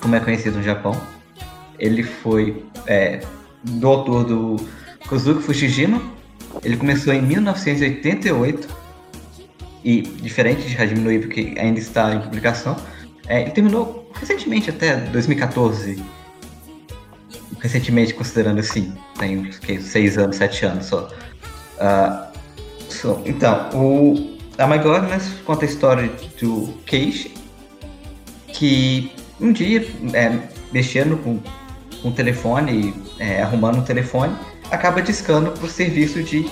[0.00, 0.98] Como é conhecido no Japão.
[1.78, 3.20] Ele foi é,
[3.62, 4.56] do autor do
[5.08, 6.00] Kozuki Fushijima.
[6.62, 8.68] Ele começou em 1988
[9.84, 12.76] e diferente de Hajime no Ippo, que ainda está em publicação,
[13.26, 16.02] é, ele terminou recentemente, até 2014.
[17.60, 21.08] Recentemente, considerando assim, tem seis anos, sete anos só.
[21.78, 22.38] Uh,
[22.88, 27.34] so, então, o Amagonas conta a história do Keishi,
[28.48, 30.38] que um dia, é,
[30.72, 31.40] mexendo com,
[32.02, 34.36] com o telefone, é, arrumando um telefone,
[34.70, 36.48] acaba discando para o serviço de.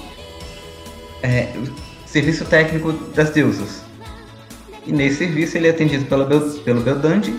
[1.23, 1.53] É,
[2.07, 3.83] serviço técnico das deusas.
[4.87, 7.35] E nesse serviço ele é atendido pela pelo Beldandi,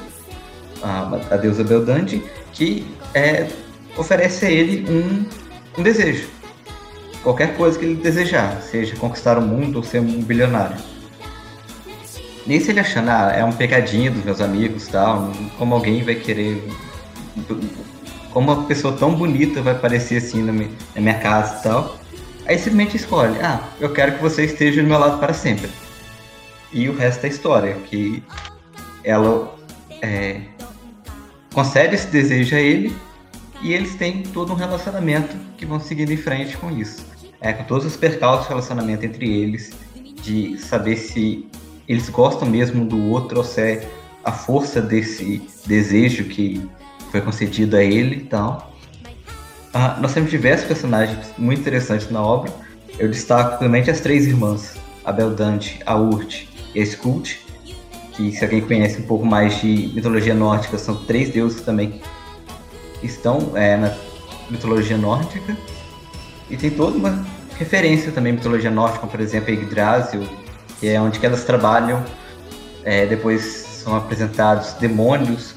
[0.83, 2.23] a, a deusa Beldandi,
[2.53, 3.47] que é,
[3.97, 5.25] oferece a ele um,
[5.79, 6.27] um desejo.
[7.23, 10.77] Qualquer coisa que ele desejar, seja conquistar o mundo ou ser um bilionário.
[12.45, 16.15] nem se ele achando, ah, é um pegadinho dos meus amigos tal, como alguém vai
[16.15, 16.63] querer.
[18.31, 21.97] Como uma pessoa tão bonita vai aparecer assim na minha, na minha casa e tal.
[22.45, 25.69] Aí simplesmente escolhe, ah, eu quero que você esteja do meu lado para sempre.
[26.71, 28.23] E o resto é história, que
[29.03, 29.53] ela
[30.01, 30.41] é,
[31.57, 32.95] concede esse desejo a ele
[33.63, 37.03] e eles têm todo um relacionamento que vão seguindo em frente com isso.
[37.41, 39.71] É, com todos os percalços do relacionamento entre eles,
[40.21, 41.47] de saber se
[41.87, 43.89] eles gostam mesmo do outro ou se é
[44.23, 46.61] a força desse desejo que
[47.11, 48.71] foi concedido a ele e tal.
[49.73, 52.53] Ah, nós temos diversos personagens muito interessantes na obra.
[52.99, 56.43] Eu destaco realmente as três irmãs, a Beldante, a Urt
[56.75, 57.46] e a Skuld,
[58.17, 62.01] que se alguém conhece um pouco mais de mitologia nórdica, são três deuses também
[62.99, 63.95] que estão é, na
[64.49, 65.55] mitologia nórdica.
[66.49, 67.23] E tem toda uma
[67.59, 70.27] referência também à mitologia nórdica, como por exemplo Yggdrasil,
[70.79, 72.03] que é onde elas trabalham.
[72.83, 75.55] É, depois são apresentados demônios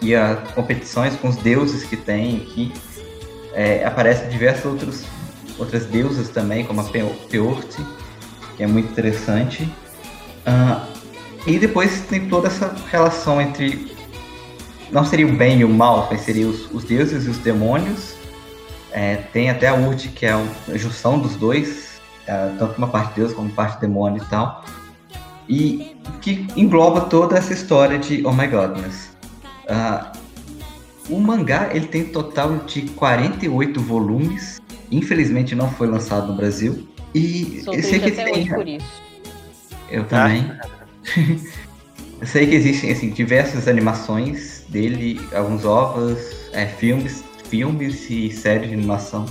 [0.00, 2.72] e a competições com os deuses que tem aqui.
[3.54, 5.04] É, aparecem diversas outros,
[5.58, 7.86] outras deusas também, como a Peorte,
[8.56, 9.62] que é muito interessante.
[10.46, 10.91] Uh,
[11.46, 13.92] e depois tem toda essa relação entre.
[14.90, 18.14] Não seria o bem e o mal, mas seria os, os deuses e os demônios.
[18.92, 23.14] É, tem até a Urd, que é a junção dos dois, é, tanto uma parte
[23.14, 24.64] de Deus como parte demônio e tal.
[25.48, 29.10] E que engloba toda essa história de Oh My Godness.
[29.64, 30.18] Uh,
[31.08, 34.60] o mangá ele tem total de 48 volumes.
[34.90, 36.86] Infelizmente não foi lançado no Brasil.
[37.14, 38.46] E Sou eu sei que tem.
[38.46, 39.02] Por isso.
[39.90, 40.52] Eu também.
[40.62, 40.81] Ah.
[42.20, 46.18] Eu sei que existem assim, diversas animações dele, alguns ovos,
[46.52, 49.26] é, filmes, filmes e séries de animação.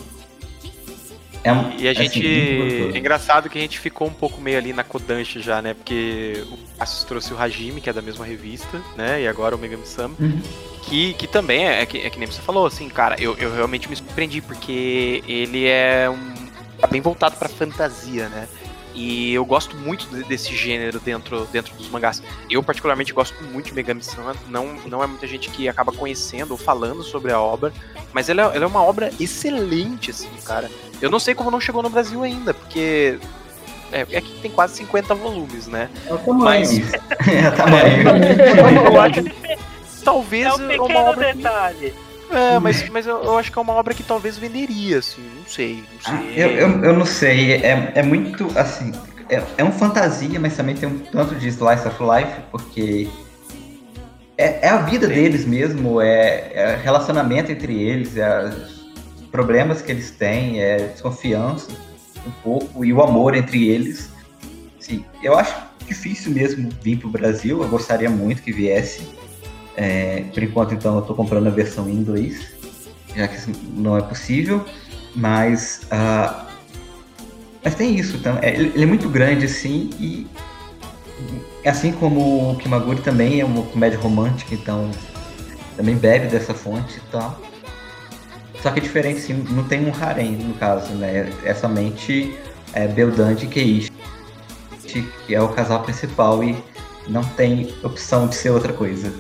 [1.43, 2.19] É, e a gente.
[2.19, 5.73] Assim, é engraçado que a gente ficou um pouco meio ali na Kodansha já, né?
[5.73, 9.21] Porque o Cassius trouxe o Hajime, que é da mesma revista, né?
[9.21, 10.11] E agora o Megami Sam.
[10.19, 10.39] Uhum.
[10.83, 13.53] Que, que também é, é, que, é que nem você falou, assim, cara, eu, eu
[13.53, 16.31] realmente me surpreendi, porque ele é um.
[16.79, 18.47] Tá bem voltado pra fantasia, né?
[18.93, 22.21] E eu gosto muito desse gênero dentro, dentro dos mangás.
[22.49, 24.35] Eu, particularmente, gosto muito de Megami Sama.
[24.47, 27.71] Não, não é muita gente que acaba conhecendo ou falando sobre a obra.
[28.13, 30.69] Mas ela, é, ela é uma obra excelente, assim, cara.
[31.01, 33.17] Eu não sei como não chegou no Brasil ainda, porque.
[33.93, 35.89] É, é que tem quase 50 volumes, né?
[36.05, 36.43] É o tamanho.
[36.43, 36.71] Mas...
[37.27, 38.93] é o tamanho.
[38.93, 39.57] eu acho que
[40.03, 40.45] talvez.
[40.45, 41.91] É um pequeno uma obra detalhe.
[41.91, 45.21] Que é, mas, mas eu, eu, acho que é uma obra que talvez venderia, assim,
[45.37, 45.83] não sei.
[45.93, 46.13] Não sei.
[46.13, 48.91] Ah, eu, eu, eu, não sei, é, é muito, assim,
[49.29, 53.09] é, é um fantasia, mas também tem um tanto de slice of life, porque
[54.37, 55.13] é, é a vida Sim.
[55.13, 58.51] deles mesmo, é, é relacionamento entre eles, é
[59.31, 61.71] problemas que eles têm, é desconfiança
[62.25, 64.09] um pouco, e o amor entre eles.
[64.79, 65.55] Sim, eu acho
[65.87, 69.07] difícil mesmo vir para o Brasil, eu gostaria muito que viesse
[69.75, 72.53] é, por enquanto, então, eu estou comprando a versão em inglês,
[73.15, 73.37] já que
[73.73, 74.63] não é possível.
[75.15, 76.45] Mas, uh,
[77.63, 78.17] mas tem isso.
[78.17, 80.27] Então, é, ele é muito grande, assim, e
[81.65, 84.89] assim como o Kimaguri também é uma comédia romântica, então
[85.75, 87.39] também bebe dessa fonte e tal.
[88.61, 91.31] Só que é diferente, assim, não tem um harem, no caso, né?
[91.43, 92.37] É somente
[92.73, 93.91] é, Beldante e Keiichi,
[94.85, 96.55] que é o casal principal e
[97.07, 99.11] não tem opção de ser outra coisa.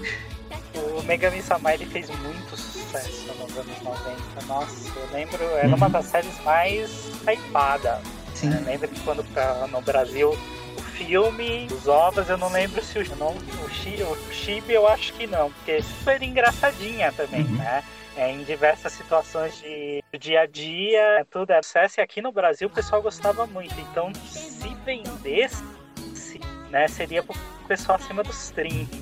[1.03, 4.45] Megami Sama ele fez muito sucesso nos anos 90.
[4.47, 5.75] Nossa, eu lembro, era uhum.
[5.75, 6.89] uma das séries mais
[7.27, 7.99] hypadas.
[8.43, 8.63] Né?
[8.65, 13.15] Lembro que quando tá no Brasil o filme, os ovos, eu não lembro se o,
[13.17, 17.57] não, o, Chibi, o Chibi eu acho que não, porque super engraçadinha também, uhum.
[17.57, 17.83] né?
[18.17, 21.99] É, em diversas situações de dia a dia, tudo é sucesso.
[21.99, 23.73] E aqui no Brasil o pessoal gostava muito.
[23.79, 25.63] Então, se vendesse,
[26.69, 27.33] né, seria pro
[27.69, 28.97] pessoal acima dos 30.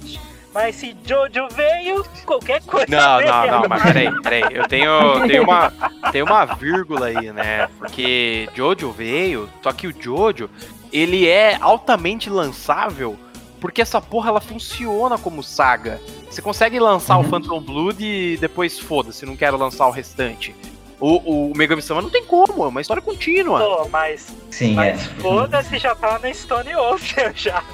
[0.54, 2.88] Mas se Jojo veio, qualquer coisa.
[2.90, 4.44] Não, não, não, mas peraí, peraí.
[4.52, 5.72] Eu tenho, tenho, uma,
[6.12, 7.68] tenho uma vírgula aí, né?
[7.78, 10.50] Porque Jojo veio, só que o Jojo,
[10.92, 13.18] ele é altamente lançável
[13.60, 16.02] porque essa porra ela funciona como saga.
[16.30, 17.26] Você consegue lançar uhum.
[17.26, 20.56] o Phantom Blood e depois foda-se, não quero lançar o restante.
[21.00, 23.60] O, o Megami Sama não tem como, é uma história contínua.
[23.60, 25.22] Pô, mas Sim, mas é.
[25.22, 27.64] foda-se, já tá na Stone Ocean já.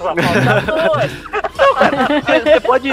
[2.44, 2.90] Você pode,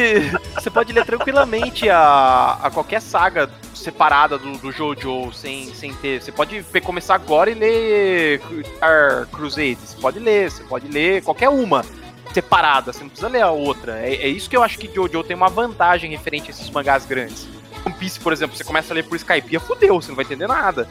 [0.55, 6.23] você pode ler tranquilamente a, a qualquer saga separada do, do Jojo sem, sem ter.
[6.23, 8.41] Você pode começar agora e ler
[8.77, 9.79] Star Crusade.
[9.85, 11.85] Você pode ler, você pode ler qualquer uma
[12.33, 13.99] separada, você não precisa ler a outra.
[13.99, 17.05] É, é isso que eu acho que Jojo tem uma vantagem referente a esses mangás
[17.05, 17.47] grandes.
[18.03, 20.89] Piece, por exemplo, você começa a ler por Skype fudeu, você não vai entender nada.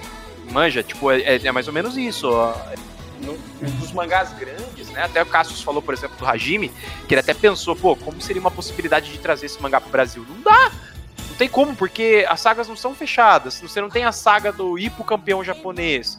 [0.49, 2.29] Manja, tipo, é, é, é mais ou menos isso.
[2.29, 2.55] Ó.
[3.79, 5.03] Nos mangás grandes, né?
[5.03, 6.71] Até o Cassius falou, por exemplo, do Hajime,
[7.09, 10.25] que ele até pensou, pô, como seria uma possibilidade de trazer esse mangá pro Brasil?
[10.27, 10.71] Não dá!
[11.29, 13.59] Não tem como, porque as sagas não são fechadas.
[13.59, 16.17] Você não tem a saga do Ipo campeão japonês,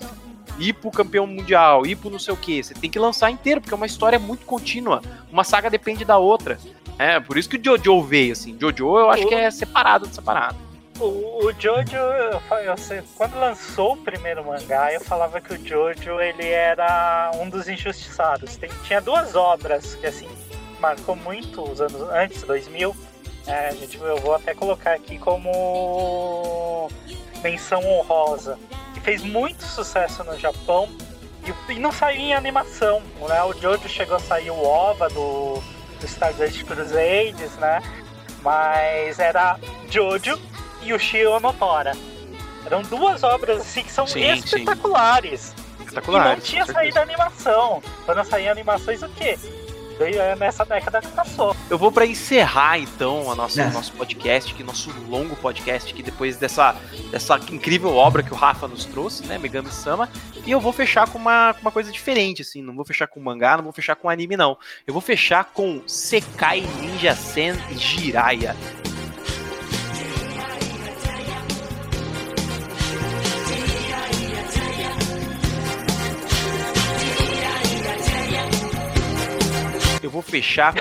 [0.58, 2.62] Ipo campeão mundial, Ipo não sei o que.
[2.62, 5.00] Você tem que lançar inteiro, porque é uma história muito contínua.
[5.32, 6.58] Uma saga depende da outra.
[6.98, 8.58] É, por isso que o Jojo veio, assim.
[8.60, 10.71] Jojo eu acho que é separado dessa parada.
[11.02, 11.96] O, Jojo,
[12.64, 17.50] eu, sei, quando lançou o primeiro mangá, eu falava que o Jojo ele era um
[17.50, 18.56] dos injustiçados.
[18.56, 20.28] Tem, tinha duas obras que assim
[20.78, 22.94] marcou muito os anos antes 2000.
[23.48, 26.88] É, gente, eu vou até colocar aqui como
[27.42, 28.56] menção honrosa.
[28.94, 30.88] Que fez muito sucesso no Japão
[31.44, 33.02] e, e não saiu em animação.
[33.28, 33.42] Né?
[33.42, 35.54] O Jojo chegou a sair o OVA do,
[35.98, 37.82] do Stardust Crusades, né?
[38.40, 39.58] Mas era
[39.90, 40.38] Jojo
[40.82, 41.92] e o Shio Notora.
[42.64, 45.54] Eram duas obras assim que são sim, espetaculares.
[45.54, 45.84] Sim.
[45.84, 46.32] Espetaculares.
[46.32, 47.82] E não tinha saído a animação.
[48.04, 49.38] Quando sair animações, o quê?
[50.00, 51.54] É nessa década que passou.
[51.70, 56.02] Eu vou para encerrar então a nossa, o nosso podcast, que nosso longo podcast, que
[56.02, 56.74] depois dessa,
[57.10, 60.08] dessa incrível obra que o Rafa nos trouxe, né, Megami Sama,
[60.44, 63.56] e eu vou fechar com uma, uma coisa diferente, assim, não vou fechar com mangá,
[63.56, 64.58] não vou fechar com anime não.
[64.86, 68.56] Eu vou fechar com Sekai Ninja Sen Jiraiya.
[80.02, 80.80] Eu vou fechar com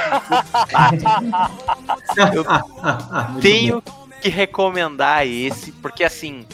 [2.35, 2.43] Eu
[3.41, 3.83] tenho
[4.21, 6.45] que recomendar esse, porque assim,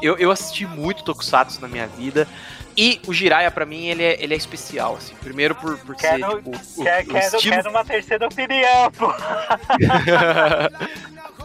[0.00, 2.26] eu, eu assisti muito Tokusatsu na minha vida.
[2.76, 5.14] E o Jiraiya, pra mim, ele é, ele é especial, assim.
[5.16, 6.50] Primeiro por, por quero, ser, tipo...
[6.50, 7.56] O, quero, o estilo...
[7.56, 9.12] quero uma terceira opinião, pô.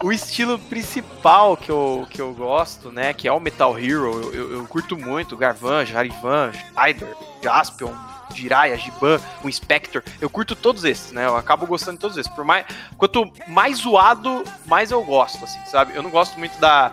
[0.02, 4.34] o estilo principal que eu, que eu gosto, né, que é o Metal Hero, eu,
[4.34, 5.36] eu, eu curto muito.
[5.36, 7.92] Garvan, Jarivan, Spider, Jaspion,
[8.34, 10.02] Jiraiya, Giban, o Inspector.
[10.20, 11.26] Eu curto todos esses, né?
[11.26, 12.30] Eu acabo gostando de todos esses.
[12.32, 15.94] Por mais, quanto mais zoado, mais eu gosto, assim, sabe?
[15.94, 16.92] Eu não gosto muito da,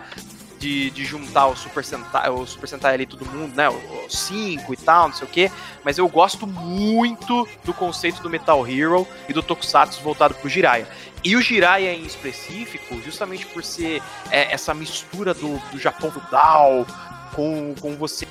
[0.58, 3.68] de, de, juntar o Super Sentai, o Super Sentai ali todo mundo, né?
[3.68, 5.50] O 5 e tal, não sei o quê.
[5.84, 10.88] Mas eu gosto muito do conceito do Metal Hero e do Tokusatsu voltado pro Jiraiya.
[11.22, 16.86] E o Jiraiya em específico, justamente por ser é, essa mistura do, do Japão feudal
[17.34, 18.26] com, com você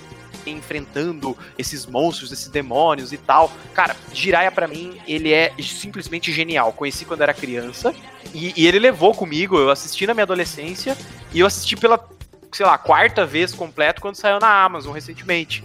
[0.51, 3.51] enfrentando esses monstros, esses demônios e tal.
[3.73, 6.73] Cara, Jiraiya para mim, ele é simplesmente genial.
[6.73, 7.93] Conheci quando era criança
[8.33, 10.97] e, e, ele levou comigo, eu assisti na minha adolescência
[11.33, 12.03] e eu assisti pela,
[12.51, 15.63] sei lá, quarta vez completo quando saiu na Amazon recentemente.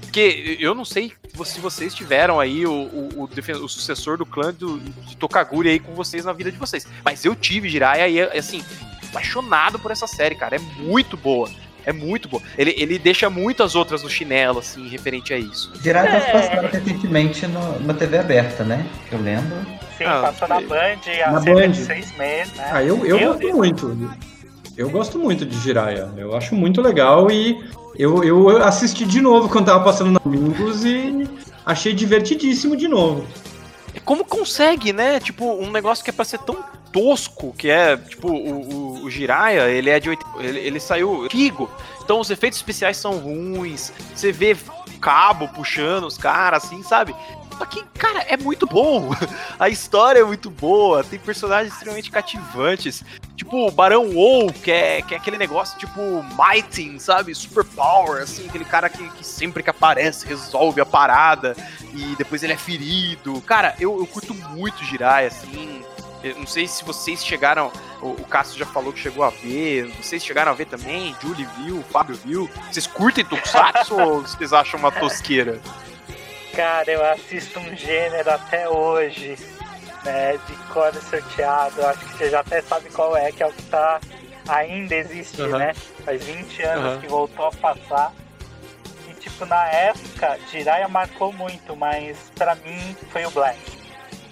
[0.00, 1.12] Porque eu não sei
[1.44, 5.78] se vocês tiveram aí o, o, o, o sucessor do clã do, de Tokaguri aí
[5.78, 6.86] com vocês na vida de vocês.
[7.04, 8.62] Mas eu tive Jiraiya e, assim,
[9.08, 10.56] apaixonado por essa série, cara.
[10.56, 11.48] É muito boa.
[11.84, 12.40] É muito bom.
[12.56, 15.72] Ele, ele deixa muitas outras no chinelo, assim, referente a isso.
[15.80, 16.32] Direto é.
[16.32, 18.86] passaram recentemente no, na TV aberta, né?
[19.08, 19.56] Que eu lembro.
[19.96, 21.70] Sim, ah, passou na Band há na cerca Band.
[21.70, 22.70] de seis meses, né?
[22.72, 24.16] Ah, eu, eu, gosto muito.
[24.76, 26.10] Eu gosto muito de Jiraiya.
[26.16, 27.62] Eu acho muito legal e
[27.96, 31.28] eu, eu assisti de novo quando tava passando na Amigos e
[31.66, 33.26] achei divertidíssimo de novo.
[34.04, 35.20] Como consegue, né?
[35.20, 36.62] Tipo, um negócio que é pra ser tão
[36.92, 41.70] tosco, que é, tipo, o, o, o ele é de ele, ele saiu antigo,
[42.02, 44.56] então os efeitos especiais são ruins, você vê
[45.00, 47.14] cabo puxando os caras, assim, sabe?
[47.60, 49.10] Só que, cara, é muito bom.
[49.60, 53.04] A história é muito boa, tem personagens extremamente cativantes.
[53.36, 56.00] Tipo, o Barão WoW, que é, que é aquele negócio tipo
[56.38, 57.34] Mighty, sabe?
[57.34, 61.54] Super Power, assim, aquele cara que, que sempre que aparece resolve a parada
[61.92, 63.42] e depois ele é ferido.
[63.42, 65.84] Cara, eu, eu curto muito Jirai, assim.
[66.24, 67.70] Eu não sei se vocês chegaram.
[68.00, 69.86] O, o Cássio já falou que chegou a ver.
[70.00, 71.14] Vocês chegaram a ver também?
[71.20, 72.48] Julie viu, Fábio viu.
[72.72, 75.60] Vocês curtem Tokusatsu ou vocês acham uma tosqueira?
[76.54, 79.36] Cara, eu assisto um gênero até hoje,
[80.04, 80.38] né?
[80.46, 81.84] De cor sorteado.
[81.86, 84.00] Acho que você já até sabe qual é, que é o que tá.
[84.48, 85.58] Ainda existe, uhum.
[85.58, 85.74] né?
[86.04, 87.00] Faz 20 anos uhum.
[87.00, 88.12] que voltou a passar.
[89.08, 93.58] E tipo, na época, Jiraiya marcou muito, mas para mim foi o Black.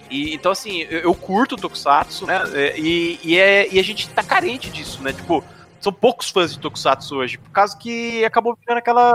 [0.09, 2.41] E, então, assim, eu, eu curto o Tokusatsu, né?
[2.53, 5.13] É, e, e, é, e a gente tá carente disso, né?
[5.13, 5.43] Tipo,
[5.79, 9.13] são poucos fãs de Tokusatsu hoje, por causa que acabou ficando aquela.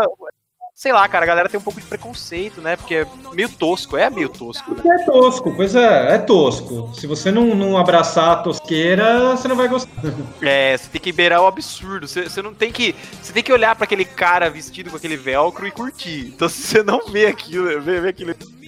[0.74, 2.74] Sei lá, cara, a galera tem um pouco de preconceito, né?
[2.76, 4.74] Porque é meio tosco, é meio tosco.
[4.74, 4.82] Né?
[4.84, 6.90] É tosco, pois é, é tosco.
[6.94, 9.92] Se você não, não abraçar a tosqueira, você não vai gostar.
[10.42, 12.06] É, você tem que beirar o absurdo.
[12.06, 12.94] Você, você não tem que.
[13.22, 16.32] Você tem que olhar para aquele cara vestido com aquele velcro e curtir.
[16.34, 18.12] Então, se você não vê aquilo, vê, vê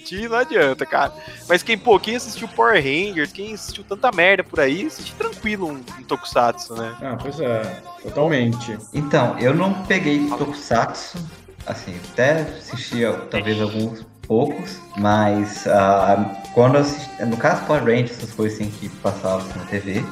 [0.07, 1.13] assistir, não adianta, cara.
[1.49, 5.69] Mas quem, pô, quem assistiu Power Rangers, quem assistiu tanta merda por aí, assiste tranquilo
[5.69, 6.97] um, um Tokusatsu, né?
[7.03, 8.79] Ah, pois é, totalmente.
[8.95, 11.19] Então, eu não peguei Tokusatsu,
[11.67, 18.33] assim, até assisti talvez alguns poucos, mas uh, quando assisti, no caso Power Rangers, essas
[18.33, 20.05] coisas assim que passavam assim, na TV,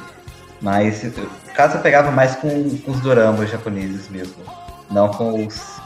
[0.61, 4.43] mas no caso eu pegava mais com, com os doramas japoneses mesmo,
[4.89, 5.79] não com os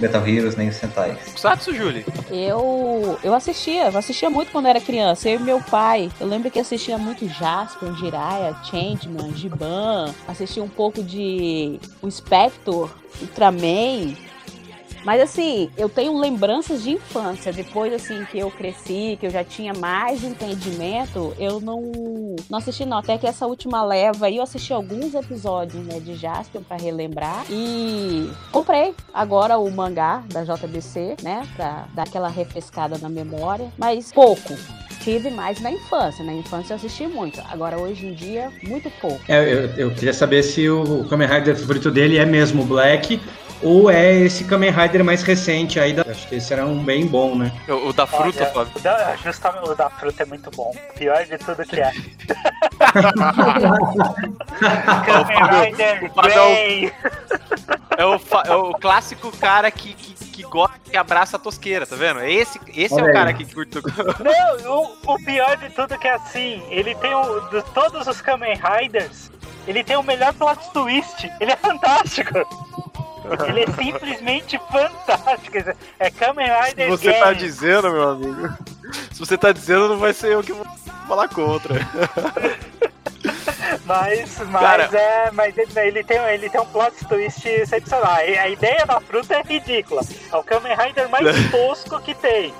[0.00, 1.18] Metal Heroes nem os Sentais.
[1.36, 2.04] Satsu, Julie?
[2.30, 5.28] Eu, eu assistia, eu assistia muito quando era criança.
[5.28, 6.10] Eu e meu pai.
[6.20, 10.14] Eu lembro que assistia muito Jasper, Jiraiya, Changeman, Giban.
[10.28, 14.14] Assistia um pouco de o Spector, Ultraman.
[15.06, 17.52] Mas assim, eu tenho lembranças de infância.
[17.52, 21.80] Depois assim que eu cresci, que eu já tinha mais entendimento, eu não,
[22.50, 22.98] não assisti não.
[22.98, 27.46] Até que essa última leva aí eu assisti alguns episódios né, de Jasper para relembrar.
[27.48, 31.46] E comprei agora o mangá da JBC, né?
[31.54, 33.70] Pra dar aquela refrescada na memória.
[33.78, 34.56] Mas pouco
[35.04, 36.24] tive mais na infância.
[36.24, 37.40] Na infância eu assisti muito.
[37.48, 39.20] Agora, hoje em dia, muito pouco.
[39.28, 43.20] É, eu, eu queria saber se o Kamen Rider favorito dele é mesmo o Black
[43.62, 45.92] ou é esse Kamen Rider mais recente aí.
[45.92, 46.02] Da...
[46.02, 47.52] Acho que esse era um bem bom, né?
[47.68, 48.72] O, o da fruta, Olha, Fábio.
[48.76, 50.74] O da, justamente o da fruta é muito bom.
[50.96, 51.92] Pior de tudo que é.
[55.06, 56.92] Kamen Rider Grey.
[57.98, 61.96] É o, é o clássico cara que, que, que gosta que abraça a tosqueira, tá
[61.96, 62.20] vendo?
[62.24, 63.78] Esse, esse é o cara que curte
[64.22, 68.20] Não, o, o pior de tudo que é assim, ele tem o, de todos os
[68.20, 69.30] Kamen Riders,
[69.66, 71.30] ele tem o melhor plot twist.
[71.40, 72.46] Ele é fantástico.
[73.48, 75.76] Ele é simplesmente fantástico.
[75.98, 77.24] É Kamen Rider Se você tá Game.
[77.24, 78.54] tá dizendo, meu amigo.
[79.12, 80.66] Se você tá dizendo, não vai ser eu que vou
[81.06, 81.74] falar contra.
[83.84, 85.30] Mas, mas Cara, é.
[85.32, 88.14] Mas ele tem, ele tem um plot twist excepcional.
[88.14, 90.02] A ideia da fruta é ridícula.
[90.32, 92.52] É o Kamen Rider mais tosco que tem.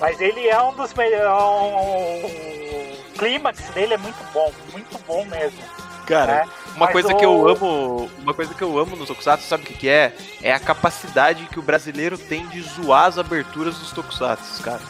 [0.00, 1.28] Mas ele é um dos melhores.
[1.28, 5.62] Um, o clímax dele é muito bom, muito bom mesmo.
[6.06, 6.48] Cara, né?
[6.76, 7.16] Uma coisa o...
[7.16, 10.14] que eu amo, uma coisa que eu amo nos Tokusatsu, sabe o que, que é?
[10.42, 14.80] É a capacidade que o brasileiro tem de zoar as aberturas dos Tokusatsu, cara.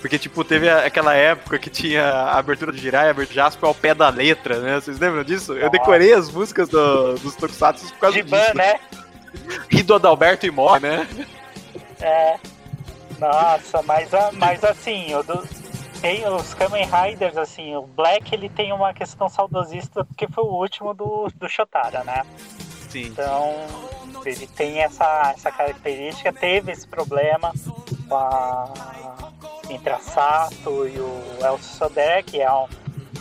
[0.00, 3.68] Porque, tipo, teve aquela época que tinha a abertura do Jirai, a abertura de Jasper
[3.68, 4.80] ao pé da letra, né?
[4.80, 5.52] Vocês lembram disso?
[5.52, 8.56] Eu decorei as músicas do, dos Tokusatsu por causa Giban, disso.
[8.56, 8.80] né?
[9.70, 11.08] E do Adalberto e Mó, né?
[12.00, 12.36] É.
[13.18, 15.42] Nossa, mas, mas assim, o do,
[16.02, 20.48] tem os Kamen Riders, assim, o Black ele tem uma questão saudosista porque foi o
[20.48, 22.26] último do, do Shotara, né?
[22.90, 23.04] Sim.
[23.06, 23.54] Então,
[24.24, 27.52] ele tem essa, essa característica, teve esse problema
[28.08, 28.68] com a,
[29.70, 32.66] entre a Sato e o Elcio Sodek, que é, um,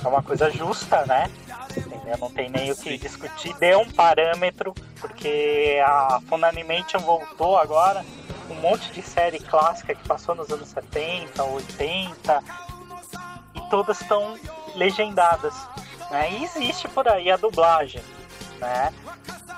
[0.03, 1.29] é uma coisa justa, né?
[1.77, 2.17] Entendeu?
[2.17, 8.03] Não tem nem o que discutir, deu um parâmetro, porque a Funimation voltou agora
[8.49, 12.43] um monte de série clássica que passou nos anos 70, 80,
[13.71, 14.35] todas estão
[14.75, 15.55] legendadas.
[16.11, 16.33] Né?
[16.33, 18.01] E existe por aí a dublagem.
[18.59, 18.93] Né?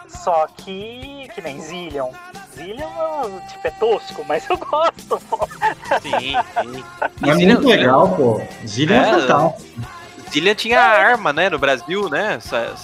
[0.07, 2.11] Só que, que nem Zillion.
[2.55, 5.45] Zillion tipo, é tosco, mas eu gosto, pô.
[6.01, 6.83] Sim, sim.
[7.27, 8.41] É Zillion, muito legal, pô.
[8.65, 9.63] Zillion é, é fantástico.
[10.31, 12.39] Zillion tinha arma, né, no Brasil, né?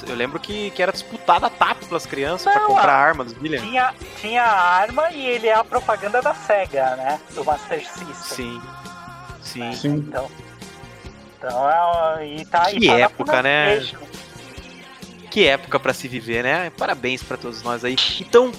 [0.08, 3.34] Eu lembro que, que era disputada a TAP pelas crianças Não, pra comprar arma dos
[3.34, 3.62] Zillion.
[3.62, 7.20] Tinha, tinha arma e ele é a propaganda da SEGA, né?
[7.34, 8.16] Do Master System.
[8.16, 8.62] Sim.
[9.42, 9.74] Sim.
[9.74, 9.96] sim.
[10.08, 10.30] Então,
[11.40, 11.70] então,
[12.18, 13.82] é, e tá, que e tá época, né?
[15.32, 16.70] Que época para se viver, né?
[16.72, 17.96] Parabéns para todos nós aí.
[18.20, 18.52] Então,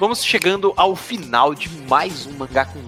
[0.00, 2.80] vamos chegando ao final de mais um mangá com.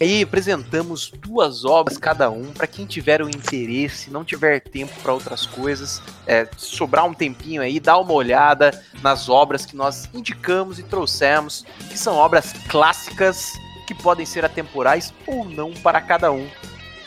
[0.00, 5.12] Aí apresentamos duas obras cada um para quem tiver o interesse, não tiver tempo para
[5.12, 10.78] outras coisas, é, sobrar um tempinho aí, dá uma olhada nas obras que nós indicamos
[10.78, 13.52] e trouxemos, que são obras clássicas
[13.88, 16.46] que podem ser atemporais ou não para cada um.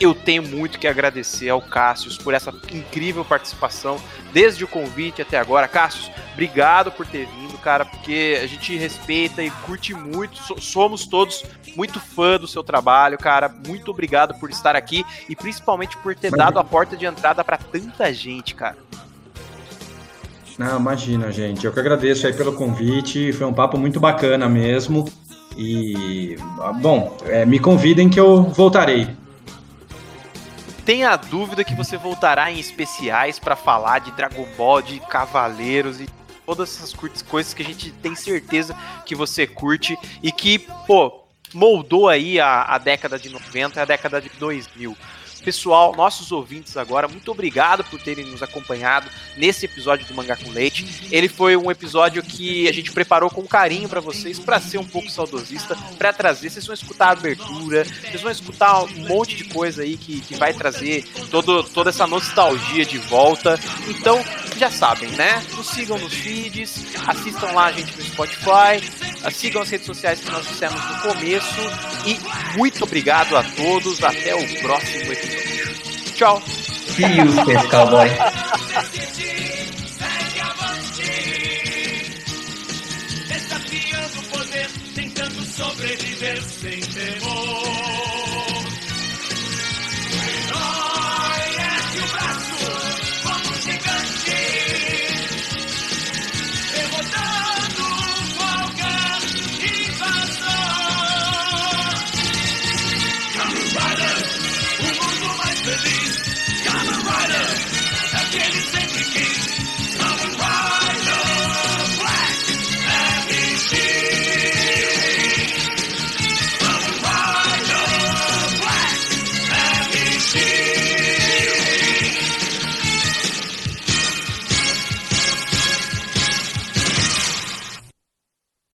[0.00, 4.00] Eu tenho muito que agradecer ao Cássio por essa incrível participação,
[4.32, 5.68] desde o convite até agora.
[5.68, 11.44] Cássio, obrigado por ter vindo, cara, porque a gente respeita e curte muito, somos todos
[11.76, 13.48] muito fã do seu trabalho, cara.
[13.66, 17.56] Muito obrigado por estar aqui e principalmente por ter dado a porta de entrada para
[17.56, 18.76] tanta gente, cara.
[20.58, 21.64] Não, imagina, gente.
[21.64, 23.32] Eu que agradeço aí pelo convite.
[23.32, 25.10] Foi um papo muito bacana mesmo.
[25.56, 26.36] E,
[26.80, 29.08] bom, é, me convidem que eu voltarei
[30.84, 36.08] tenha dúvida que você voltará em especiais para falar de Dragon Ball, de Cavaleiros e
[36.44, 36.92] todas essas
[37.22, 38.76] coisas que a gente tem certeza
[39.06, 41.22] que você curte e que, pô,
[41.54, 44.96] moldou aí a, a década de 90 e a década de 2000.
[45.44, 50.50] Pessoal, nossos ouvintes agora, muito obrigado por terem nos acompanhado nesse episódio do Mangá com
[50.50, 51.08] Leite.
[51.10, 54.84] Ele foi um episódio que a gente preparou com carinho para vocês, para ser um
[54.84, 56.50] pouco saudosista, para trazer.
[56.50, 60.36] Vocês vão escutar a abertura, vocês vão escutar um monte de coisa aí que, que
[60.36, 63.58] vai trazer todo, toda essa nostalgia de volta.
[63.88, 64.24] Então,
[64.56, 65.44] já sabem, né?
[65.56, 68.80] Nos sigam nos feeds, assistam lá a gente no Spotify
[69.30, 71.60] sigam as redes sociais que nós dissemos no começo
[72.06, 74.02] e muito obrigado a todos.
[74.02, 75.31] Até o próximo episódio.
[76.14, 76.40] Tchau.
[76.40, 78.08] See you, Space Cowboy.